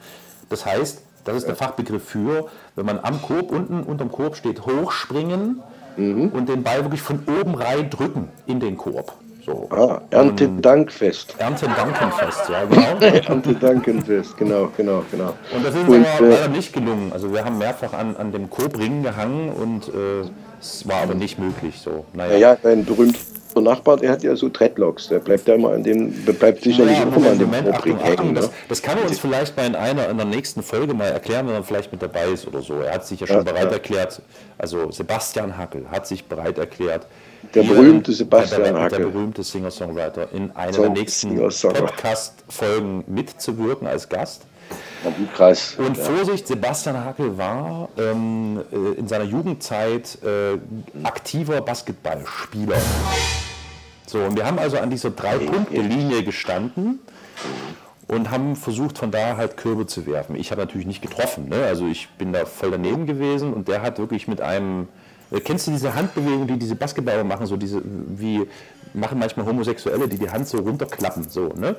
Das 0.49 0.65
heißt, 0.65 1.03
das 1.25 1.37
ist 1.37 1.47
der 1.47 1.57
Fachbegriff 1.57 2.05
für, 2.05 2.47
wenn 2.77 2.87
man 2.87 2.99
am 3.01 3.21
Korb 3.21 3.53
unten 3.53 3.83
unterm 3.83 4.11
Korb 4.11 4.37
steht, 4.37 4.65
hochspringen 4.65 5.62
Mhm. 5.96 6.28
und 6.28 6.48
den 6.48 6.62
Ball 6.62 6.83
wirklich 6.83 7.02
von 7.02 7.20
oben 7.40 7.55
rein 7.55 7.90
drücken 7.90 8.28
in 8.46 8.61
den 8.61 8.76
Korb. 8.76 9.12
So. 9.44 9.68
Ah, 9.70 10.00
Erntedankfest. 10.11 11.35
Ernten-Dankenfest, 11.38 12.48
ja, 12.48 12.64
genau. 12.70 13.16
Erntedankenfest, 13.16 14.37
genau, 14.37 14.70
genau, 14.76 15.02
genau. 15.11 15.35
Und 15.52 15.64
das 15.64 15.74
ist 15.74 15.88
Und, 15.88 16.07
aber 16.07 16.26
äh, 16.26 16.31
leider 16.31 16.49
nicht 16.49 16.72
gelungen. 16.72 17.12
Also 17.12 17.32
wir 17.32 17.45
haben 17.45 17.59
mehrfach 17.59 17.93
an, 17.93 18.16
an 18.16 18.30
dem 18.30 18.49
Kobring 18.49 19.03
gehangen 19.03 19.51
und 19.51 19.88
äh, 19.88 20.28
es 20.61 20.86
war 20.86 21.03
aber 21.03 21.14
nicht 21.14 21.40
möglich. 21.40 21.80
So, 21.80 22.05
naja. 22.12 22.32
Naja, 22.32 22.57
dein 22.62 22.84
berühmter 22.84 23.18
Nachbar, 23.61 23.96
der 23.98 24.11
hat 24.12 24.22
ja 24.22 24.34
so 24.36 24.48
Dreadlocks. 24.48 25.09
Der 25.09 25.18
bleibt 25.18 25.46
ja 25.46 25.55
immer 25.55 25.72
an 25.72 25.82
dem, 25.82 26.11
bleibt 26.24 26.62
sicherlich 26.62 26.96
Ja, 26.96 27.03
immer 27.05 27.30
an 27.30 27.38
dem 27.38 27.48
Moment, 27.50 27.68
Achtung, 27.68 27.96
Achtung, 28.00 28.16
hängen. 28.18 28.34
das, 28.34 28.46
Ne? 28.46 28.53
das 28.68 28.80
kann 28.82 28.96
er 28.98 29.07
uns 29.09 29.18
vielleicht 29.18 29.55
bei 29.57 29.62
einer 29.62 30.09
in 30.09 30.16
der 30.16 30.26
nächsten 30.26 30.62
Folge 30.62 30.94
mal 30.94 31.09
erklären, 31.09 31.46
wenn 31.48 31.55
er 31.55 31.62
vielleicht 31.62 31.92
mit 31.92 32.00
dabei 32.03 32.28
ist 32.28 32.46
oder 32.46 32.62
so. 32.62 32.74
Er 32.80 32.94
hat 32.94 33.07
sich 33.07 33.20
ja 33.20 33.26
schon 33.26 33.36
Ja, 33.36 33.42
bereit 33.42 33.64
ja. 33.66 33.72
erklärt, 33.72 34.22
also 34.59 34.90
Sebastian 34.90 35.57
Hackel 35.59 35.84
hat 35.90 36.07
sich 36.07 36.24
bereit 36.24 36.57
erklärt, 36.59 37.07
Der 37.55 37.62
berühmte 37.64 38.12
in- 38.12 38.16
Sebastian 38.16 38.62
der, 38.62 38.72
der, 38.72 38.82
Hackel. 38.82 38.98
Der 38.98 39.07
berühmte 39.07 39.42
Singer-Songwriter 39.42 40.28
in 40.32 40.50
einer 40.53 40.72
So, 40.72 40.82
der 40.82 40.90
nächsten. 40.90 41.36
Podcast-Folgen 41.36 43.05
mitzuwirken 43.07 43.86
als 43.86 44.09
Gast. 44.09 44.42
Ja, 45.05 45.12
wie 45.18 45.27
krass. 45.27 45.75
Und 45.79 45.97
Vorsicht, 45.97 46.47
Sebastian 46.47 47.05
Hackel 47.05 47.37
war 47.37 47.89
ähm, 47.99 48.61
äh, 48.73 48.99
in 48.99 49.09
seiner 49.09 49.25
Jugendzeit 49.25 50.18
äh, 50.23 50.59
aktiver 51.03 51.61
Basketballspieler. 51.61 52.77
So, 54.07 54.18
und 54.18 54.37
wir 54.37 54.45
haben 54.45 54.59
also 54.59 54.79
an 54.79 54.91
dieser 54.91 55.11
Drei-Punkte-Linie 55.11 56.23
gestanden 56.23 57.01
und 58.09 58.31
haben 58.31 58.57
versucht, 58.57 58.99
von 58.99 59.11
da 59.11 59.37
halt 59.37 59.57
Körbe 59.57 59.87
zu 59.87 60.07
werfen. 60.07 60.37
Ich 60.37 60.51
habe 60.51 60.61
natürlich 60.61 60.87
nicht 60.87 61.03
getroffen, 61.03 61.49
ne? 61.49 61.64
also 61.64 61.87
ich 61.87 62.09
bin 62.18 62.33
da 62.33 62.45
voll 62.45 62.70
daneben 62.70 63.07
gewesen 63.07 63.55
und 63.55 63.68
der 63.68 63.83
hat 63.83 63.99
wirklich 63.99 64.29
mit 64.29 64.41
einem, 64.41 64.89
äh, 65.31 65.41
kennst 65.41 65.66
du 65.66 65.70
diese 65.70 65.95
Handbewegung, 65.95 66.47
die 66.47 66.59
diese 66.59 66.75
Basketballer 66.75 67.25
machen, 67.25 67.47
so 67.47 67.57
diese, 67.57 67.81
wie 67.85 68.47
machen 68.93 69.18
manchmal 69.18 69.47
Homosexuelle, 69.47 70.09
die 70.09 70.18
die 70.18 70.31
Hand 70.31 70.47
so 70.47 70.59
runterklappen, 70.59 71.29
so, 71.29 71.49
ne? 71.57 71.77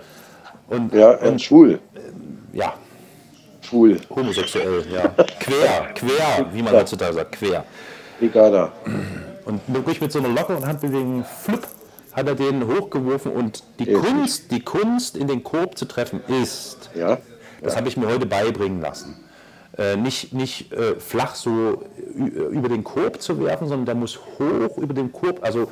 Und, 0.68 0.94
Ja, 0.94 1.14
äh, 1.14 1.30
und 1.30 1.42
schwul. 1.42 1.80
ja, 2.54 2.74
Schwul. 3.62 4.00
Homosexuell, 4.10 4.84
ja. 4.92 5.08
Quer, 5.40 5.94
quer, 5.96 6.46
wie 6.54 6.62
man 6.62 6.74
heutzutage 6.74 7.14
sagt, 7.14 7.32
quer. 7.34 7.64
Brigada. 8.20 8.72
Und 9.46 9.62
wirklich 9.68 10.00
mit 10.02 10.12
so 10.12 10.20
einer 10.20 10.30
lockeren 10.30 10.66
Handbewegung, 10.66 11.24
flupp, 11.24 11.68
hat 12.14 12.28
er 12.28 12.36
den 12.36 12.68
hochgeworfen 12.68 13.32
und 13.32 13.64
die 13.80 13.86
Jetzt 13.86 14.04
Kunst, 14.06 14.52
die 14.52 14.60
Kunst 14.62 15.18
in 15.18 15.28
den 15.28 15.44
Korb 15.44 15.78
zu 15.78 15.86
treffen 15.86 16.22
ist, 16.44 16.90
Ja. 16.94 17.18
das 17.62 17.76
habe 17.76 17.88
ich 17.88 17.98
mir 17.98 18.08
heute 18.08 18.26
beibringen 18.26 18.82
lassen. 18.82 19.16
Äh, 19.78 19.96
nicht 19.96 20.34
nicht 20.34 20.72
äh, 20.72 20.96
flach 21.00 21.34
so 21.34 21.82
ü- 22.16 22.50
über 22.52 22.70
den 22.70 22.84
Korb 22.84 23.20
zu 23.22 23.40
werfen, 23.44 23.68
sondern 23.68 23.86
der 23.88 23.96
muss 23.96 24.20
hoch 24.38 24.78
über 24.78 24.94
den 24.94 25.12
Korb, 25.12 25.40
also 25.42 25.72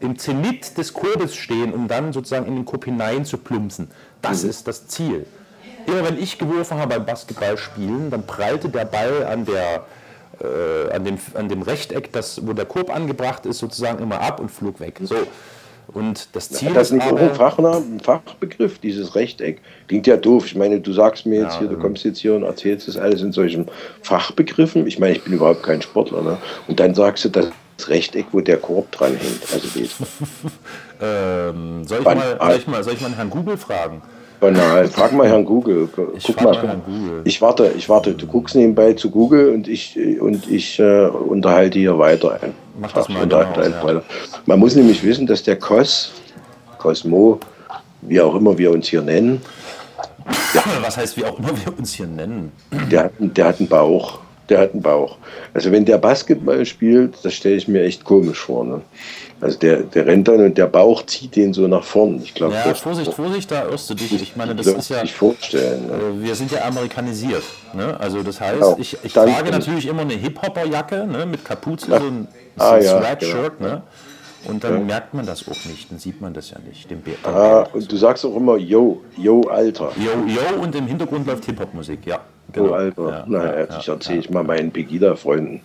im 0.00 0.18
Zenit 0.18 0.76
des 0.76 0.92
Korbes 0.92 1.36
stehen, 1.36 1.72
um 1.72 1.86
dann 1.86 2.12
sozusagen 2.12 2.46
in 2.46 2.56
den 2.56 2.64
Korb 2.64 2.84
hinein 2.86 3.24
zu 3.24 3.38
plumpsen. 3.38 3.88
Das 4.28 4.44
ist 4.44 4.66
das 4.66 4.86
Ziel. 4.88 5.26
Immer 5.86 6.04
wenn 6.04 6.18
ich 6.18 6.38
geworfen 6.38 6.78
habe 6.78 6.96
beim 6.96 7.06
Basketballspielen, 7.06 8.10
dann 8.10 8.26
prallte 8.26 8.68
der 8.68 8.84
Ball 8.84 9.24
an 9.24 9.44
der 9.44 9.84
äh, 10.40 10.92
an, 10.92 11.04
dem, 11.04 11.18
an 11.34 11.48
dem 11.48 11.62
Rechteck, 11.62 12.12
das, 12.12 12.46
wo 12.46 12.52
der 12.52 12.66
Korb 12.66 12.94
angebracht 12.94 13.46
ist, 13.46 13.58
sozusagen 13.58 14.02
immer 14.02 14.20
ab 14.20 14.40
und 14.40 14.50
flog 14.50 14.80
weg. 14.80 15.00
So. 15.02 15.16
Und 15.88 16.28
das 16.32 16.50
Ziel 16.50 16.70
Hat 16.70 16.76
das 16.76 16.88
ist 16.88 16.94
nicht 16.94 17.06
auch 17.06 17.12
aber, 17.12 17.20
ein, 17.20 17.34
Fachname, 17.34 17.76
ein 17.76 18.00
Fachbegriff, 18.00 18.78
dieses 18.80 19.14
Rechteck? 19.14 19.60
Klingt 19.86 20.06
ja 20.06 20.16
doof. 20.16 20.46
Ich 20.46 20.56
meine, 20.56 20.80
du 20.80 20.92
sagst 20.92 21.26
mir 21.26 21.42
jetzt 21.42 21.54
Ja, 21.54 21.60
hier, 21.60 21.68
du 21.68 21.78
kommst 21.78 22.04
jetzt 22.04 22.18
hier 22.18 22.34
und 22.34 22.42
erzählst 22.42 22.88
das 22.88 22.96
alles 22.96 23.22
in 23.22 23.32
solchen 23.32 23.66
Fachbegriffen. 24.02 24.86
Ich 24.86 24.98
meine, 24.98 25.14
ich 25.14 25.22
bin 25.22 25.32
überhaupt 25.32 25.62
kein 25.62 25.80
Sportler. 25.80 26.22
Ne? 26.22 26.38
Und 26.66 26.80
dann 26.80 26.94
sagst 26.94 27.24
du, 27.24 27.28
das 27.28 27.50
Rechteck, 27.86 28.26
wo 28.32 28.40
der 28.40 28.56
Korb 28.56 28.90
dran 28.90 29.14
hängt. 29.16 29.42
Also 29.52 29.68
das 29.78 29.96
ähm, 31.00 31.84
soll, 31.84 31.98
ich 31.98 32.04
mal, 32.04 32.38
soll, 32.38 32.56
ich 32.56 32.66
mal, 32.66 32.84
soll 32.84 32.94
ich 32.94 33.00
mal 33.00 33.12
Herrn 33.14 33.30
Google 33.30 33.56
fragen? 33.56 34.02
banal. 34.40 34.86
Frag 34.88 35.12
mal 35.12 35.28
Herrn 35.28 35.44
Google. 35.44 35.88
Guck 35.94 36.20
frag 36.20 36.42
mal. 36.42 36.66
mal 36.66 36.82
Google. 36.84 37.22
Ich 37.24 37.40
warte, 37.40 37.72
ich 37.76 37.88
warte. 37.88 38.14
Du 38.14 38.26
guckst 38.26 38.54
nebenbei 38.54 38.92
zu 38.92 39.10
Google 39.10 39.54
und 39.54 39.66
ich, 39.66 39.98
und 40.20 40.48
ich 40.50 40.78
äh, 40.78 41.06
unterhalte 41.06 41.78
hier 41.78 41.98
weiter. 41.98 42.38
Mach 42.78 42.92
das 42.92 43.08
mal, 43.08 43.20
genau, 43.20 43.40
ja. 43.40 43.82
weiter. 43.82 44.02
Man 44.44 44.58
muss 44.58 44.74
nämlich 44.74 45.02
wissen, 45.02 45.26
dass 45.26 45.42
der 45.42 45.58
Cos, 45.58 46.12
Cosmo, 46.78 47.40
wie 48.02 48.20
auch 48.20 48.34
immer 48.34 48.56
wir 48.58 48.70
uns 48.70 48.88
hier 48.88 49.02
nennen, 49.02 49.40
Was 50.80 50.96
heißt, 50.96 51.16
wie 51.16 51.24
auch 51.24 51.38
immer 51.38 51.50
wir 51.64 51.78
uns 51.78 51.94
hier 51.94 52.06
nennen? 52.06 52.52
Der 52.90 53.04
hat, 53.04 53.12
der 53.18 53.44
hat 53.46 53.60
einen 53.60 53.68
Bauch. 53.68 54.20
Der 54.48 54.60
hat 54.60 54.72
einen 54.72 54.82
Bauch. 54.82 55.16
Also 55.54 55.72
wenn 55.72 55.84
der 55.84 55.98
Basketball 55.98 56.64
spielt, 56.66 57.24
das 57.24 57.34
stelle 57.34 57.56
ich 57.56 57.66
mir 57.66 57.82
echt 57.82 58.04
komisch 58.04 58.38
vor. 58.38 58.64
Ne? 58.64 58.80
Also 59.40 59.58
der, 59.58 59.82
der 59.82 60.06
rennt 60.06 60.28
dann 60.28 60.40
und 60.40 60.56
der 60.56 60.66
Bauch 60.68 61.04
zieht 61.04 61.34
den 61.36 61.52
so 61.52 61.66
nach 61.66 61.82
vorn. 61.84 62.20
Ich 62.22 62.32
glaube, 62.32 62.54
Ja, 62.54 62.72
Vorsicht, 62.74 63.12
Vorsicht, 63.12 63.50
da 63.50 63.68
irrst 63.68 63.90
du 63.90 63.94
dich. 63.94 64.12
Ich 64.22 64.36
meine, 64.36 64.54
das 64.54 64.66
ist 64.68 64.88
ja, 64.88 65.00
sich 65.00 65.12
vorstellen. 65.12 65.88
Ne? 65.88 65.92
äh, 66.22 66.24
wir 66.26 66.34
sind 66.36 66.52
ja 66.52 66.64
amerikanisiert. 66.64 67.42
Ne? 67.74 67.98
Also 67.98 68.22
das 68.22 68.40
heißt, 68.40 68.54
Genau. 68.60 68.76
ich, 68.78 68.96
ich 69.02 69.12
trage 69.12 69.50
natürlich 69.50 69.86
immer 69.88 70.02
eine 70.02 70.14
Hip-Hopper-Jacke 70.14 71.06
ne? 71.06 71.26
mit 71.26 71.44
Kapuze, 71.44 71.90
Ja. 71.90 72.00
so 72.00 72.06
ein, 72.06 72.28
Ah, 72.56 72.68
so 72.68 72.74
ein 72.76 72.82
ja, 72.84 72.98
Sweatshirt. 73.00 73.60
Ne? 73.60 73.82
Und 74.48 74.62
dann 74.62 74.86
merkt 74.86 75.12
man 75.12 75.26
das 75.26 75.42
auch 75.48 75.64
nicht, 75.68 75.90
dann 75.90 75.98
sieht 75.98 76.20
man 76.20 76.32
das 76.32 76.50
ja 76.50 76.58
nicht. 76.66 76.88
Den 76.88 77.02
Bär- 77.02 77.28
Ah, 77.28 77.66
und 77.72 77.90
du 77.90 77.96
sagst 77.96 78.24
auch 78.24 78.36
immer, 78.36 78.56
yo, 78.56 79.02
yo, 79.18 79.40
Alter. 79.50 79.90
Yo, 79.96 80.12
yo, 80.32 80.62
und 80.62 80.72
im 80.76 80.86
Hintergrund 80.86 81.26
läuft 81.26 81.44
Hip-Hop-Musik, 81.46 82.06
ja. 82.06 82.20
Yo, 82.56 82.72
Alter. 82.72 83.08
Ja, 83.10 83.24
Na, 83.26 83.44
ja, 83.44 83.66
ja, 83.68 83.92
erzähle 83.92 84.18
ich 84.20 84.30
mal 84.30 84.42
meinen 84.44 84.70
Pegida-Freunden, 84.72 85.60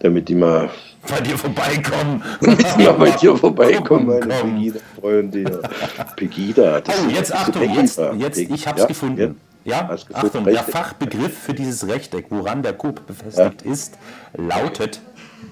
damit 0.00 0.28
die 0.28 0.34
mal, 0.34 0.68
Bei 1.08 1.20
dir 1.20 1.38
vorbeikommen. 1.38 2.22
damit 2.40 2.66
die 2.78 2.82
mal 2.82 2.92
bei 2.94 3.10
dir 3.12 3.36
vorbeikommen, 3.36 4.06
meine. 4.06 4.26
Pegida-Freunde. 4.34 5.62
Pegida. 6.16 6.80
das 6.80 6.98
Oh, 6.98 7.06
ist- 7.08 7.16
jetzt 7.16 7.30
das 7.30 7.40
ist 7.40 7.48
Achtung, 7.48 7.62
Pegida. 7.62 8.12
jetzt, 8.12 8.38
jetzt 8.38 8.38
ich 8.50 8.66
hab's 8.66 8.80
ja, 8.82 8.86
gefunden. 8.86 9.40
Ja, 9.64 9.82
gefunden, 9.82 10.14
Achtung, 10.14 10.44
der. 10.44 10.64
Fachbegriff 10.64 11.38
für 11.38 11.54
dieses 11.54 11.86
Rechteck, 11.86 12.26
woran 12.30 12.62
der 12.62 12.72
Korb 12.72 13.06
befestigt 13.06 13.62
ist, 13.62 13.96
lautet 14.36 15.00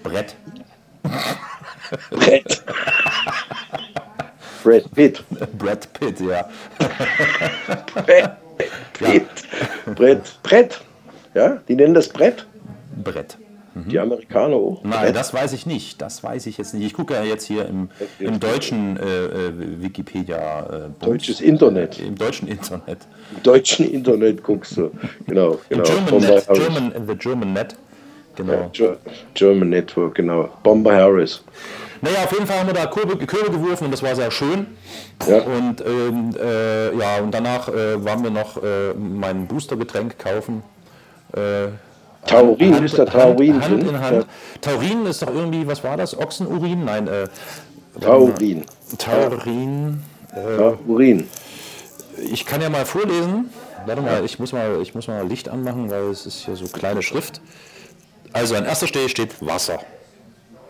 Brett. 0.02 0.34
Brett. 2.10 2.62
Brad 4.62 4.90
Pitt. 4.94 5.24
Brad 5.58 5.92
Pitt, 5.94 6.20
ja. 6.20 6.48
Brett. 8.98 9.22
Brett. 9.84 9.96
Brett. 9.96 10.38
Brett. 10.42 10.80
Ja, 11.34 11.60
die 11.68 11.74
nennen 11.76 11.94
das 11.94 12.08
Brett. 12.08 12.46
Brett. 13.02 13.36
Die 13.74 13.98
Amerikaner 14.00 14.56
auch. 14.56 14.82
Nein, 14.82 15.04
Brett. 15.04 15.16
das 15.16 15.32
weiß 15.32 15.52
ich 15.52 15.64
nicht. 15.64 16.02
Das 16.02 16.24
weiß 16.24 16.46
ich 16.46 16.58
jetzt 16.58 16.74
nicht. 16.74 16.84
Ich 16.84 16.92
gucke 16.92 17.14
ja 17.14 17.22
jetzt 17.22 17.44
hier 17.44 17.66
im, 17.66 17.88
im 18.18 18.40
deutschen 18.40 18.96
äh, 18.96 19.02
äh, 19.26 19.52
Wikipedia. 19.80 20.88
Äh, 21.00 21.04
Deutsches 21.04 21.40
Internet. 21.40 21.98
Im 22.00 22.16
deutschen 22.16 22.48
Internet. 22.48 22.98
Im 23.36 23.42
deutschen 23.44 23.88
Internet 23.90 24.42
guckst 24.42 24.76
du. 24.76 24.90
Genau, 25.26 25.58
genau. 25.68 25.84
German 25.84 26.20
Net. 26.20 26.46
German, 26.52 26.92
the 27.06 27.14
German 27.14 27.52
Net. 27.52 27.76
Genau. 28.34 28.70
Ge- 28.72 28.96
German 29.34 29.70
Network, 29.70 30.16
genau. 30.16 30.48
Bomber 30.64 30.94
Harris. 30.94 31.42
Naja, 32.02 32.24
auf 32.24 32.32
jeden 32.32 32.46
Fall 32.46 32.58
haben 32.60 32.66
wir 32.68 32.74
da 32.74 32.86
Körbe, 32.86 33.16
Körbe 33.26 33.50
geworfen 33.50 33.84
und 33.84 33.90
das 33.90 34.02
war 34.02 34.14
sehr 34.16 34.30
schön. 34.30 34.66
Ja. 35.28 35.42
Und, 35.42 35.84
ähm, 35.84 36.34
äh, 36.40 36.96
ja, 36.96 37.18
und 37.18 37.30
danach 37.32 37.68
äh, 37.68 38.02
waren 38.04 38.22
wir 38.22 38.30
noch 38.30 38.56
äh, 38.62 38.94
mein 38.94 39.46
Boostergetränk 39.46 40.18
kaufen. 40.18 40.62
Äh, 41.34 41.68
Taurin, 42.26 42.74
Hand- 42.74 42.84
ist 42.84 42.98
da 42.98 43.04
Taurin 43.04 43.54
Hand, 43.54 43.64
Hand 43.64 43.82
in 43.88 44.00
Hand. 44.00 44.26
Taurin 44.60 45.06
ist 45.06 45.22
doch 45.22 45.34
irgendwie, 45.34 45.66
was 45.66 45.82
war 45.84 45.96
das? 45.96 46.16
Ochsenurin? 46.18 46.84
Nein, 46.84 47.06
äh, 47.08 47.22
Ja, 47.22 47.28
Taurin. 48.00 48.64
Taurin. 48.98 50.02
Taurin. 50.56 51.28
Ich 52.30 52.44
kann 52.46 52.60
ja 52.60 52.68
mal 52.70 52.84
vorlesen. 52.86 53.50
Warte 53.86 54.02
mal, 54.02 54.24
ich 54.24 54.38
muss 54.38 54.52
mal, 54.52 54.78
ich 54.82 54.94
muss 54.94 55.08
mal 55.08 55.26
Licht 55.26 55.48
anmachen, 55.48 55.90
weil 55.90 56.04
es 56.10 56.26
ist 56.26 56.44
hier 56.44 56.56
so 56.56 56.66
kleine 56.66 57.02
Schrift. 57.02 57.40
Also 58.32 58.54
an 58.54 58.64
erster 58.66 58.86
Stelle 58.86 59.08
steht 59.08 59.44
Wasser. 59.44 59.78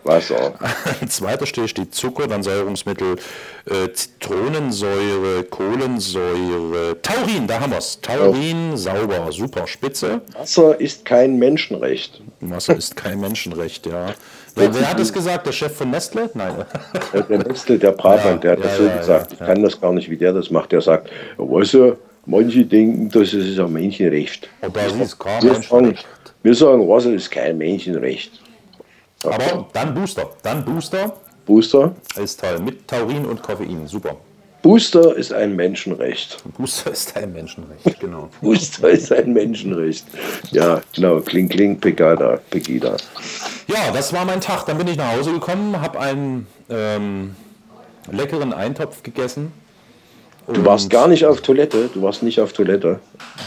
Wasser. 0.03 0.53
An 1.01 1.07
zweiter 1.09 1.45
Stelle 1.45 1.67
steht 1.67 1.93
Zucker, 1.93 2.27
dann 2.27 2.43
Säurungsmittel, 2.43 3.17
äh, 3.65 3.91
Zitronensäure, 3.93 5.43
Kohlensäure, 5.43 7.01
Taurin, 7.01 7.47
da 7.47 7.59
haben 7.59 7.71
wir 7.71 7.77
es. 7.79 7.99
Taurin, 8.01 8.75
sauber, 8.77 9.31
super, 9.31 9.67
spitze. 9.67 10.21
Wasser 10.37 10.79
ist 10.79 11.05
kein 11.05 11.37
Menschenrecht. 11.37 12.21
Wasser 12.41 12.75
ist 12.75 12.95
kein 12.95 13.19
Menschenrecht, 13.19 13.85
ja. 13.85 14.13
Wer, 14.55 14.73
wer 14.73 14.89
hat 14.89 14.99
es 14.99 15.13
gesagt? 15.13 15.45
Der 15.47 15.51
Chef 15.53 15.75
von 15.77 15.91
Nestle? 15.91 16.29
Nein. 16.33 16.65
Der 17.29 17.37
Nestle, 17.37 17.77
der 17.79 17.91
Bratmann, 17.91 18.39
der 18.41 18.51
hat 18.51 18.59
ja, 18.59 18.65
das 18.65 18.77
so 18.77 18.83
ja, 18.83 18.97
gesagt. 18.97 19.31
ja, 19.31 19.37
Ich 19.39 19.45
kann 19.45 19.63
das 19.63 19.79
gar 19.79 19.93
nicht, 19.93 20.09
wie 20.09 20.17
der 20.17 20.33
das 20.33 20.49
macht. 20.51 20.71
Der 20.73 20.81
sagt, 20.81 21.09
weißt 21.37 21.73
du, 21.75 21.97
manche 22.25 22.65
denken, 22.65 23.09
das 23.09 23.33
ist 23.33 23.59
ein 23.59 23.71
Menschenrecht. 23.71 24.49
Aber 24.61 24.81
das 24.81 24.93
ist 24.93 25.19
kein 25.19 25.41
Wir 25.41 25.53
sagen, 25.53 25.53
Menschenrecht. 25.53 26.05
wir 26.43 26.55
sagen, 26.55 26.89
Wasser 26.89 27.13
ist 27.13 27.31
kein 27.31 27.57
Menschenrecht. 27.57 28.40
Aber 29.23 29.67
dann 29.73 29.93
Booster. 29.93 30.29
Dann 30.43 30.65
Booster 30.65 31.13
Booster? 31.45 31.95
ist 32.21 32.39
toll. 32.39 32.59
Mit 32.59 32.87
Taurin 32.87 33.25
und 33.25 33.41
Koffein. 33.41 33.87
Super. 33.87 34.15
Booster 34.61 35.15
ist 35.15 35.33
ein 35.33 35.55
Menschenrecht. 35.55 36.43
Booster 36.55 36.91
ist 36.93 37.17
ein 37.17 37.33
Menschenrecht, 37.33 37.99
genau. 37.99 38.29
Booster 38.41 38.89
ist 38.89 39.11
ein 39.11 39.33
Menschenrecht. 39.33 40.05
Ja, 40.51 40.81
genau. 40.93 41.19
Kling, 41.19 41.49
kling, 41.49 41.79
Pegada, 41.79 42.39
Pegida. 42.49 42.95
Ja, 43.67 43.91
das 43.91 44.13
war 44.13 44.23
mein 44.23 44.39
Tag. 44.39 44.65
Dann 44.65 44.77
bin 44.77 44.87
ich 44.87 44.97
nach 44.97 45.13
Hause 45.17 45.33
gekommen, 45.33 45.81
habe 45.81 45.99
einen 45.99 46.47
ähm, 46.69 47.35
leckeren 48.11 48.53
Eintopf 48.53 49.01
gegessen. 49.01 49.51
Du 50.53 50.65
warst 50.65 50.89
gar 50.89 51.07
nicht 51.07 51.25
auf 51.25 51.41
Toilette. 51.41 51.89
Du 51.93 52.01
warst 52.01 52.23
nicht 52.23 52.39
auf 52.39 52.53
Toilette. 52.53 52.99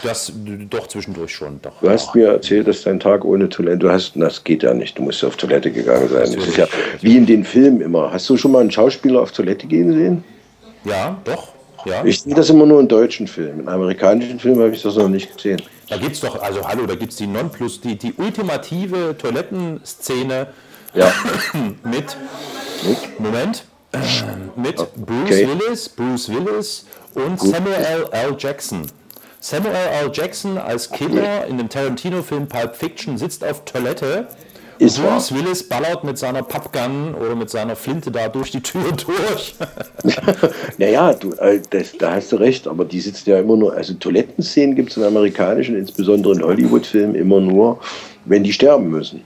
Das 0.03 0.33
doch 0.71 0.87
zwischendurch 0.87 1.35
schon, 1.35 1.61
doch. 1.63 1.81
Du 1.81 1.91
hast 1.91 2.15
mir 2.15 2.29
erzählt, 2.29 2.69
dass 2.69 2.83
dein 2.83 3.01
Tag 3.01 3.25
ohne 3.25 3.49
Toilette, 3.49 3.79
du 3.79 3.91
hast, 3.91 4.13
das 4.17 4.43
geht 4.45 4.63
ja 4.63 4.75
nicht, 4.75 4.99
du 4.99 5.03
musst 5.03 5.25
auf 5.25 5.37
Toilette 5.37 5.71
gegangen 5.71 6.09
sein. 6.09 6.33
Das 6.35 6.47
ist 6.47 6.57
ja 6.57 6.67
wie 7.01 7.17
in 7.17 7.27
den 7.27 7.45
Filmen 7.45 7.81
immer. 7.81 8.13
Hast 8.13 8.29
du 8.31 8.37
schon 8.37 8.53
mal 8.53 8.61
einen 8.61 8.71
Schauspieler 8.71 9.21
auf 9.21 9.33
Toilette 9.33 9.67
gehen 9.67 9.93
sehen? 9.93 10.25
Ja, 10.85 11.19
doch. 11.25 11.55
Ja. 11.85 12.05
Ich 12.05 12.23
sehe 12.23 12.35
das 12.35 12.49
immer 12.49 12.65
nur 12.65 12.81
in 12.81 12.89
deutschen 12.89 13.27
Filmen. 13.27 13.61
In 13.61 13.69
amerikanischen 13.69 14.41
Filmen 14.41 14.63
habe 14.63 14.75
ich 14.75 14.83
das 14.83 14.97
noch 14.97 15.09
nicht 15.09 15.37
gesehen. 15.37 15.61
Da 15.89 15.99
gibt 15.99 16.13
es 16.13 16.21
doch, 16.21 16.41
also 16.41 16.67
hallo, 16.67 16.87
da 16.87 16.95
gibt 16.95 17.13
es 17.13 17.19
die 17.19 17.27
Nonplus, 17.27 17.81
die, 17.81 17.97
die 17.97 18.15
ultimative 18.15 19.15
Toilettenszene 19.19 20.47
Ja. 20.95 21.13
mit, 21.85 22.17
Moment, 23.19 23.65
mit 24.57 24.77
Bruce 24.77 25.25
Okay. 25.25 25.49
Willis, 25.49 25.89
Bruce 25.89 26.29
Willis 26.29 26.87
und 27.15 27.41
Samuel 27.41 28.09
L. 28.11 28.37
Jackson. 28.39 28.83
Samuel 29.41 29.75
L. 29.75 30.11
Jackson 30.13 30.57
als 30.59 30.91
Killer 30.91 31.47
in 31.47 31.59
dem 31.59 31.69
Tarantino-Film 31.69 32.49
Pulp 32.49 32.75
Fiction 32.75 33.19
sitzt 33.19 33.45
auf 33.45 33.65
Toilette. 33.65 34.27
Und 34.81 34.87
Ist 34.87 35.03
wahr. 35.03 35.13
Bruce 35.13 35.33
Willis 35.35 35.69
ballert 35.69 36.03
mit 36.03 36.19
seiner 36.19 36.43
Pappgun 36.43 37.15
oder 37.15 37.37
mit 37.37 37.49
seiner 37.51 37.77
Flinte 37.77 38.11
da 38.11 38.29
durch 38.29 38.51
die 38.51 38.61
Tür 38.63 38.91
durch. 39.07 39.55
Naja, 40.79 41.13
du, 41.13 41.33
äh, 41.35 41.61
das, 41.71 41.93
da 41.97 42.15
hast 42.15 42.33
du 42.33 42.37
recht, 42.37 42.67
aber 42.67 42.85
die 42.85 43.01
sitzen 43.01 43.31
ja 43.31 43.39
immer 43.39 43.57
nur, 43.57 43.73
also 43.75 43.95
Toilettenszenen 43.95 44.75
gibt 44.75 44.91
es 44.91 44.97
in 44.97 45.05
amerikanischen, 45.05 45.77
insbesondere 45.77 46.35
in 46.35 46.43
Hollywood-Filmen, 46.43 47.15
immer 47.15 47.41
nur, 47.41 47.79
wenn 48.25 48.43
die 48.43 48.53
sterben 48.53 48.91
müssen. 48.91 49.23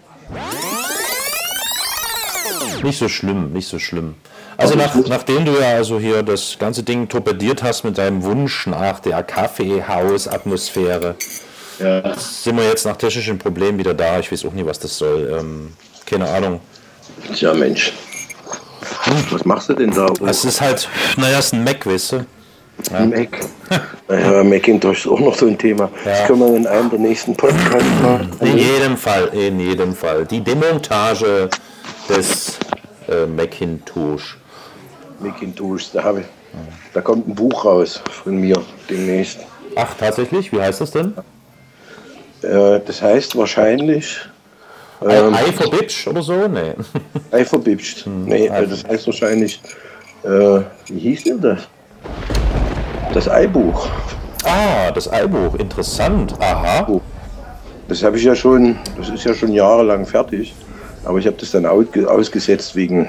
Nicht 2.83 2.99
so 2.99 3.09
schlimm, 3.09 3.53
nicht 3.53 3.69
so 3.69 3.79
schlimm. 3.79 4.15
Also 4.59 4.75
nach, 4.75 4.93
nachdem 5.07 5.45
du 5.45 5.53
ja 5.53 5.77
also 5.77 5.99
hier 6.01 6.23
das 6.25 6.57
ganze 6.59 6.83
Ding 6.83 7.09
torpediert 7.09 7.63
hast 7.63 7.85
mit 7.85 7.97
deinem 7.97 8.25
Wunsch 8.25 8.67
nach 8.67 8.99
der 9.01 9.23
Kaffeehaus-Atmosphäre, 9.23 11.15
Ja. 11.79 12.15
sind 12.19 12.57
wir 12.57 12.65
jetzt 12.65 12.85
nach 12.85 12.97
technischen 12.97 13.39
Problemen 13.39 13.79
wieder 13.79 13.95
da. 13.95 14.19
Ich 14.19 14.33
weiß 14.33 14.45
auch 14.47 14.53
nie, 14.53 14.67
was 14.67 14.81
das 14.81 14.99
soll. 14.99 15.33
Ähm, 15.39 15.73
keine 16.07 16.29
Ahnung. 16.29 16.59
Tja, 17.35 17.55
Mensch. 17.55 17.93
Was 19.31 19.45
machst 19.45 19.69
du 19.69 19.75
denn 19.75 19.93
da? 19.93 20.07
Das 20.21 20.45
ist 20.45 20.61
halt, 20.61 20.89
naja, 21.17 21.39
ist 21.39 21.53
ein 21.55 21.63
Mac, 21.63 21.87
weißt 21.87 22.13
du? 22.13 22.27
Mac. 22.91 23.29
Naja, 24.09 24.43
Macintosh 24.45 25.05
ist 25.07 25.13
auch 25.13 25.21
noch 25.21 25.35
so 25.35 25.47
ein 25.47 25.59
Thema. 25.59 25.89
Das 26.05 26.27
können 26.27 26.41
wir 26.41 26.57
in 26.57 26.67
einem 26.67 26.91
der 26.91 26.99
nächsten 26.99 27.37
Podcasts 27.37 27.89
machen. 28.03 28.31
In 28.41 28.57
jedem 28.59 28.97
Fall, 28.97 29.27
in 29.29 29.61
jedem 29.61 29.95
Fall. 29.95 30.25
Die 30.27 30.41
Demontage 30.41 31.49
des 32.09 32.59
äh, 33.09 33.27
Macintosh. 33.27 34.38
Macintosh, 35.21 35.91
da 35.93 36.05
habe 36.05 36.21
ich. 36.21 36.27
Da 36.95 37.01
kommt 37.01 37.29
ein 37.29 37.35
Buch 37.35 37.65
raus 37.65 38.01
von 38.25 38.37
mir 38.37 38.57
demnächst. 38.89 39.41
Ach, 39.77 39.95
tatsächlich? 39.95 40.51
Wie 40.53 40.61
heißt 40.61 40.81
das 40.81 40.91
denn? 40.91 41.15
Äh, 42.43 42.81
das 42.85 43.03
heißt 43.03 43.37
wahrscheinlich 43.37 44.19
Ähm, 45.03 45.35
I 45.35 45.53
for 45.53 45.71
Bitch 45.71 46.07
oder 46.09 46.23
so? 46.23 46.49
Nee. 46.49 46.75
Ei 47.31 47.45
verbibscht. 47.45 48.07
Nee, 48.07 48.47
äh, 48.47 48.67
das 48.67 48.85
heißt 48.85 49.07
wahrscheinlich, 49.07 49.61
äh, 50.25 50.61
wie 50.89 50.99
hieß 50.99 51.25
denn 51.25 51.41
das? 51.41 51.69
Das 53.15 53.29
Eibuch. 53.29 53.89
Ah, 54.45 54.91
das 54.91 55.11
Eibuch, 55.11 55.55
interessant. 55.57 56.35
Aha. 56.41 57.01
Das 57.89 58.03
habe 58.03 58.17
ich 58.17 58.25
ja 58.25 58.35
schon, 58.35 58.77
das 58.97 59.09
ist 59.09 59.25
ja 59.25 59.35
schon 59.35 59.53
jahrelang 59.53 60.05
fertig. 60.05 60.55
Aber 61.05 61.19
ich 61.19 61.27
habe 61.27 61.37
das 61.37 61.53
dann 61.53 61.65
ausgesetzt 61.65 62.75
wegen, 62.75 63.09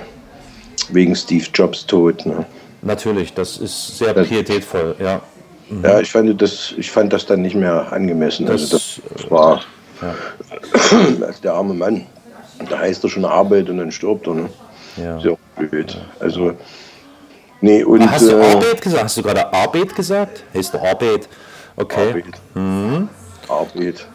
wegen 0.93 1.15
Steve 1.15 1.45
Jobs 1.53 1.85
Tod. 1.85 2.25
Ne? 2.25 2.45
Natürlich, 2.81 3.33
das 3.33 3.57
ist 3.57 3.97
sehr 3.97 4.13
pietätvoll, 4.13 4.95
ja. 4.99 5.21
Ja, 5.83 5.99
ich 5.99 6.11
fand, 6.11 6.41
das, 6.41 6.73
ich 6.77 6.89
fand 6.89 7.13
das 7.13 7.25
dann 7.25 7.41
nicht 7.43 7.55
mehr 7.55 7.91
angemessen. 7.93 8.45
Das, 8.47 8.61
also 8.61 8.77
das, 8.77 9.01
das 9.15 9.31
war 9.31 9.61
als 11.21 11.41
der 11.41 11.53
arme 11.53 11.73
Mann. 11.73 12.05
Da 12.69 12.79
heißt 12.79 13.03
er 13.03 13.09
schon 13.09 13.25
Arbeit 13.25 13.69
und 13.69 13.77
dann 13.77 13.91
stirbt 13.91 14.27
er. 14.27 14.33
Ne? 14.33 14.49
Ja. 14.97 15.19
Sehr 15.19 15.37
blöd. 15.55 15.97
Also, 16.19 16.53
nee, 17.61 17.83
und. 17.83 18.09
Hast 18.09 18.27
du 18.27 18.37
äh, 18.37 18.43
Arbeit 18.43 18.81
gesagt? 18.81 19.03
Hast 19.03 19.17
du 19.17 19.21
gerade 19.21 19.53
Arbeit 19.53 19.95
gesagt? 19.95 20.43
Heißt 20.53 20.73
du 20.73 20.79
Arbeit? 20.79 21.29
Okay. 21.75 22.09
Arbeit. 22.09 22.25
Arbeit. 23.47 24.07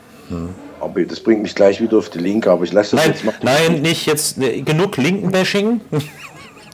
Arbeit. 0.81 1.11
Das 1.11 1.21
bringt 1.21 1.43
mich 1.43 1.55
gleich 1.55 1.81
wieder 1.81 1.99
auf 1.99 2.11
die 2.11 2.19
Linke, 2.19 2.51
aber 2.51 2.65
ich 2.65 2.73
lasse 2.73 2.97
das 2.97 3.07
Nein, 3.07 3.15
jetzt 3.15 3.25
mal. 3.25 3.35
nein, 3.43 3.83
nicht 3.83 4.07
jetzt 4.07 4.39
ne, 4.39 4.61
genug 4.63 4.97
Linkenbashing. 4.97 5.81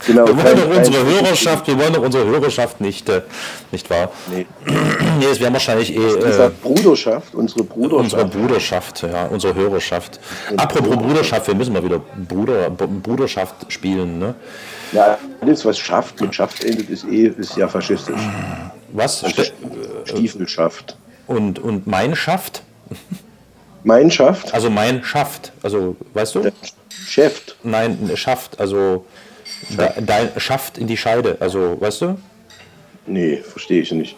Genau, 0.06 0.26
Wir 0.26 0.36
wollen 0.36 0.56
doch 0.56 0.76
unsere 0.76 1.04
Hörerschaft, 1.04 1.66
wir 1.66 1.78
wollen 1.78 1.92
doch 1.92 2.02
unsere 2.02 2.24
Hörerschaft 2.26 2.80
nicht, 2.80 3.08
äh, 3.08 3.20
nicht 3.70 3.88
wahr? 3.90 4.10
Nee. 4.32 4.46
Nee, 5.18 5.26
es 5.30 5.38
wäre 5.40 5.52
wahrscheinlich 5.52 5.94
eh 5.94 5.98
äh, 5.98 6.50
Bruderschaft, 6.62 7.34
unsere 7.34 7.62
unsere 7.64 8.24
Bruderschaft. 8.24 8.32
Bruderschaft, 8.32 9.02
ja, 9.02 9.26
unsere 9.26 9.54
Hörerschaft. 9.54 10.18
Apropos 10.56 10.96
Bruderschaft, 10.96 11.46
wir 11.48 11.54
müssen 11.54 11.72
mal 11.74 11.84
wieder 11.84 12.00
Bruder, 12.28 12.70
Bruderschaft 12.70 13.70
spielen, 13.70 14.18
ne? 14.18 14.34
Ja, 14.92 15.18
alles, 15.40 15.64
was 15.64 15.78
schafft, 15.78 16.20
mit 16.20 16.34
Schaft 16.34 16.64
endet, 16.64 16.88
ist 16.88 17.04
eh 17.04 17.26
ist 17.26 17.56
ja 17.56 17.68
faschistisch. 17.68 18.20
Was? 18.92 19.20
Ste- 19.20 19.52
Stiefelschaft. 20.04 20.96
Und, 21.26 21.58
und 21.58 21.86
mein 21.86 22.16
Schaft? 22.16 22.62
Mein 23.84 24.10
Schaft? 24.10 24.52
Also 24.52 24.68
mein 24.70 25.04
Schaft. 25.04 25.52
Also, 25.62 25.94
weißt 26.14 26.34
du? 26.36 26.50
Schäft. 27.06 27.56
Nein, 27.62 28.10
Schaft, 28.14 28.58
also 28.58 29.04
de, 29.68 29.88
dein 30.00 30.28
Schaft 30.38 30.78
in 30.78 30.86
die 30.86 30.96
Scheide. 30.96 31.36
Also, 31.40 31.80
weißt 31.80 32.02
du? 32.02 32.18
Nee, 33.06 33.36
verstehe 33.38 33.82
ich 33.82 33.92
nicht. 33.92 34.16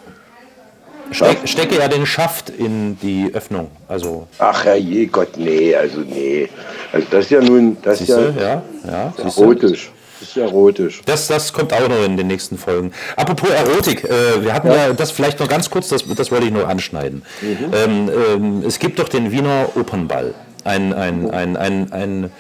Steck, 1.11 1.39
stecke 1.45 1.79
ja 1.79 1.89
den 1.89 2.07
Schaft 2.07 2.51
in 2.51 2.99
die 3.01 3.31
Öffnung. 3.35 3.71
Also, 3.89 4.27
Ach 4.39 4.65
herrje, 4.65 5.07
Gott, 5.07 5.37
nee, 5.37 5.75
also 5.75 6.01
nee. 6.01 6.49
Also 6.93 7.07
das 7.11 7.25
ist 7.25 7.31
ja 7.31 7.41
nun, 7.41 7.77
das 7.83 8.01
ist 8.01 8.09
ja? 8.09 8.21
Ja, 8.31 8.63
ja. 8.87 9.13
erotisch. 9.19 9.91
Das 10.21 10.29
ist 10.29 10.37
ja 10.37 10.45
erotisch. 10.45 11.03
Das, 11.05 11.27
das 11.27 11.53
kommt 11.53 11.73
auch 11.73 11.89
noch 11.89 12.05
in 12.05 12.17
den 12.17 12.29
nächsten 12.29 12.57
Folgen. 12.57 12.93
Apropos 13.17 13.51
Erotik, 13.51 14.05
äh, 14.05 14.43
wir 14.43 14.55
hatten 14.55 14.69
ja. 14.69 14.93
das 14.93 15.11
vielleicht 15.11 15.41
noch 15.41 15.49
ganz 15.49 15.69
kurz, 15.69 15.89
das, 15.89 16.05
das 16.17 16.31
wollte 16.31 16.47
ich 16.47 16.53
nur 16.53 16.69
anschneiden. 16.69 17.23
Ähm, 17.43 18.09
ähm, 18.09 18.63
es 18.67 18.79
gibt 18.79 18.99
doch 18.99 19.09
den 19.09 19.33
Wiener 19.33 19.69
Opernball. 19.75 20.35
Ein, 20.65 20.93
ein, 20.93 21.29
ein, 21.31 21.57
ein, 21.57 21.93
ein 21.93 22.31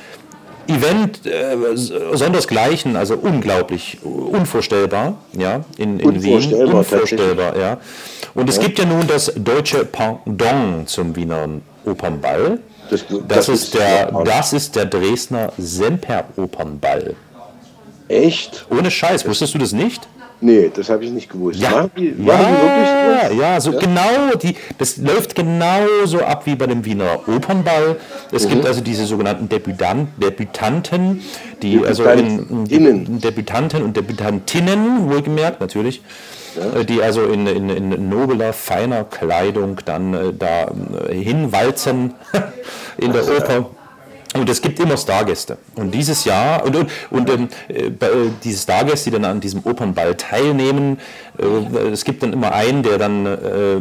Event 0.76 1.26
äh, 1.26 1.56
sondersgleichen, 1.76 2.96
also 2.96 3.14
unglaublich, 3.16 3.98
unvorstellbar, 4.04 5.14
ja, 5.36 5.64
in, 5.78 5.98
in 6.00 6.22
Wien. 6.22 6.34
Unvorstellbar, 6.34 6.74
Unvorstellbar, 6.76 7.56
ja. 7.58 7.76
Und 8.34 8.48
es 8.48 8.58
gibt 8.58 8.78
ja 8.78 8.84
nun 8.84 9.06
das 9.06 9.32
deutsche 9.36 9.84
Pendant 9.84 10.88
zum 10.88 11.14
Wiener 11.16 11.48
Opernball. 11.84 12.58
Das- 12.90 13.04
Das, 13.08 13.18
das 13.28 13.48
ist 13.48 13.62
ist 13.64 13.74
der, 13.74 13.88
ja- 14.12 14.22
das 14.24 14.52
ist 14.52 14.76
der 14.76 14.84
Dresdner 14.86 15.52
Semper-Opernball. 15.56 17.14
Echt? 18.08 18.66
Ohne 18.70 18.90
Scheiß, 18.90 19.26
wusstest 19.26 19.54
du 19.54 19.58
das 19.58 19.72
nicht? 19.72 20.06
Nee, 20.45 20.72
das 20.74 20.88
habe 20.90 21.05
ich 21.05 21.12
nicht 21.12 21.30
gewusst. 21.30 21.61
Ja, 21.61 21.70
Machen 21.70 21.90
die, 21.97 22.11
machen 22.11 22.40
ja, 22.40 22.49
die 22.49 23.30
wirklich 23.30 23.40
ja, 23.40 23.61
so 23.61 23.70
genau, 23.72 24.34
die, 24.43 24.57
das 24.76 24.97
läuft 24.97 25.36
genauso 25.36 26.18
ab 26.20 26.47
wie 26.47 26.57
bei 26.57 26.66
dem 26.66 26.84
Wiener 26.84 27.20
Opernball. 27.28 27.97
Es 28.32 28.45
Mhm. 28.45 28.49
gibt 28.51 28.66
also 28.66 28.80
diese 28.80 29.07
sogenannten 29.07 29.49
Debütant, 29.49 30.09
Debütanten, 30.20 31.22
die 31.62 31.78
also 31.86 32.03
in, 32.05 32.38
Debütantinnen. 32.38 33.20
Debütanten 33.20 33.82
und 33.84 33.97
Debütantinnen, 33.97 35.09
wohlgemerkt 35.09 35.61
natürlich, 35.61 36.03
äh, 36.76 36.84
die 36.84 37.01
also 37.01 37.22
in, 37.24 37.47
in, 37.47 37.70
in 37.70 38.09
nobler, 38.09 38.53
feiner 38.53 39.05
Kleidung 39.05 39.78
dann 39.84 40.12
äh, 40.12 40.32
da 40.36 40.72
äh, 41.09 41.14
hinwalzen 41.14 42.14
in 42.99 43.12
der 43.12 43.22
Oper. 43.22 43.70
Und 44.34 44.48
es 44.48 44.62
gibt 44.62 44.80
immer 44.80 44.96
Stargäste. 44.96 45.58
Und 45.74 45.92
dieses 45.92 46.24
Jahr, 46.24 46.64
und, 46.64 46.74
und, 46.74 46.88
und 47.10 47.30
ähm, 47.30 47.48
äh, 47.68 47.86
äh, 47.88 48.30
diese 48.42 48.62
Stargäste, 48.62 49.10
die 49.10 49.16
dann 49.16 49.26
an 49.26 49.40
diesem 49.40 49.60
Opernball 49.64 50.14
teilnehmen, 50.14 50.98
äh, 51.38 51.88
es 51.88 52.04
gibt 52.04 52.22
dann 52.22 52.32
immer 52.32 52.52
einen, 52.52 52.82
der 52.82 52.96
dann 52.96 53.26
äh, 53.26 53.80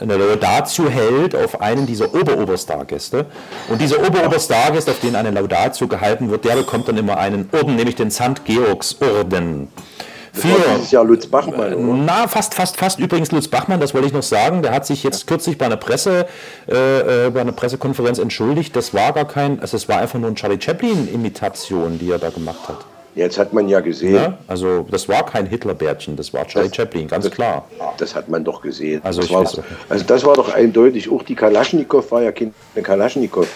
eine 0.00 0.16
Laudatio 0.16 0.88
hält 0.88 1.36
auf 1.36 1.60
einen 1.60 1.86
dieser 1.86 2.12
Ober-Oberstargäste. 2.12 3.26
Und 3.68 3.80
dieser 3.80 4.00
Ober-Oberstargast, 4.00 4.90
auf 4.90 4.98
den 4.98 5.14
eine 5.14 5.30
Laudatio 5.30 5.86
gehalten 5.86 6.30
wird, 6.30 6.44
der 6.44 6.56
bekommt 6.56 6.88
dann 6.88 6.96
immer 6.96 7.18
einen 7.18 7.48
Orden, 7.52 7.76
nämlich 7.76 7.94
den 7.94 8.10
St. 8.10 8.44
Georgs-Orden. 8.44 9.68
Das 9.76 9.93
war 10.42 10.74
dieses 10.76 10.90
Jahr 10.90 11.04
Lutz 11.04 11.26
Bachmann, 11.26 11.74
oder? 11.74 11.94
Na, 11.94 12.26
fast, 12.28 12.54
fast, 12.54 12.76
fast. 12.76 12.98
Übrigens 12.98 13.30
Lutz 13.30 13.48
Bachmann, 13.48 13.80
das 13.80 13.94
wollte 13.94 14.06
ich 14.06 14.12
noch 14.12 14.22
sagen, 14.22 14.62
der 14.62 14.72
hat 14.72 14.86
sich 14.86 15.02
jetzt 15.02 15.26
kürzlich 15.26 15.58
bei 15.58 15.66
einer 15.66 15.76
Presse, 15.76 16.26
äh, 16.68 17.26
äh, 17.26 17.30
bei 17.30 17.40
einer 17.40 17.52
Pressekonferenz 17.52 18.18
entschuldigt. 18.18 18.74
Das 18.74 18.94
war 18.94 19.12
gar 19.12 19.26
kein, 19.26 19.60
also 19.60 19.76
es 19.76 19.88
war 19.88 19.98
einfach 19.98 20.18
nur 20.18 20.28
eine 20.28 20.36
Charlie 20.36 20.60
Chaplin-Imitation, 20.60 21.98
die 21.98 22.10
er 22.10 22.18
da 22.18 22.30
gemacht 22.30 22.68
hat. 22.68 22.78
Jetzt 23.14 23.38
hat 23.38 23.52
man 23.52 23.68
ja 23.68 23.78
gesehen. 23.78 24.14
Ja? 24.16 24.38
Also 24.48 24.86
das 24.90 25.08
war 25.08 25.24
kein 25.24 25.46
Hitlerbärtchen, 25.46 26.16
das 26.16 26.34
war 26.34 26.46
Charlie 26.46 26.70
Chaplin, 26.74 27.06
ganz 27.06 27.30
klar. 27.30 27.64
Das 27.96 28.14
hat 28.14 28.28
man 28.28 28.42
doch 28.42 28.60
gesehen. 28.60 29.00
Also 29.04 29.20
das 29.20 29.30
war, 29.30 29.44
weiß 29.44 29.58
nicht. 29.58 29.68
also 29.88 30.04
das 30.04 30.24
war 30.24 30.34
doch 30.34 30.52
eindeutig. 30.52 31.08
Auch 31.10 31.22
die 31.22 31.36
Kalaschnikow 31.36 32.10
war 32.10 32.22
ja 32.22 32.32
keine 32.32 32.52
Kalaschnikow. 32.82 33.46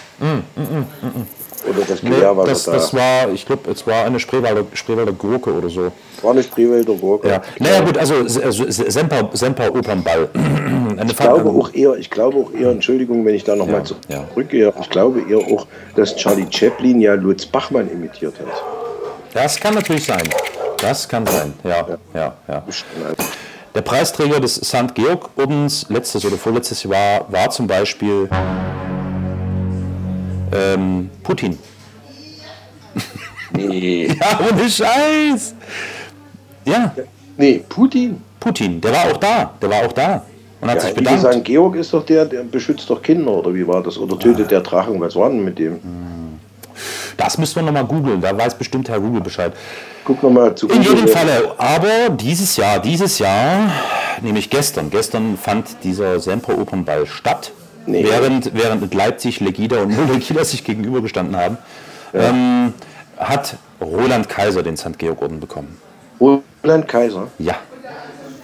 Oder 1.67 1.85
das 1.87 2.01
Mm, 2.03 2.09
Nee, 2.09 2.15
Gewehr, 2.15 2.37
was 2.37 2.47
das, 2.49 2.63
da. 2.63 2.71
das 2.73 2.93
war, 2.93 3.29
ich 3.33 3.45
glaube, 3.45 3.69
es 3.71 3.85
war 3.85 4.05
eine 4.05 4.19
Spreewälder, 4.19 4.63
Spreewälder 4.73 5.11
Gurke 5.11 5.51
oder 5.53 5.69
so. 5.69 5.91
war 6.21 6.31
eine 6.31 6.43
Spreewälder 6.43 6.93
Gurke. 6.93 7.29
Ja. 7.29 7.41
Naja 7.59 7.81
gut, 7.81 7.97
also 7.97 8.15
Semper, 8.27 9.29
Semper 9.33 9.73
Opernball. 9.75 10.29
Ich 11.07 11.15
glaube 11.15 11.49
auch 11.49 11.73
eher, 11.73 11.95
ich 11.95 12.09
glaube 12.09 12.37
auch 12.39 12.51
eher, 12.51 12.71
Entschuldigung, 12.71 13.23
wenn 13.25 13.33
ich 13.35 13.43
da 13.45 13.55
nochmal 13.55 13.83
Ja, 14.09 14.17
ja. 14.17 14.27
zurückgehe, 14.33 14.73
ich 14.81 14.89
glaube 14.89 15.21
eher 15.29 15.37
auch, 15.37 15.65
dass 15.95 16.13
Charlie 16.15 16.45
Chaplin 16.49 16.99
ja 16.99 17.13
Lutz 17.13 17.45
Bachmann 17.45 17.89
imitiert 17.89 18.33
hat. 18.39 18.47
Das 19.33 19.57
kann 19.59 19.75
natürlich 19.75 20.05
sein. 20.05 20.27
Das 20.77 21.07
kann 21.07 21.25
sein, 21.25 21.53
ja, 21.63 21.85
ja, 22.13 22.33
ja. 22.47 22.63
Der 23.75 23.81
Preisträger 23.81 24.39
des 24.41 24.55
St. 24.55 24.93
Georg-Ordens 24.93 25.85
letztes 25.89 26.25
oder 26.25 26.35
vorletztes 26.37 26.83
Jahr 26.83 27.25
war 27.29 27.49
zum 27.49 27.67
Beispiel 27.67 28.27
ähm, 30.53 31.09
Putin. 31.23 31.57
Nee. 33.53 34.07
Ja, 34.21 34.39
ohne 34.51 34.69
Scheiß! 34.69 35.55
Ja, 36.65 36.93
nee, 37.37 37.63
Putin. 37.67 38.21
Putin, 38.39 38.79
der 38.79 38.91
war 38.91 39.05
auch 39.11 39.17
da, 39.17 39.53
der 39.61 39.69
war 39.69 39.85
auch 39.85 39.91
da 39.91 40.23
und 40.61 40.69
hat 40.69 40.77
Ja, 40.77 40.81
sich 40.81 40.93
bedankt. 40.93 41.21
sagen, 41.21 41.43
Georg 41.43 41.75
ist 41.75 41.91
doch 41.93 42.05
der, 42.05 42.25
der 42.25 42.43
beschützt 42.43 42.89
doch 42.89 43.01
Kinder, 43.01 43.31
oder 43.31 43.53
wie 43.53 43.67
war 43.67 43.81
das? 43.81 43.97
Oder 43.97 44.17
tötet 44.19 44.51
der 44.51 44.61
Drachen? 44.61 44.99
Was 45.01 45.15
war 45.15 45.29
denn 45.29 45.43
mit 45.43 45.57
dem? 45.57 45.79
Das 47.17 47.37
müssen 47.37 47.55
wir 47.57 47.63
nochmal 47.63 47.85
googeln, 47.85 48.21
da 48.21 48.37
weiß 48.37 48.55
bestimmt 48.57 48.87
Herr 48.87 48.99
Google 48.99 49.21
Bescheid. 49.21 49.51
Guck 50.05 50.21
nochmal 50.23 50.55
zu 50.55 50.67
In 50.69 50.81
jedem. 50.81 51.07
Falle, 51.07 51.53
aber 51.57 52.09
dieses 52.11 52.55
Jahr, 52.55 52.79
dieses 52.79 53.19
Jahr, 53.19 53.71
nämlich 54.21 54.49
gestern, 54.49 54.89
gestern 54.89 55.37
fand 55.37 55.83
dieser 55.83 56.19
Semper 56.19 56.57
Opernball 56.57 57.05
statt, 57.07 57.51
Nee. 57.89 58.03
während, 58.03 58.53
während 58.53 58.93
Leipzig, 58.93 59.39
Legida 59.39 59.81
und 59.81 59.95
Molekida 59.95 60.43
sich 60.43 60.63
gegenübergestanden 60.63 61.35
haben, 61.35 61.57
ähm, 62.13 62.73
hat 63.17 63.57
Roland 63.81 64.29
Kaiser 64.29 64.63
den 64.63 64.77
St. 64.77 64.97
Georg 64.97 65.21
Orden 65.21 65.39
bekommen. 65.39 65.77
Roland 66.19 66.87
Kaiser, 66.87 67.27
Ja, 67.39 67.55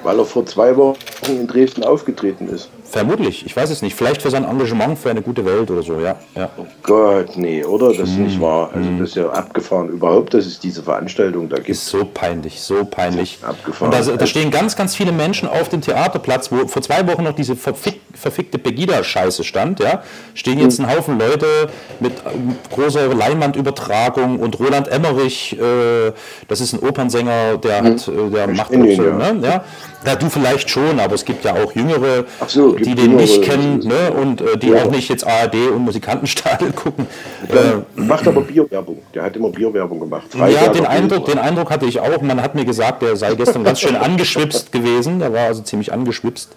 weil 0.04 0.20
er 0.20 0.26
vor 0.26 0.46
zwei 0.46 0.76
Wochen 0.78 0.98
in 1.28 1.48
Dresden 1.48 1.84
aufgetreten 1.84 2.48
ist. 2.48 2.70
Vermutlich, 2.96 3.46
ich 3.46 3.54
weiß 3.54 3.72
es 3.72 3.82
nicht. 3.82 3.94
Vielleicht 3.94 4.22
für 4.22 4.30
sein 4.30 4.46
Engagement 4.46 4.98
für 4.98 5.10
eine 5.10 5.22
gute 5.22 5.44
Welt 5.44 5.70
oder 5.70 5.84
so, 5.84 6.00
ja. 6.00 6.16
ja. 6.34 6.50
Oh 6.56 6.66
Gott, 6.82 7.36
nee, 7.36 7.62
oder? 7.62 7.90
Das 7.90 8.08
ist 8.08 8.18
nicht 8.18 8.40
wahr. 8.40 8.70
Also 8.74 8.90
das 8.98 9.10
ist 9.10 9.16
ja 9.16 9.30
abgefahren. 9.32 9.90
Überhaupt, 9.90 10.34
dass 10.34 10.46
es 10.46 10.62
diese 10.62 10.82
Veranstaltung 10.82 11.50
da 11.50 11.58
gibt. 11.58 11.68
Ist 11.68 11.88
so 11.88 12.06
peinlich, 12.06 12.62
so 12.62 12.86
peinlich. 12.86 13.40
Abgefahren. 13.42 13.94
Und 13.94 14.08
da, 14.08 14.16
da 14.16 14.26
stehen 14.26 14.50
ganz, 14.50 14.78
ganz 14.78 14.96
viele 14.96 15.12
Menschen 15.12 15.50
auf 15.50 15.68
dem 15.68 15.82
Theaterplatz, 15.82 16.54
wo 16.54 16.68
vor 16.70 16.82
zwei 16.82 17.06
Wochen 17.06 17.24
noch 17.24 17.36
diese 17.36 17.58
verfick, 17.58 18.00
verfickte 18.14 18.60
Pegida-Scheiße 18.60 19.44
stand, 19.44 19.82
ja. 19.82 20.02
Stehen 20.34 20.58
jetzt 20.60 20.80
ein 20.80 20.90
Haufen 20.90 21.20
Leute 21.20 21.68
mit 22.00 22.14
ähm, 22.26 22.56
großer 22.72 23.14
Leinwandübertragung 23.14 24.40
und 24.40 24.58
Roland 24.58 24.88
Emmerich, 24.88 25.60
äh, 25.60 26.14
das 26.48 26.62
ist 26.62 26.72
ein 26.72 26.80
Opernsänger, 26.80 27.58
der 27.58 27.84
hat, 27.84 28.08
äh, 28.08 28.30
der 28.30 28.48
macht 28.48 28.72
auch 28.72 28.96
so, 28.96 29.04
ja. 29.04 29.34
ne? 29.34 29.40
ja. 29.46 29.66
Ja, 30.06 30.16
du 30.16 30.30
vielleicht 30.30 30.70
schon, 30.70 31.00
aber 31.00 31.16
es 31.16 31.26
gibt 31.26 31.44
ja 31.44 31.56
auch 31.56 31.74
Jüngere, 31.74 32.26
Ach 32.40 32.48
so, 32.48 32.74
gibt 32.74 32.85
die 32.86 32.96
den 32.96 33.16
nicht 33.16 33.42
kennen 33.42 33.80
ne? 33.80 34.12
und 34.12 34.42
äh, 34.42 34.58
die 34.58 34.70
Ja. 34.70 34.84
auch 34.84 34.92
nicht 34.92 35.10
jetzt 35.10 35.26
ARD 35.26 35.56
und 35.74 35.84
Musikantenstadel 35.86 36.72
gucken. 36.76 37.08
Der 37.52 37.86
macht 37.96 38.28
aber 38.28 38.42
Bierwerbung. 38.42 39.00
Der 39.14 39.24
hat 39.24 39.36
immer 39.36 39.50
Bierwerbung 39.50 40.00
gemacht. 40.00 40.28
Ja, 40.34 40.40
Freiberger 40.40 40.70
den. 40.74 40.86
Eindruck, 40.86 41.26
den 41.26 41.38
Eindruck 41.40 41.72
hatte 41.72 41.86
ich 41.86 42.00
auch. 42.00 42.22
Man 42.22 42.42
hat 42.42 42.56
mir 42.56 42.66
gesagt, 42.66 43.02
der 43.02 43.16
sei 43.16 43.36
gestern 43.36 43.64
ganz 43.64 43.80
schön 43.80 43.96
angeschwipst 43.96 44.72
gewesen. 44.72 45.20
Der 45.20 45.34
war 45.34 45.48
also 45.48 45.62
ziemlich 45.64 45.92
angeschwipst 45.92 46.56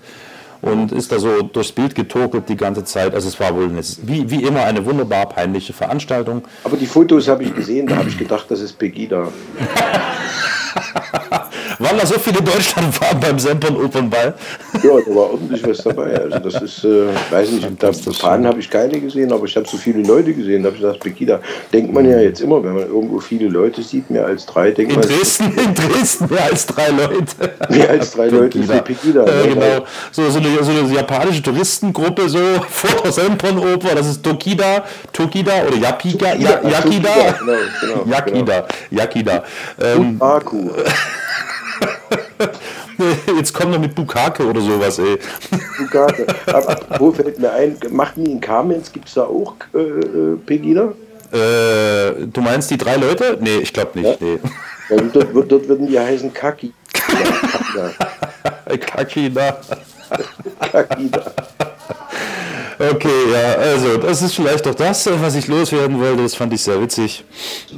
und 0.61 0.91
ist 0.93 1.13
da 1.13 1.19
so 1.19 1.43
durchs 1.43 1.73
Bild 1.73 1.95
getorkelt 1.95 2.49
die 2.49 2.57
ganze 2.57 2.85
Zeit. 2.85 3.15
Also 3.15 3.29
es 3.29 3.39
war 3.39 3.55
wohl 3.55 3.65
eine, 3.65 3.81
wie, 4.03 4.29
wie 4.31 4.43
immer 4.43 4.65
eine 4.65 4.85
wunderbar 4.85 5.29
peinliche 5.29 5.73
Veranstaltung. 5.73 6.43
Aber 6.65 6.77
die 6.77 6.87
Fotos 6.87 7.29
habe 7.29 7.45
ich 7.45 7.55
gesehen, 7.55 7.87
da 7.87 7.97
habe 7.97 8.09
ich 8.09 8.19
gedacht, 8.19 8.47
das 8.49 8.61
ist 8.61 8.79
Pegida. 8.79 9.29
Waren 11.79 11.97
da 11.97 12.07
so 12.07 12.19
viele 12.19 12.43
Deutschlandfahren 12.43 13.21
beim 13.21 13.39
Sempern 13.39 13.77
Opernball? 13.77 14.35
Ja, 14.83 14.83
da 14.83 15.15
war 15.15 15.31
ordentlich 15.31 15.65
was 15.65 15.79
dabei. 15.79 16.19
Also 16.19 16.39
das 16.41 16.63
ist, 16.63 16.85
äh, 16.85 17.07
weiß 17.31 17.53
nicht, 17.53 17.69
da 17.79 17.93
Fahnen 17.93 18.47
habe 18.47 18.59
ich 18.59 18.69
keine 18.69 19.01
gesehen, 19.01 19.33
aber 19.33 19.45
ich 19.45 19.57
habe 19.57 19.67
so 19.69 19.77
viele 19.77 20.03
Leute 20.03 20.35
gesehen. 20.35 20.63
Da 20.63 20.69
habe 20.69 20.77
ich 20.77 20.83
gedacht, 20.83 21.01
Pegida, 21.01 21.41
denkt 21.73 21.93
man 21.93 22.09
ja 22.09 22.19
jetzt 22.21 22.41
immer, 22.41 22.63
wenn 22.65 22.75
man 22.75 22.83
irgendwo 22.83 23.21
viele 23.21 23.49
Leute 23.49 23.83
sieht, 23.83 24.11
mehr 24.11 24.27
als 24.27 24.45
drei, 24.47 24.73
denkt 24.73 24.93
In 24.93 24.99
man, 24.99 25.09
Dresden, 25.09 25.57
in 25.57 25.75
Dresden 25.75 26.27
mehr 26.29 26.45
als 26.45 26.67
drei 26.67 26.89
Leute. 26.89 27.25
mehr 27.71 27.91
als 27.91 28.11
drei 28.11 28.29
Leute 28.29 28.59
ist 28.59 28.73
wie 28.73 28.81
Pegida. 28.81 29.25
Ja, 29.25 29.47
ne? 29.47 29.55
genau. 29.55 29.85
So, 30.11 30.29
so, 30.31 30.39
eine, 30.41 30.65
so 30.65 30.71
eine 30.73 30.93
japanische 30.93 31.43
Touristengruppe 31.43 32.29
so 32.29 32.39
vor 32.69 33.03
der 33.05 33.13
Sempern-Oper. 33.13 33.95
Das 33.95 34.09
ist 34.09 34.25
Tokida, 34.25 34.85
Tokida 35.13 35.65
oder 35.67 35.77
Yapika, 35.77 36.35
Yakida. 36.35 36.81
Tokida, 36.81 37.33
genau, 37.39 37.53
genau, 37.81 38.05
Yakida, 38.11 38.67
Yakida. 38.91 39.45
Ähm, 39.81 40.19
Baku. 40.19 40.71
jetzt 43.37 43.53
kommt 43.53 43.73
er 43.73 43.79
mit 43.79 43.95
Bukake 43.95 44.45
oder 44.45 44.61
sowas, 44.61 44.99
ey. 44.99 45.19
Bugate. 45.79 46.27
Aber 46.47 46.81
wo 46.99 47.13
fällt 47.13 47.39
mir 47.39 47.53
ein, 47.53 47.77
machten 47.91 48.25
die 48.25 48.33
in 48.33 48.41
Kamenz, 48.41 48.93
gibt 48.93 49.09
es 49.09 49.15
da 49.15 49.25
auch 49.25 49.55
äh, 49.75 49.79
äh, 49.79 50.37
Pegida? 50.45 50.93
Äh, 51.33 52.27
du 52.27 52.41
meinst 52.41 52.71
die 52.71 52.79
drei 52.79 52.97
Leute? 52.97 53.37
Nee, 53.41 53.59
ich 53.59 53.73
glaube 53.73 53.99
nicht. 54.01 54.21
Nee. 54.21 54.39
Ja, 54.89 54.97
dort, 55.13 55.53
dort 55.53 55.69
würden 55.69 55.87
die 55.87 55.99
heißen 55.99 56.33
Kaki. 56.33 56.73
Kakida. 56.93 57.91
Kakida. 58.79 59.61
Kakida. 60.73 61.33
Okay, 62.79 63.09
ja, 63.33 63.55
also 63.61 63.97
das 63.97 64.23
ist 64.23 64.35
vielleicht 64.35 64.65
doch 64.65 64.75
das, 64.75 65.09
was 65.21 65.35
ich 65.35 65.49
loswerden 65.49 65.99
wollte. 66.01 66.23
Das 66.23 66.35
fand 66.37 66.53
ich 66.53 66.63
sehr 66.63 66.81
witzig. 66.81 67.25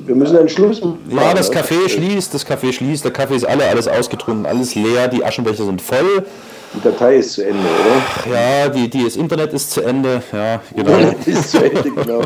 Wir 0.05 0.15
müssen 0.15 0.37
einen 0.37 0.49
Schluss 0.49 0.81
machen. 0.81 0.99
Ja, 1.11 1.33
das? 1.33 1.51
Café 1.51 1.89
schließt, 1.89 2.35
das 2.35 2.47
Café 2.47 2.73
schließt, 2.73 3.05
der 3.05 3.13
Kaffee 3.13 3.37
ist 3.37 3.45
alle, 3.45 3.67
alles 3.67 3.89
ausgetrunken, 3.89 4.45
alles 4.45 4.75
leer, 4.75 5.09
die 5.09 5.25
Aschenbecher 5.25 5.65
sind 5.65 5.81
voll. 5.81 6.25
Die 6.73 6.81
Datei 6.81 7.17
ist 7.17 7.33
zu 7.33 7.45
Ende, 7.45 7.59
oder? 7.59 8.33
Ja, 8.33 8.69
die, 8.69 8.89
die, 8.89 9.05
das 9.05 9.17
Internet 9.17 9.53
ist 9.53 9.73
zu 9.73 9.83
Ende, 9.83 10.23
ja, 10.33 10.61
genau. 10.75 10.93
ist 11.27 11.51
zu 11.51 11.59
Ende, 11.65 11.91
genau. 11.91 12.21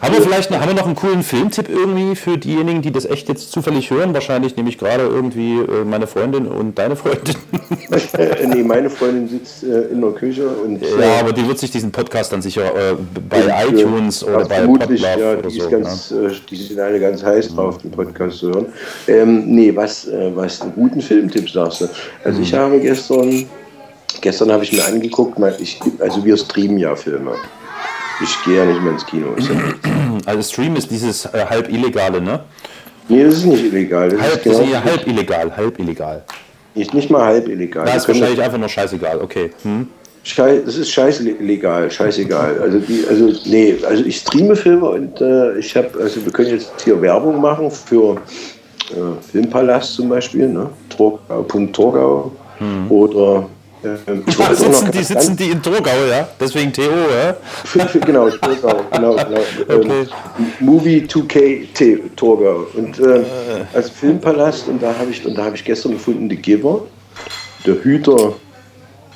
Haben 0.00 0.14
wir 0.14 0.22
vielleicht 0.22 0.50
noch, 0.52 0.60
haben 0.60 0.68
wir 0.68 0.74
noch 0.74 0.86
einen 0.86 0.94
coolen 0.94 1.24
Filmtipp 1.24 1.68
irgendwie 1.68 2.14
für 2.14 2.38
diejenigen, 2.38 2.82
die 2.82 2.92
das 2.92 3.04
echt 3.04 3.28
jetzt 3.28 3.50
zufällig 3.50 3.90
hören? 3.90 4.14
Wahrscheinlich 4.14 4.56
nämlich 4.56 4.78
gerade 4.78 5.02
irgendwie 5.02 5.54
äh, 5.58 5.84
meine 5.84 6.06
Freundin 6.06 6.46
und 6.46 6.78
deine 6.78 6.94
Freundin. 6.94 7.34
Äh, 8.12 8.46
nee, 8.54 8.62
meine 8.62 8.88
Freundin 8.88 9.28
sitzt 9.28 9.64
äh, 9.64 9.82
in 9.92 10.00
der 10.00 10.10
Küche 10.12 10.48
und 10.48 10.80
äh, 10.80 10.86
ja, 11.00 11.20
aber 11.20 11.32
die 11.32 11.46
wird 11.46 11.58
sich 11.58 11.72
diesen 11.72 11.90
Podcast 11.90 12.32
dann 12.32 12.40
sicher 12.40 12.66
äh, 12.66 12.94
bei 13.28 13.66
und, 13.66 13.78
iTunes 13.78 14.22
äh, 14.22 14.26
oder 14.26 14.40
ja, 14.42 14.46
bei 14.46 14.60
Podlove 14.60 15.20
ja, 15.20 15.32
oder 15.32 15.42
die, 15.48 15.60
so. 15.60 15.70
ganz, 15.70 16.12
äh, 16.12 16.30
die 16.48 16.56
sind 16.56 16.78
alle 16.78 17.00
ganz 17.00 17.22
heiß 17.24 17.54
drauf, 17.54 17.78
den 17.78 17.90
Podcast 17.90 18.38
zu 18.38 18.48
hören. 18.50 18.66
Ähm, 19.08 19.44
nee, 19.46 19.74
was, 19.74 20.06
äh, 20.06 20.30
was 20.34 20.60
einen 20.60 20.72
guten 20.74 21.00
Filmtipp 21.00 21.50
sagst 21.50 21.80
du? 21.80 21.88
Also 22.22 22.38
Mhm. 22.38 22.44
ich 22.44 22.54
habe 22.54 22.75
gestern, 22.80 23.46
gestern 24.20 24.52
habe 24.52 24.64
ich 24.64 24.72
mir 24.72 24.84
angeguckt, 24.84 25.38
ich, 25.60 25.80
also 25.98 26.24
wir 26.24 26.36
streamen 26.36 26.78
ja 26.78 26.94
Filme. 26.94 27.32
Ich 28.22 28.44
gehe 28.44 28.58
ja 28.58 28.64
nicht 28.64 28.82
mehr 28.82 28.92
ins 28.92 29.04
Kino. 29.06 29.32
Ist. 29.34 29.50
Also 30.24 30.42
Stream 30.42 30.74
ist 30.74 30.90
dieses 30.90 31.24
äh, 31.26 31.44
halb 31.48 31.68
illegale, 31.68 32.20
ne? 32.20 32.40
nee, 33.08 33.22
das 33.22 33.36
ist 33.36 33.44
nicht 33.44 33.64
illegal. 33.64 34.08
Das 34.08 34.20
Halb, 34.20 34.34
ist, 34.34 34.42
genau, 34.42 34.58
das 34.58 34.66
ist 34.66 34.72
ja 34.72 34.84
halb 34.84 35.06
illegal, 35.06 35.56
halb 35.56 35.78
illegal. 35.78 36.24
nicht, 36.74 36.94
nicht 36.94 37.10
mal 37.10 37.24
halb 37.24 37.48
illegal. 37.48 37.84
Da 37.84 37.92
Wir 37.92 37.96
ist 37.96 38.08
wahrscheinlich 38.08 38.42
einfach 38.42 38.58
nur 38.58 38.68
scheißegal, 38.68 39.20
okay. 39.20 39.50
Hm? 39.62 39.88
Das 40.36 40.76
ist 40.76 40.90
scheißlegal, 40.90 41.88
scheißegal. 41.88 42.58
Also, 42.60 42.80
die, 42.80 43.04
also, 43.08 43.32
nee, 43.44 43.76
also 43.86 44.02
ich 44.04 44.16
streame 44.16 44.56
Filme 44.56 44.88
und 44.88 45.20
äh, 45.20 45.58
ich 45.58 45.76
habe, 45.76 45.90
also 46.00 46.24
wir 46.24 46.32
können 46.32 46.50
jetzt 46.50 46.72
hier 46.82 47.00
Werbung 47.00 47.40
machen 47.40 47.70
für 47.70 48.16
äh, 48.90 48.94
Filmpalast 49.30 49.94
zum 49.94 50.08
Beispiel, 50.08 50.48
ne? 50.48 50.68
Torgau.torgau 50.88 52.24
oder 52.24 52.24
ähm, 52.24 52.45
wollte 52.88 53.18
auch 53.18 53.48
noch 54.38 54.54
sitzen, 54.54 54.90
die, 54.90 55.02
sitzen 55.02 55.36
die 55.36 55.50
in 55.50 55.62
Torgau, 55.62 56.06
ja? 56.08 56.28
Deswegen 56.40 56.72
TO, 56.72 56.82
ja? 56.82 57.36
Genau, 58.04 58.28
Torgau, 58.30 58.80
genau, 58.90 59.14
genau. 59.28 59.40
Okay. 59.68 60.06
Ähm, 60.38 60.52
Movie 60.60 61.06
2K 61.06 61.72
T 61.72 62.02
Torgau. 62.16 62.66
Und 62.74 62.98
äh, 62.98 63.24
als 63.74 63.90
Filmpalast, 63.90 64.68
und 64.68 64.82
da 64.82 64.94
habe 64.98 65.10
ich, 65.10 65.24
und 65.24 65.36
da 65.36 65.44
habe 65.44 65.56
ich 65.56 65.64
gestern 65.64 65.92
gefunden, 65.92 66.28
The 66.28 66.36
Giver, 66.36 66.82
der 67.64 67.82
Hüter 67.82 68.34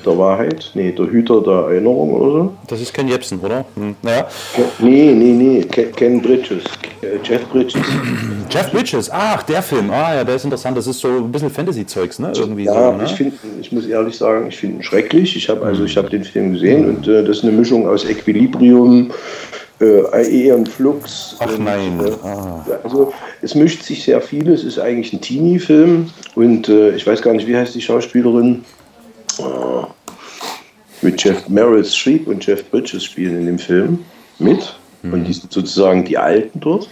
der 0.05 0.17
Wahrheit, 0.19 0.71
nee, 0.75 0.93
der 0.93 1.07
Hüter 1.07 1.41
der 1.43 1.73
Erinnerung 1.73 2.13
oder 2.15 2.31
so. 2.33 2.53
Das 2.69 2.81
ist 2.81 2.93
Ken 2.95 3.09
Jebsen, 3.09 3.39
oder? 3.41 3.65
Hm. 3.77 3.95
Naja. 4.03 4.27
Nee, 4.79 5.13
nee, 5.15 5.33
nee, 5.33 5.61
Ke- 5.63 5.87
Ken 5.95 6.21
Bridges, 6.23 6.65
Ke- 7.01 7.21
Jeff 7.23 7.47
Bridges. 7.51 7.81
Jeff 8.51 8.71
Bridges, 8.73 9.11
ach, 9.11 9.43
der 9.45 9.63
Film. 9.63 9.91
Ah 9.91 10.15
ja, 10.15 10.25
der 10.25 10.37
ist 10.37 10.45
interessant. 10.45 10.77
Das 10.77 10.87
ist 10.87 11.01
so 11.01 11.09
ein 11.09 11.31
bisschen 11.33 11.51
Fantasy-Zeugs, 11.51 12.19
ne? 12.19 12.33
Irgendwie 12.37 12.65
Ja, 12.65 12.93
so, 12.93 12.97
ne? 12.97 13.05
ich 13.05 13.13
finde, 13.13 13.37
ich 13.61 13.73
muss 13.73 13.87
ehrlich 13.87 14.17
sagen, 14.17 14.47
ich 14.49 14.57
finde 14.57 14.77
ihn 14.77 14.83
schrecklich. 14.83 15.37
Ich 15.37 15.49
habe 15.49 15.65
also, 15.65 15.85
ich 15.85 15.97
habe 15.97 16.09
den 16.11 16.25
Film 16.25 16.53
gesehen 16.55 16.89
und 16.89 17.07
äh, 17.07 17.23
das 17.25 17.39
ist 17.39 17.43
eine 17.45 17.53
Mischung 17.53 17.87
aus 17.89 18.05
Equilibrium, 18.05 19.11
äh, 19.81 20.03
AE 20.13 20.55
und 20.55 20.69
Flux. 20.69 21.37
Ach 21.39 21.47
und, 21.57 21.65
nein. 21.65 22.01
Äh, 22.05 22.11
Ah. 22.27 22.67
Also 22.85 23.13
es 23.43 23.55
mischt 23.55 23.83
sich 23.83 24.03
sehr 24.05 24.21
viel. 24.21 24.49
Es 24.51 24.65
ist 24.65 24.79
eigentlich 24.79 25.13
ein 25.13 25.21
Teenie-Film 25.21 26.11
und 26.35 26.69
äh, 26.69 26.91
ich 26.97 27.07
weiß 27.07 27.23
gar 27.23 27.33
nicht, 27.35 27.47
wie 27.47 27.57
heißt 27.57 27.75
die 27.75 27.81
Schauspielerin. 27.81 28.65
Äh, 29.41 29.87
mit 31.03 31.23
Jeff 31.23 31.49
Meryl 31.49 31.85
Streep 31.85 32.27
und 32.27 32.45
Jeff 32.45 32.69
Bridges 32.71 33.05
spielen 33.05 33.39
in 33.39 33.47
dem 33.47 33.59
Film 33.59 34.01
mit. 34.39 34.75
Und 35.03 35.25
die 35.25 35.33
sind 35.33 35.51
sozusagen 35.51 36.05
die 36.05 36.19
Alten 36.19 36.61
dort. 36.61 36.91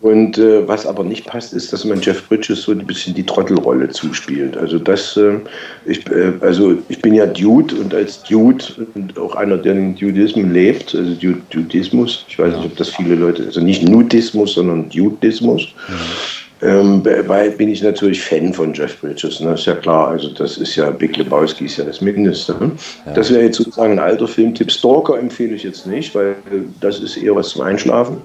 Und 0.00 0.38
äh, 0.38 0.66
was 0.66 0.86
aber 0.86 1.04
nicht 1.04 1.26
passt, 1.26 1.52
ist, 1.52 1.72
dass 1.72 1.84
man 1.84 2.00
Jeff 2.00 2.26
Bridges 2.28 2.62
so 2.62 2.72
ein 2.72 2.86
bisschen 2.86 3.14
die 3.14 3.24
Trottelrolle 3.24 3.88
zuspielt. 3.90 4.56
Also 4.56 4.78
das, 4.78 5.16
äh, 5.16 5.38
ich, 5.84 6.06
äh, 6.10 6.32
also 6.40 6.78
ich 6.88 7.02
bin 7.02 7.14
ja 7.14 7.26
Dude 7.26 7.74
und 7.76 7.92
als 7.94 8.22
Dude 8.22 8.64
und 8.94 9.18
auch 9.18 9.34
einer, 9.34 9.58
der 9.58 9.74
den 9.74 9.96
Dudismus 9.96 10.46
lebt, 10.46 10.94
also 10.94 11.14
Dudismus, 11.50 12.24
ich 12.28 12.38
weiß 12.38 12.56
nicht, 12.56 12.64
ob 12.64 12.76
das 12.76 12.90
viele 12.90 13.16
Leute, 13.16 13.44
also 13.44 13.60
nicht 13.60 13.86
Nudismus, 13.86 14.54
sondern 14.54 14.88
Dudismus. 14.88 15.68
Ähm, 16.60 17.02
bei, 17.02 17.48
bin 17.50 17.68
ich 17.68 17.82
natürlich 17.82 18.20
Fan 18.20 18.52
von 18.52 18.74
Jeff 18.74 19.00
Bridges, 19.00 19.40
ne? 19.40 19.54
ist 19.54 19.66
ja 19.66 19.74
klar. 19.74 20.08
Also 20.08 20.30
das 20.30 20.56
ist 20.56 20.74
ja, 20.74 20.90
Big 20.90 21.16
Lebowski 21.16 21.66
ist 21.66 21.76
ja 21.76 21.84
das 21.84 22.00
Mindeste. 22.00 22.56
Ne? 22.58 22.72
Das 23.14 23.30
wäre 23.30 23.44
jetzt 23.44 23.58
sozusagen 23.58 23.92
ein 23.92 23.98
alter 23.98 24.26
Filmtipp. 24.26 24.70
Stalker 24.72 25.18
empfehle 25.18 25.54
ich 25.54 25.62
jetzt 25.62 25.86
nicht, 25.86 26.14
weil 26.14 26.34
das 26.80 26.98
ist 26.98 27.16
eher 27.16 27.36
was 27.36 27.50
zum 27.50 27.62
Einschlafen. 27.62 28.16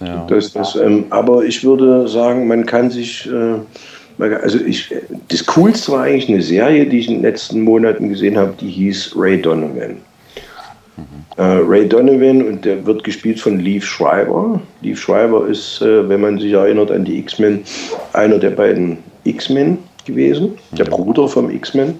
Ja. 0.00 0.26
Das, 0.28 0.52
das, 0.52 0.76
ähm, 0.76 1.06
aber 1.10 1.44
ich 1.44 1.64
würde 1.64 2.06
sagen, 2.08 2.46
man 2.46 2.66
kann 2.66 2.90
sich, 2.90 3.28
äh, 3.30 4.22
also 4.22 4.58
ich, 4.58 4.94
das 5.28 5.44
Coolste 5.46 5.92
war 5.92 6.02
eigentlich 6.02 6.28
eine 6.28 6.42
Serie, 6.42 6.86
die 6.86 6.98
ich 6.98 7.08
in 7.08 7.14
den 7.14 7.22
letzten 7.22 7.62
Monaten 7.62 8.10
gesehen 8.10 8.36
habe, 8.36 8.54
die 8.60 8.68
hieß 8.68 9.14
Ray 9.16 9.40
Donovan. 9.40 9.96
Äh, 11.36 11.42
Ray 11.42 11.88
Donovan 11.88 12.42
und 12.42 12.64
der 12.64 12.84
wird 12.86 13.04
gespielt 13.04 13.40
von 13.40 13.60
Leaf 13.60 13.84
Schreiber. 13.84 14.60
Leaf 14.82 15.00
Schreiber 15.00 15.46
ist, 15.46 15.80
äh, 15.80 16.08
wenn 16.08 16.20
man 16.20 16.38
sich 16.38 16.52
erinnert 16.52 16.90
an 16.90 17.04
die 17.04 17.18
X-Men, 17.18 17.62
einer 18.12 18.38
der 18.38 18.50
beiden 18.50 18.98
X-Men 19.24 19.78
gewesen, 20.04 20.52
der 20.72 20.84
Bruder 20.84 21.28
vom 21.28 21.50
X-Men 21.50 21.98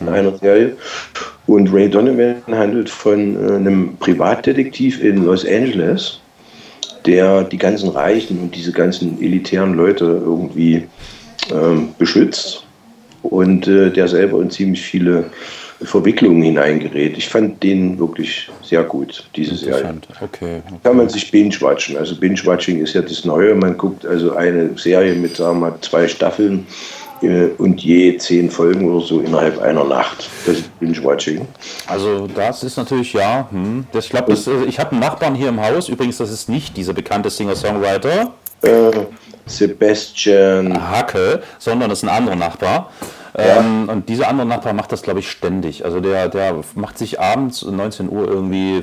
in 0.00 0.08
einer 0.08 0.36
Serie. 0.38 0.76
Und 1.46 1.72
Ray 1.72 1.88
Donovan 1.88 2.36
handelt 2.50 2.90
von 2.90 3.36
äh, 3.36 3.54
einem 3.54 3.96
Privatdetektiv 3.98 5.02
in 5.02 5.24
Los 5.24 5.46
Angeles, 5.46 6.20
der 7.04 7.44
die 7.44 7.58
ganzen 7.58 7.90
Reichen 7.90 8.40
und 8.40 8.54
diese 8.54 8.72
ganzen 8.72 9.22
elitären 9.22 9.74
Leute 9.74 10.04
irgendwie 10.04 10.84
ähm, 11.52 11.94
beschützt. 11.98 12.66
und 13.22 13.66
äh, 13.66 13.90
der 13.90 14.08
selber 14.08 14.40
in 14.40 14.50
ziemlich 14.50 14.82
viele 14.82 15.24
Verwicklungen 15.82 16.42
hineingerät. 16.42 17.18
Ich 17.18 17.28
fand 17.28 17.62
den 17.62 17.98
wirklich 17.98 18.48
sehr 18.62 18.82
gut, 18.82 19.28
diese 19.36 19.56
Serie. 19.56 19.94
Okay, 20.20 20.62
okay. 20.66 20.78
Kann 20.82 20.96
man 20.96 21.08
sich 21.08 21.30
binge-watchen. 21.30 21.96
Also 21.96 22.16
Binge-watching 22.16 22.80
ist 22.80 22.94
ja 22.94 23.02
das 23.02 23.24
Neue. 23.24 23.54
Man 23.54 23.76
guckt 23.76 24.06
also 24.06 24.34
eine 24.34 24.76
Serie 24.78 25.14
mit, 25.14 25.36
sagen 25.36 25.60
wir 25.60 25.70
mal, 25.70 25.78
zwei 25.82 26.08
Staffeln 26.08 26.66
äh, 27.20 27.48
und 27.58 27.82
je 27.82 28.16
zehn 28.16 28.50
Folgen 28.50 28.90
oder 28.90 29.04
so 29.04 29.20
innerhalb 29.20 29.60
einer 29.60 29.84
Nacht. 29.84 30.30
Das 30.46 30.58
ist 30.58 30.80
Binge-Watching. 30.80 31.46
Also 31.86 32.26
das 32.26 32.62
ist 32.62 32.76
natürlich, 32.76 33.12
ja, 33.12 33.46
hm. 33.50 33.86
das, 33.92 34.06
ich 34.06 34.10
glaube, 34.10 34.32
ich 34.32 34.78
habe 34.80 34.92
einen 34.92 35.00
Nachbarn 35.00 35.34
hier 35.34 35.50
im 35.50 35.60
Haus, 35.60 35.88
übrigens, 35.90 36.16
das 36.16 36.30
ist 36.30 36.48
nicht 36.48 36.76
dieser 36.76 36.94
bekannte 36.94 37.28
Singer-Songwriter. 37.28 38.32
Äh, 38.62 38.90
Sebastian 39.46 40.90
Hacke, 40.90 41.42
sondern 41.58 41.90
das 41.90 42.02
ist 42.02 42.08
ein 42.08 42.16
anderer 42.16 42.36
Nachbar. 42.36 42.90
Ja. 43.36 43.58
Ähm, 43.58 43.88
und 43.88 44.08
dieser 44.08 44.28
andere 44.28 44.46
Nachbar 44.46 44.72
macht 44.72 44.92
das, 44.92 45.02
glaube 45.02 45.20
ich, 45.20 45.30
ständig. 45.30 45.84
Also 45.84 46.00
der, 46.00 46.28
der 46.28 46.56
macht 46.74 46.96
sich 46.96 47.20
abends 47.20 47.62
19 47.62 48.10
Uhr 48.10 48.26
irgendwie 48.26 48.82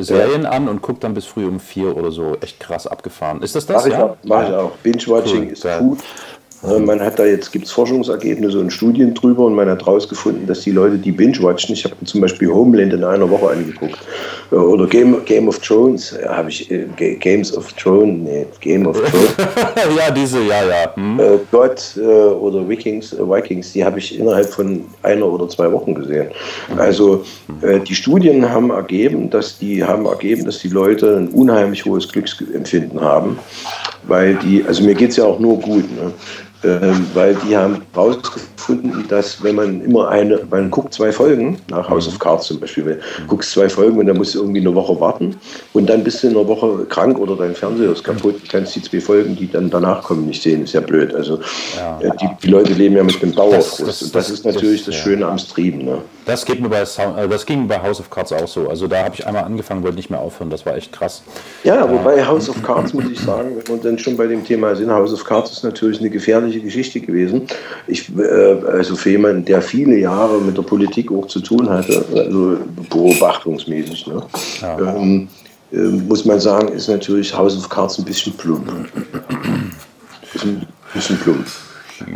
Serien 0.00 0.42
ja. 0.42 0.50
an 0.50 0.68
und 0.68 0.82
guckt 0.82 1.02
dann 1.02 1.14
bis 1.14 1.26
früh 1.26 1.46
um 1.46 1.58
4 1.58 1.96
oder 1.96 2.12
so. 2.12 2.36
Echt 2.40 2.60
krass 2.60 2.86
abgefahren. 2.86 3.42
Ist 3.42 3.56
das 3.56 3.66
das? 3.66 3.82
Mach 3.82 3.86
ich 3.86 3.92
ja? 3.92 4.04
auch. 4.04 4.16
Mach 4.22 4.48
ich 4.48 4.54
auch. 4.54 4.70
Binge-Watching 4.82 5.46
cool. 5.46 5.52
ist 5.52 5.78
gut. 5.78 5.98
Äh, 6.62 6.78
man 6.80 7.00
hat 7.00 7.18
da 7.18 7.24
jetzt, 7.24 7.52
gibt 7.52 7.66
es 7.66 7.72
Forschungsergebnisse 7.72 8.58
und 8.58 8.72
Studien 8.72 9.14
drüber 9.14 9.44
und 9.44 9.54
man 9.54 9.68
hat 9.68 9.84
herausgefunden, 9.84 10.46
dass 10.46 10.60
die 10.60 10.72
Leute, 10.72 10.98
die 10.98 11.12
binge-watchen, 11.12 11.72
ich 11.72 11.84
habe 11.84 11.94
zum 12.04 12.20
Beispiel 12.20 12.48
Homeland 12.48 12.92
in 12.92 13.04
einer 13.04 13.28
Woche 13.30 13.50
angeguckt 13.50 13.98
äh, 14.50 14.56
oder 14.56 14.86
Game, 14.86 15.24
Game 15.24 15.48
of 15.48 15.58
Thrones, 15.60 16.12
äh, 16.12 16.26
habe 16.26 16.50
ich, 16.50 16.68
äh, 16.70 16.86
Games 17.20 17.56
of 17.56 17.72
Thrones, 17.74 18.24
nee, 18.24 18.46
Game 18.60 18.86
of 18.86 18.98
Thrones. 18.98 19.34
ja, 19.96 20.10
diese, 20.10 20.40
ja, 20.40 20.64
ja. 20.64 20.94
Hm. 20.94 21.20
Äh, 21.20 21.38
Gott 21.52 21.96
äh, 21.96 22.00
oder 22.00 22.68
Vikings, 22.68 23.16
Vikings, 23.16 23.72
die 23.72 23.84
habe 23.84 23.98
ich 24.00 24.18
innerhalb 24.18 24.48
von 24.48 24.84
einer 25.02 25.26
oder 25.26 25.48
zwei 25.48 25.70
Wochen 25.70 25.94
gesehen. 25.94 26.28
Mhm. 26.72 26.78
Also 26.78 27.24
die 27.86 27.94
Studien 27.94 28.48
haben 28.48 28.70
ergeben, 28.70 29.30
dass 29.30 29.58
die 29.58 29.82
haben 29.82 30.06
ergeben, 30.06 30.44
dass 30.44 30.58
die 30.58 30.68
Leute 30.68 31.16
ein 31.16 31.28
unheimlich 31.28 31.84
hohes 31.84 32.08
Glücksempfinden 32.08 33.00
haben, 33.00 33.38
weil 34.04 34.34
die, 34.36 34.64
also 34.66 34.82
mir 34.82 34.94
geht 34.94 35.10
es 35.10 35.16
ja 35.16 35.24
auch 35.24 35.38
nur 35.38 35.58
gut, 35.58 35.84
ne? 35.96 36.12
Ähm, 36.64 37.06
weil 37.14 37.36
die 37.36 37.56
haben 37.56 37.82
herausgefunden, 37.92 39.06
dass 39.08 39.42
wenn 39.44 39.54
man 39.54 39.80
immer 39.80 40.08
eine, 40.08 40.40
man 40.50 40.70
guckt 40.72 40.92
zwei 40.92 41.12
Folgen, 41.12 41.58
nach 41.70 41.88
House 41.88 42.08
of 42.08 42.18
Cards 42.18 42.48
zum 42.48 42.58
Beispiel, 42.58 43.00
du 43.18 43.26
guckst 43.28 43.52
zwei 43.52 43.68
Folgen 43.68 43.96
und 43.98 44.06
dann 44.06 44.16
musst 44.16 44.34
du 44.34 44.40
irgendwie 44.40 44.60
eine 44.60 44.74
Woche 44.74 44.98
warten 45.00 45.36
und 45.72 45.88
dann 45.88 46.02
bist 46.02 46.22
du 46.22 46.26
in 46.26 46.36
einer 46.36 46.48
Woche 46.48 46.84
krank 46.88 47.16
oder 47.18 47.36
dein 47.36 47.54
Fernseher 47.54 47.92
ist 47.92 48.02
kaputt, 48.02 48.42
du 48.42 48.48
kannst 48.50 48.74
die 48.74 48.82
zwei 48.82 49.00
Folgen, 49.00 49.36
die 49.36 49.48
dann 49.48 49.70
danach 49.70 50.02
kommen, 50.02 50.26
nicht 50.26 50.42
sehen, 50.42 50.64
ist 50.64 50.72
ja 50.72 50.80
blöd. 50.80 51.14
Also 51.14 51.38
ja. 51.76 52.00
Äh, 52.00 52.10
die, 52.20 52.28
die, 52.42 52.48
Leute 52.48 52.72
leben 52.72 52.96
ja 52.96 53.04
mit 53.04 53.22
dem 53.22 53.32
Dauerfrust 53.32 53.80
das, 53.80 53.86
das, 53.86 54.02
und 54.02 54.14
das, 54.16 54.26
das 54.26 54.30
ist 54.30 54.44
natürlich 54.44 54.84
das, 54.84 54.96
Schöne 54.96 55.20
ja. 55.22 55.30
am 55.30 55.38
Streamen. 55.38 55.84
Ne? 55.84 55.98
Das, 56.24 56.44
geht 56.44 56.60
mir 56.60 56.68
bei, 56.68 56.80
äh, 56.80 57.28
das 57.28 57.46
ging 57.46 57.68
bei 57.68 57.80
House 57.80 58.00
of 58.00 58.10
Cards 58.10 58.32
auch 58.32 58.48
so. 58.48 58.68
Also 58.68 58.88
da 58.88 59.04
habe 59.04 59.14
ich 59.14 59.24
einmal 59.24 59.44
angefangen, 59.44 59.84
wollte 59.84 59.96
nicht 59.96 60.10
mehr 60.10 60.20
aufhören, 60.20 60.50
das 60.50 60.66
war 60.66 60.76
echt 60.76 60.92
krass. 60.92 61.22
Ja, 61.62 61.88
wobei 61.88 62.26
House 62.26 62.48
of 62.48 62.60
Cards, 62.64 62.92
muss 62.94 63.04
ich 63.12 63.20
sagen, 63.20 63.50
wenn 63.56 63.76
wir 63.76 63.82
dann 63.82 63.98
schon 63.98 64.16
bei 64.16 64.26
dem 64.26 64.44
Thema 64.44 64.74
sind, 64.74 64.90
House 64.90 65.12
of 65.12 65.24
Cards 65.24 65.52
ist 65.52 65.62
natürlich 65.62 66.00
eine 66.00 66.10
gefährliche 66.10 66.47
gefährliche 66.48 66.60
Geschichte 66.60 67.00
gewesen. 67.00 67.42
Ich, 67.86 68.10
äh, 68.16 68.66
also 68.66 68.96
für 68.96 69.10
jemanden, 69.10 69.44
der 69.44 69.62
viele 69.62 69.98
Jahre 69.98 70.40
mit 70.40 70.56
der 70.56 70.62
Politik 70.62 71.10
auch 71.12 71.26
zu 71.26 71.40
tun 71.40 71.68
hatte, 71.68 72.04
also 72.14 72.58
beobachtungsmäßig, 72.88 74.06
ne? 74.06 74.22
Ja. 74.60 74.78
Ähm, 74.78 75.28
äh, 75.72 75.76
muss 75.76 76.24
man 76.24 76.40
sagen, 76.40 76.68
ist 76.68 76.88
natürlich 76.88 77.36
House 77.36 77.56
of 77.56 77.68
Cards 77.68 77.98
ein 77.98 78.04
bisschen 78.04 78.32
plump. 78.34 78.70
Ist 80.34 80.44
ein 80.44 80.66
bisschen 80.94 81.18
plump. 81.18 81.46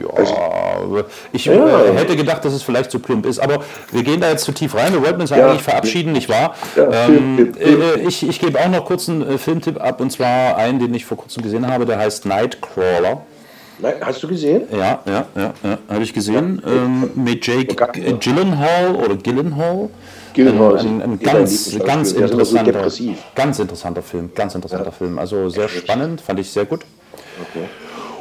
Ja, 0.01 0.09
also, 0.15 1.05
ich 1.33 1.45
ja. 1.47 1.55
Äh, 1.55 1.97
hätte 1.97 2.15
gedacht, 2.15 2.45
dass 2.45 2.53
es 2.53 2.63
vielleicht 2.63 2.93
zu 2.93 3.01
plump 3.01 3.27
ist, 3.27 3.41
aber 3.41 3.65
wir 3.91 4.05
gehen 4.05 4.21
da 4.21 4.31
jetzt 4.31 4.45
zu 4.45 4.53
tief 4.53 4.77
rein. 4.77 4.93
Wir 4.93 5.03
wollten 5.03 5.21
uns 5.21 5.31
ja. 5.31 5.45
eigentlich 5.45 5.63
verabschieden, 5.63 6.13
nicht 6.13 6.29
wahr? 6.29 6.55
Ja, 6.77 7.09
ähm, 7.09 7.53
äh, 7.59 8.07
ich 8.07 8.23
ich 8.27 8.39
gebe 8.39 8.61
auch 8.61 8.69
noch 8.69 8.85
kurz 8.85 9.09
einen 9.09 9.23
äh, 9.23 9.39
Filmtipp 9.39 9.83
ab 9.83 10.01
und 10.01 10.13
zwar 10.13 10.57
einen, 10.57 10.79
den 10.79 10.95
ich 10.95 11.05
vor 11.05 11.17
kurzem 11.17 11.43
gesehen 11.43 11.67
habe, 11.67 11.85
der 11.85 11.99
heißt 11.99 12.27
Nightcrawler. 12.27 13.23
Nein, 13.79 13.95
hast 14.01 14.23
du 14.23 14.29
gesehen? 14.29 14.63
Ja, 14.71 15.01
ja, 15.07 15.27
ja, 15.35 15.55
ja 15.63 15.79
habe 15.89 16.03
ich 16.03 16.13
gesehen. 16.13 16.63
Ja. 16.65 16.73
Ähm, 16.73 17.11
mit 17.15 17.47
Jake 17.47 17.75
Gyllenhaal 18.21 18.97
oder 18.97 19.17
Gyllenhaal. 19.17 19.89
Gyllenhaal 20.35 20.79
ein, 20.79 21.03
ein, 21.03 21.13
ein 21.13 21.19
ganz, 21.19 21.79
ganz 21.85 22.13
interessanter, 22.13 22.73
ganz 23.35 23.59
interessanter 23.59 24.03
Film, 24.03 24.31
ganz 24.35 24.55
interessanter 24.55 24.87
ja. 24.87 24.93
Film. 24.93 25.19
Also 25.19 25.49
sehr 25.49 25.69
spannend, 25.69 26.21
fand 26.21 26.41
ich 26.41 26.51
sehr 26.51 26.65
gut. 26.65 26.81
Okay. 27.41 27.67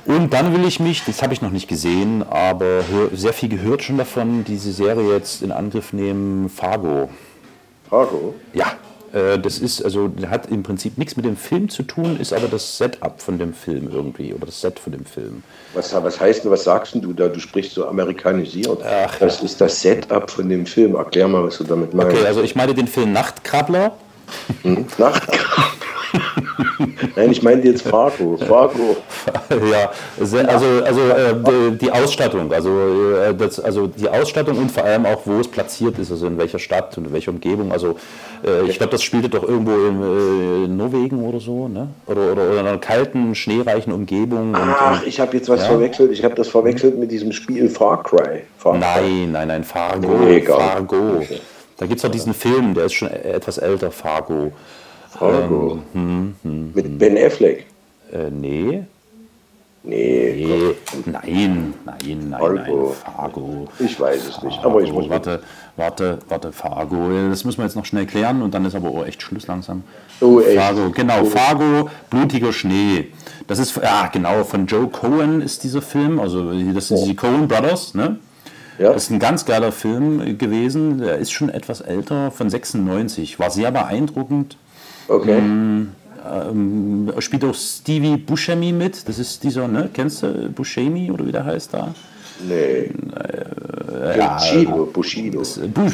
Und 0.06 0.34
dann 0.34 0.54
will 0.54 0.66
ich 0.66 0.80
mich, 0.80 1.04
das 1.06 1.22
habe 1.22 1.34
ich 1.34 1.42
noch 1.42 1.52
nicht 1.52 1.68
gesehen, 1.68 2.24
aber 2.28 2.84
sehr 3.14 3.34
viel 3.34 3.50
gehört 3.50 3.84
schon 3.84 3.98
davon, 3.98 4.44
diese 4.44 4.72
Serie 4.72 5.14
jetzt 5.14 5.44
in 5.44 5.52
Angriff 5.52 5.94
nehmen, 5.94 6.50
Fargo. 6.50 7.10
Fargo? 7.90 8.34
Ja, 8.54 8.74
das 9.12 9.60
ist, 9.60 9.84
also 9.84 10.10
hat 10.30 10.50
im 10.50 10.64
Prinzip 10.64 10.98
nichts 10.98 11.18
mit 11.18 11.26
dem 11.26 11.36
Film 11.36 11.70
zu 11.70 11.84
tun, 11.84 12.18
ist 12.20 12.32
aber 12.32 12.48
das 12.48 12.78
Setup 12.78 13.22
von 13.22 13.38
dem 13.38 13.54
Film 13.54 13.90
irgendwie 13.92 14.34
oder 14.34 14.46
das 14.46 14.62
Set 14.62 14.80
von 14.80 14.94
dem 14.94 15.06
Film. 15.06 15.44
Was, 15.74 15.94
was 15.94 16.20
heißt 16.20 16.44
denn, 16.44 16.52
was 16.52 16.64
sagst 16.64 16.96
du 16.96 17.14
da? 17.14 17.28
Du 17.28 17.40
sprichst 17.40 17.74
so 17.74 17.88
amerikanisiert. 17.88 18.82
Ach, 18.84 19.18
das 19.20 19.42
ist 19.42 19.60
das 19.60 19.82
Setup 19.82 20.30
von 20.30 20.48
dem 20.48 20.66
Film. 20.66 20.96
Erklär 20.96 21.28
mal, 21.28 21.44
was 21.44 21.58
du 21.58 21.64
damit 21.66 21.94
meinst. 21.94 22.14
Okay, 22.14 22.26
also 22.26 22.42
ich 22.42 22.56
meine 22.56 22.74
den 22.74 22.88
Film 22.88 23.12
Nachtkrabbler. 23.12 23.94
Hm? 24.64 24.86
Nachtkrabbler. 24.98 25.81
Nein, 27.16 27.32
ich 27.32 27.42
meine 27.44 27.64
jetzt 27.64 27.84
Fargo. 27.84 28.38
Fargo. 28.38 28.98
ja, 29.72 29.92
also, 30.20 30.38
also 30.38 31.02
äh, 31.02 31.72
die 31.80 31.92
Ausstattung, 31.92 32.52
also, 32.52 32.70
äh, 32.70 33.36
das, 33.36 33.60
also 33.60 33.88
die 33.88 34.10
Ausstattung 34.10 34.58
und 34.58 34.72
vor 34.72 34.84
allem 34.84 35.06
auch, 35.06 35.22
wo 35.26 35.40
es 35.40 35.48
platziert 35.48 36.00
ist, 36.00 36.12
also 36.12 36.28
in 36.28 36.38
welcher 36.38 36.60
Stadt 36.60 36.98
und 36.98 37.08
in 37.08 37.14
welcher 37.14 37.32
Umgebung. 37.32 37.72
Also 37.72 37.96
äh, 38.46 38.68
ich 38.68 38.78
glaube, 38.78 38.92
das 38.92 39.04
spielte 39.04 39.30
doch 39.30 39.44
irgendwo 39.44 39.72
in 39.72 40.66
äh, 40.66 40.68
Norwegen 40.68 41.24
oder 41.24 41.40
so, 41.40 41.68
ne? 41.68 41.90
Oder, 42.08 42.32
oder, 42.32 42.44
oder 42.50 42.60
in 42.62 42.68
einer 42.68 42.78
kalten, 42.78 43.36
schneereichen 43.36 43.94
Umgebung. 43.94 44.54
Ach, 44.56 45.02
und, 45.02 45.08
ich 45.08 45.20
habe 45.20 45.36
jetzt 45.38 45.50
was 45.50 45.62
ja. 45.62 45.68
verwechselt. 45.68 46.12
Ich 46.12 46.24
habe 46.24 46.36
das 46.36 46.48
verwechselt 46.48 46.98
mit 46.98 47.12
diesem 47.12 47.32
Spiel 47.32 47.70
Far 47.70 48.04
Cry. 48.04 48.44
Far 48.58 48.74
Cry. 48.74 48.80
Nein, 48.80 49.32
nein, 49.32 49.48
nein, 49.48 49.64
Fargo. 49.64 50.18
Nee, 50.26 50.42
Fargo. 50.42 51.18
Okay. 51.18 51.40
Da 51.78 51.88
gibt 51.88 51.98
es 51.98 52.04
doch 52.04 52.12
diesen 52.12 52.36
Film, 52.36 52.76
der 52.76 52.86
ist 52.86 52.94
schon 52.94 53.10
etwas 53.10 53.58
älter, 53.58 53.90
Fargo. 53.90 54.52
Fargo. 55.12 55.80
Ähm, 55.94 56.36
hm, 56.44 56.52
hm, 56.52 56.72
Mit 56.74 56.86
hm. 56.86 56.98
Ben 56.98 57.18
Affleck? 57.18 57.66
Äh, 58.12 58.30
nee. 58.32 58.84
Nee, 59.84 60.34
nee 60.38 60.76
nein, 61.12 61.74
nein, 61.86 62.30
nein, 62.30 62.40
Fargo. 62.40 62.54
nein, 62.54 63.16
Fargo. 63.16 63.68
Ich 63.80 64.00
weiß 64.00 64.28
es 64.28 64.44
nicht, 64.44 64.64
aber 64.64 64.82
ich 64.82 64.94
muss. 64.94 65.10
Warte, 65.10 65.42
warte, 65.76 66.20
warte, 66.30 66.52
Fargo. 66.52 67.10
Das 67.30 67.44
müssen 67.46 67.58
wir 67.58 67.66
jetzt 67.66 67.76
noch 67.76 67.86
schnell 67.86 68.06
klären 68.06 68.44
und 68.44 68.54
dann 68.54 68.64
ist 68.66 68.76
aber 68.76 68.90
auch 68.90 69.06
echt 69.06 69.24
Schluss 69.24 69.48
langsam. 69.48 69.84
Oh, 70.22 70.40
echt? 70.40 70.60
Fargo, 70.60 70.92
genau, 70.92 71.22
oh. 71.24 71.26
Fargo, 71.26 71.90
blutiger 72.12 72.54
Schnee. 72.54 73.08
Das 73.48 73.58
ist, 73.58 73.76
ja, 73.76 74.08
genau, 74.14 74.44
von 74.44 74.68
Joe 74.68 74.88
Cohen 74.88 75.42
ist 75.42 75.64
dieser 75.64 75.82
Film, 75.82 76.20
also 76.20 76.54
das 76.74 76.90
sind 76.90 76.98
oh. 76.98 77.06
die 77.06 77.16
Cohen 77.16 77.48
Brothers, 77.48 77.96
ne? 77.96 78.20
Ja. 78.78 78.94
Das 78.94 79.04
ist 79.04 79.12
ein 79.12 79.20
ganz 79.20 79.46
geiler 79.46 79.72
Film 79.72 80.38
gewesen. 80.38 81.00
Der 81.00 81.18
ist 81.18 81.32
schon 81.32 81.50
etwas 81.50 81.82
älter, 81.82 82.32
von 82.32 82.50
96. 82.50 83.40
War 83.40 83.50
sehr 83.50 83.72
beeindruckend. 83.72 84.58
Okay. 85.12 85.38
Ähm, 85.38 85.90
ähm, 86.24 87.12
spielt 87.20 87.44
auch 87.44 87.56
Stevie 87.56 88.18
Buscemi 88.18 88.72
mit. 88.72 89.08
Das 89.08 89.20
ist 89.20 89.44
dieser, 89.44 89.68
ne? 89.68 89.90
Kennst 89.94 90.24
du 90.24 90.50
Buscemi 90.50 91.12
oder 91.12 91.26
wie 91.26 91.32
der 91.32 91.46
heißt 91.46 91.74
da? 91.74 91.94
Nee. 92.48 92.90
Äh, 93.94 94.18
ja, 94.18 94.38
Bushido. 94.38 94.86
Bushido. 94.86 95.40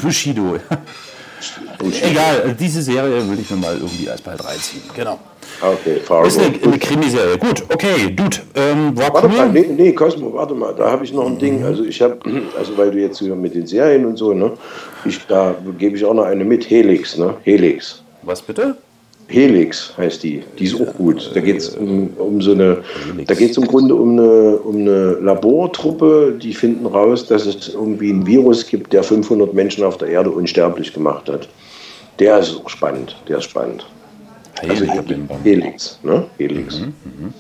Bushido. 0.02 0.60
Bushido. 1.80 2.08
Egal, 2.08 2.56
diese 2.60 2.82
Serie 2.82 3.28
würde 3.28 3.42
ich 3.42 3.50
mir 3.50 3.58
mal 3.58 3.76
irgendwie 3.76 4.10
als 4.10 4.22
bald 4.22 4.44
reinziehen. 4.44 4.84
Genau. 4.96 5.20
Okay, 5.62 6.00
Fargo. 6.04 6.28
Ist 6.28 6.40
eine, 6.40 6.54
eine 6.62 6.78
Krimiserie. 6.78 7.38
Gut, 7.38 7.64
okay, 7.74 8.12
Dude. 8.12 8.38
Ähm, 8.54 8.96
war 8.98 9.14
warte 9.14 9.28
cool. 9.28 9.38
mal, 9.38 9.50
nee, 9.50 9.68
nee, 9.76 9.92
Cosmo, 9.94 10.34
warte 10.34 10.54
mal, 10.54 10.74
da 10.76 10.92
habe 10.92 11.04
ich 11.04 11.14
noch 11.14 11.26
ein 11.26 11.34
mhm. 11.34 11.40
Ding. 11.40 11.64
Also 11.64 11.84
ich 11.84 12.02
habe, 12.02 12.20
also 12.58 12.78
weil 12.78 12.92
du 12.92 13.00
jetzt 13.00 13.22
mit 13.22 13.56
den 13.56 13.66
Serien 13.66 14.06
und 14.06 14.18
so, 14.18 14.34
ne? 14.34 14.52
Ich, 15.06 15.26
da 15.26 15.56
gebe 15.80 15.98
ich 15.98 16.06
auch 16.06 16.14
noch 16.14 16.26
eine 16.26 16.44
mit, 16.44 16.70
Helix, 16.70 17.18
ne? 17.18 17.34
Helix. 17.44 18.04
Was 18.24 18.42
bitte? 18.42 18.78
Helix 19.30 19.94
heißt 19.98 20.24
die. 20.24 20.44
Die 20.58 20.66
ist 20.66 20.76
auch 20.76 20.94
gut. 20.94 21.32
Da 21.34 21.42
geht 21.42 21.58
es 21.58 21.70
um, 21.76 22.10
um, 22.18 22.42
so 22.42 22.52
eine, 22.52 22.84
da 23.26 23.34
geht 23.34 23.52
es 23.52 23.58
im 23.58 23.68
Grunde 23.68 23.94
um 23.94 24.12
eine, 24.12 24.58
um 24.58 24.78
eine 24.78 25.14
Labortruppe, 25.16 26.38
die 26.42 26.54
finden 26.54 26.86
raus, 26.86 27.28
dass 27.28 27.46
es 27.46 27.74
irgendwie 27.74 28.12
ein 28.12 28.26
Virus 28.26 28.66
gibt, 28.66 28.94
der 28.94 29.04
500 29.04 29.54
Menschen 29.54 29.84
auf 29.84 29.98
der 29.98 30.10
Erde 30.10 30.30
unsterblich 30.30 30.94
gemacht 30.94 31.28
hat. 31.30 31.50
Der 32.20 32.40
ist 32.40 32.62
auch 32.64 32.70
spannend. 32.70 33.16
Der 33.28 33.40
ist 33.40 33.46
spannend. 33.46 33.86
Also 34.68 34.86
Helix, 35.44 36.00
ne? 36.04 36.26
Helix. 36.38 36.80
Mhm, 36.80 36.86
mhm, 36.86 37.24
mhm. 37.24 37.34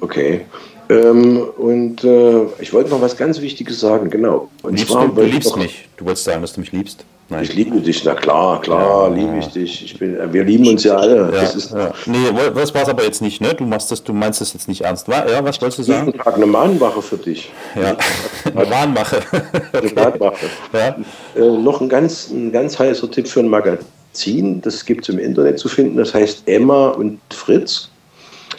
Okay. 0.00 0.40
Ähm, 0.88 1.42
und 1.56 2.04
äh, 2.04 2.44
ich 2.60 2.72
wollte 2.72 2.90
noch 2.90 3.00
was 3.00 3.16
ganz 3.16 3.40
Wichtiges 3.40 3.80
sagen, 3.80 4.10
genau. 4.10 4.48
Und 4.62 4.76
liebst 4.76 4.92
zwar, 4.92 5.08
du, 5.08 5.14
du 5.14 5.22
liebst 5.22 5.56
mich. 5.56 5.88
Du 5.96 6.04
wolltest 6.04 6.24
sagen, 6.24 6.42
dass 6.42 6.52
du 6.52 6.60
mich 6.60 6.72
liebst. 6.72 7.04
Nein. 7.32 7.44
Ich 7.44 7.54
liebe 7.54 7.80
dich, 7.80 8.04
na 8.04 8.14
klar, 8.14 8.60
klar, 8.60 9.08
ja, 9.08 9.14
liebe 9.14 9.38
ich 9.38 9.46
dich. 9.46 9.84
Ich 9.84 9.98
bin, 9.98 10.18
wir 10.32 10.44
lieben 10.44 10.68
uns 10.68 10.84
ja 10.84 10.96
alle. 10.96 11.16
Ja, 11.16 11.30
das 11.30 11.54
ist, 11.54 11.72
ja. 11.72 11.90
Nee, 12.04 12.18
das 12.54 12.74
war 12.74 12.82
es 12.82 12.88
aber 12.90 13.04
jetzt 13.04 13.22
nicht, 13.22 13.40
ne? 13.40 13.54
Du 13.54 13.64
machst 13.64 13.90
das, 13.90 14.04
du 14.04 14.12
meinst 14.12 14.42
das 14.42 14.52
jetzt 14.52 14.68
nicht 14.68 14.82
ernst. 14.82 15.08
Ja, 15.08 15.42
was 15.42 15.58
wolltest 15.62 15.78
du 15.78 15.82
sagen? 15.84 16.08
Jeden 16.08 16.18
Tag 16.18 16.34
eine 16.34 16.44
Mahnwache 16.44 17.00
für 17.00 17.16
dich. 17.16 17.50
Ja, 17.74 17.96
eine 18.54 18.68
Mahnwache. 18.68 19.20
Eine 19.72 19.92
Mahnwache. 19.92 20.46
Ja. 20.74 20.96
Äh, 21.34 21.58
noch 21.58 21.80
ein 21.80 21.88
ganz, 21.88 22.28
ein 22.28 22.52
ganz 22.52 22.78
heißer 22.78 23.10
Tipp 23.10 23.26
für 23.26 23.40
ein 23.40 23.48
Magazin, 23.48 24.60
das 24.60 24.84
gibt 24.84 25.08
es 25.08 25.14
im 25.14 25.18
Internet 25.18 25.58
zu 25.58 25.70
finden, 25.70 25.96
das 25.96 26.12
heißt 26.12 26.42
Emma 26.46 26.88
und 26.88 27.18
Fritz. 27.30 27.88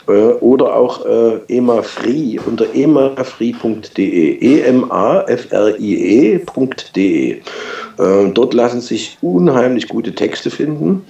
Äh, 0.07 0.11
oder 0.11 0.75
auch 0.75 1.05
äh, 1.05 1.39
emafree 1.47 2.39
unter 2.45 2.65
emafree.de. 2.73 4.37
E-M-A-F-R-I-E.de. 4.41 5.01
Äh, 7.31 8.31
dort 8.33 8.53
lassen 8.53 8.81
sich 8.81 9.17
unheimlich 9.21 9.87
gute 9.87 10.13
Texte 10.13 10.49
finden 10.49 11.05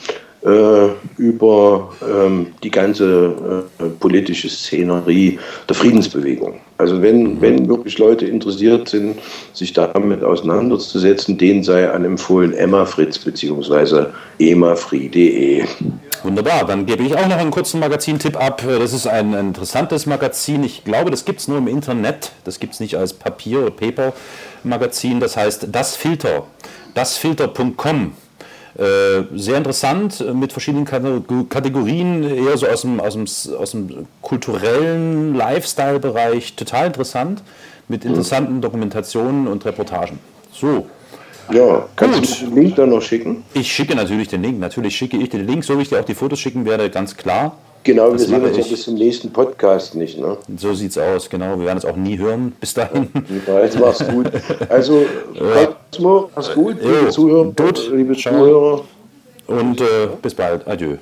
äh, 0.45 0.89
über 1.17 1.93
ähm, 2.01 2.47
die 2.63 2.69
ganze 2.69 3.63
äh, 3.79 3.85
politische 3.99 4.49
Szenerie 4.49 5.39
der 5.69 5.75
Friedensbewegung. 5.75 6.59
Also 6.77 7.01
wenn, 7.01 7.39
wenn 7.39 7.67
wirklich 7.67 7.97
Leute 7.97 8.25
interessiert 8.25 8.89
sind, 8.89 9.19
sich 9.53 9.71
damit 9.73 10.23
auseinanderzusetzen, 10.23 11.37
denen 11.37 11.63
sei 11.63 11.89
anempfohlen 11.89 12.53
Emma 12.53 12.85
Fritz 12.85 13.17
bzw. 13.17 14.07
emafree.de. 14.39 15.63
Wunderbar, 16.23 16.65
dann 16.65 16.85
gebe 16.85 17.03
ich 17.03 17.15
auch 17.15 17.27
noch 17.27 17.37
einen 17.37 17.51
kurzen 17.51 17.81
Magazintipp 17.81 18.37
ab. 18.37 18.63
Das 18.65 18.93
ist 18.93 19.07
ein, 19.07 19.33
interessantes 19.33 20.05
Magazin. 20.05 20.63
Ich 20.63 20.85
glaube, 20.85 21.11
das 21.11 21.25
gibt 21.25 21.41
es 21.41 21.49
nur 21.49 21.57
im 21.57 21.67
Internet. 21.67 22.31
Das 22.45 22.59
gibt 22.59 22.73
es 22.73 22.79
nicht 22.79 22.97
als 22.97 23.13
Papier- 23.13 23.59
oder 23.59 23.71
Paper-Magazin. 23.71 25.19
Das 25.19 25.35
heißt 25.35 25.67
Das 25.69 25.97
Filter. 25.97 26.45
Dasfilter.com 26.93 28.13
äh, 28.75 29.23
sehr 29.35 29.57
interessant, 29.57 30.21
äh, 30.21 30.33
mit 30.33 30.51
verschiedenen 30.51 30.85
Kategorien, 30.85 32.23
eher 32.23 32.57
so 32.57 32.67
aus 32.67 32.81
dem, 32.81 32.99
aus 32.99 33.13
dem, 33.13 33.25
aus 33.55 33.71
dem 33.71 34.07
kulturellen 34.21 35.35
Lifestyle-Bereich, 35.35 36.55
total 36.55 36.87
interessant, 36.87 37.43
mit 37.87 38.03
interessanten 38.03 38.61
Dokumentationen 38.61 39.47
und 39.47 39.63
Reportagen. 39.65 40.17
So. 40.51 40.87
Ja, 41.51 41.87
kannst 41.95 42.19
Gut. 42.19 42.41
du 42.41 42.45
den 42.45 42.55
Link 42.55 42.75
dann 42.75 42.89
noch 42.89 43.01
schicken? 43.01 43.43
Ich 43.53 43.71
schicke 43.71 43.95
natürlich 43.95 44.29
den 44.29 44.41
Link, 44.41 44.59
natürlich 44.59 44.95
schicke 44.95 45.17
ich 45.17 45.29
den 45.29 45.45
Link, 45.45 45.63
so 45.63 45.77
wie 45.77 45.81
ich 45.81 45.89
dir 45.89 45.99
auch 45.99 46.05
die 46.05 46.15
Fotos 46.15 46.39
schicken 46.39 46.65
werde, 46.65 46.89
ganz 46.89 47.15
klar. 47.15 47.57
Genau, 47.83 48.11
das 48.11 48.21
wir 48.21 48.27
sehen 48.29 48.45
uns 48.45 48.57
ja 48.57 48.63
bis 48.63 48.83
zum 48.83 48.95
nächsten 48.95 49.31
Podcast 49.31 49.95
nicht. 49.95 50.17
Ne? 50.17 50.37
So 50.55 50.73
sieht's 50.73 50.97
aus, 50.97 51.29
genau. 51.29 51.59
Wir 51.59 51.65
werden 51.65 51.79
es 51.79 51.85
auch 51.85 51.97
nie 51.97 52.17
hören 52.17 52.53
bis 52.59 52.73
dahin. 52.73 53.09
Ja, 53.45 53.59
jetzt 53.59 53.77
mach's 53.77 54.07
gut. 54.07 54.31
Also, 54.69 55.05
Cosmo, 55.91 56.29
mach's 56.33 56.53
gut, 56.53 56.77
liebe 56.81 57.09
Zuhörer, 57.09 57.51
liebe 57.91 58.15
Zuhörer. 58.15 58.85
Und 59.47 59.81
äh, 59.81 60.07
bis 60.21 60.33
bald. 60.33 60.65
Adieu. 60.65 60.95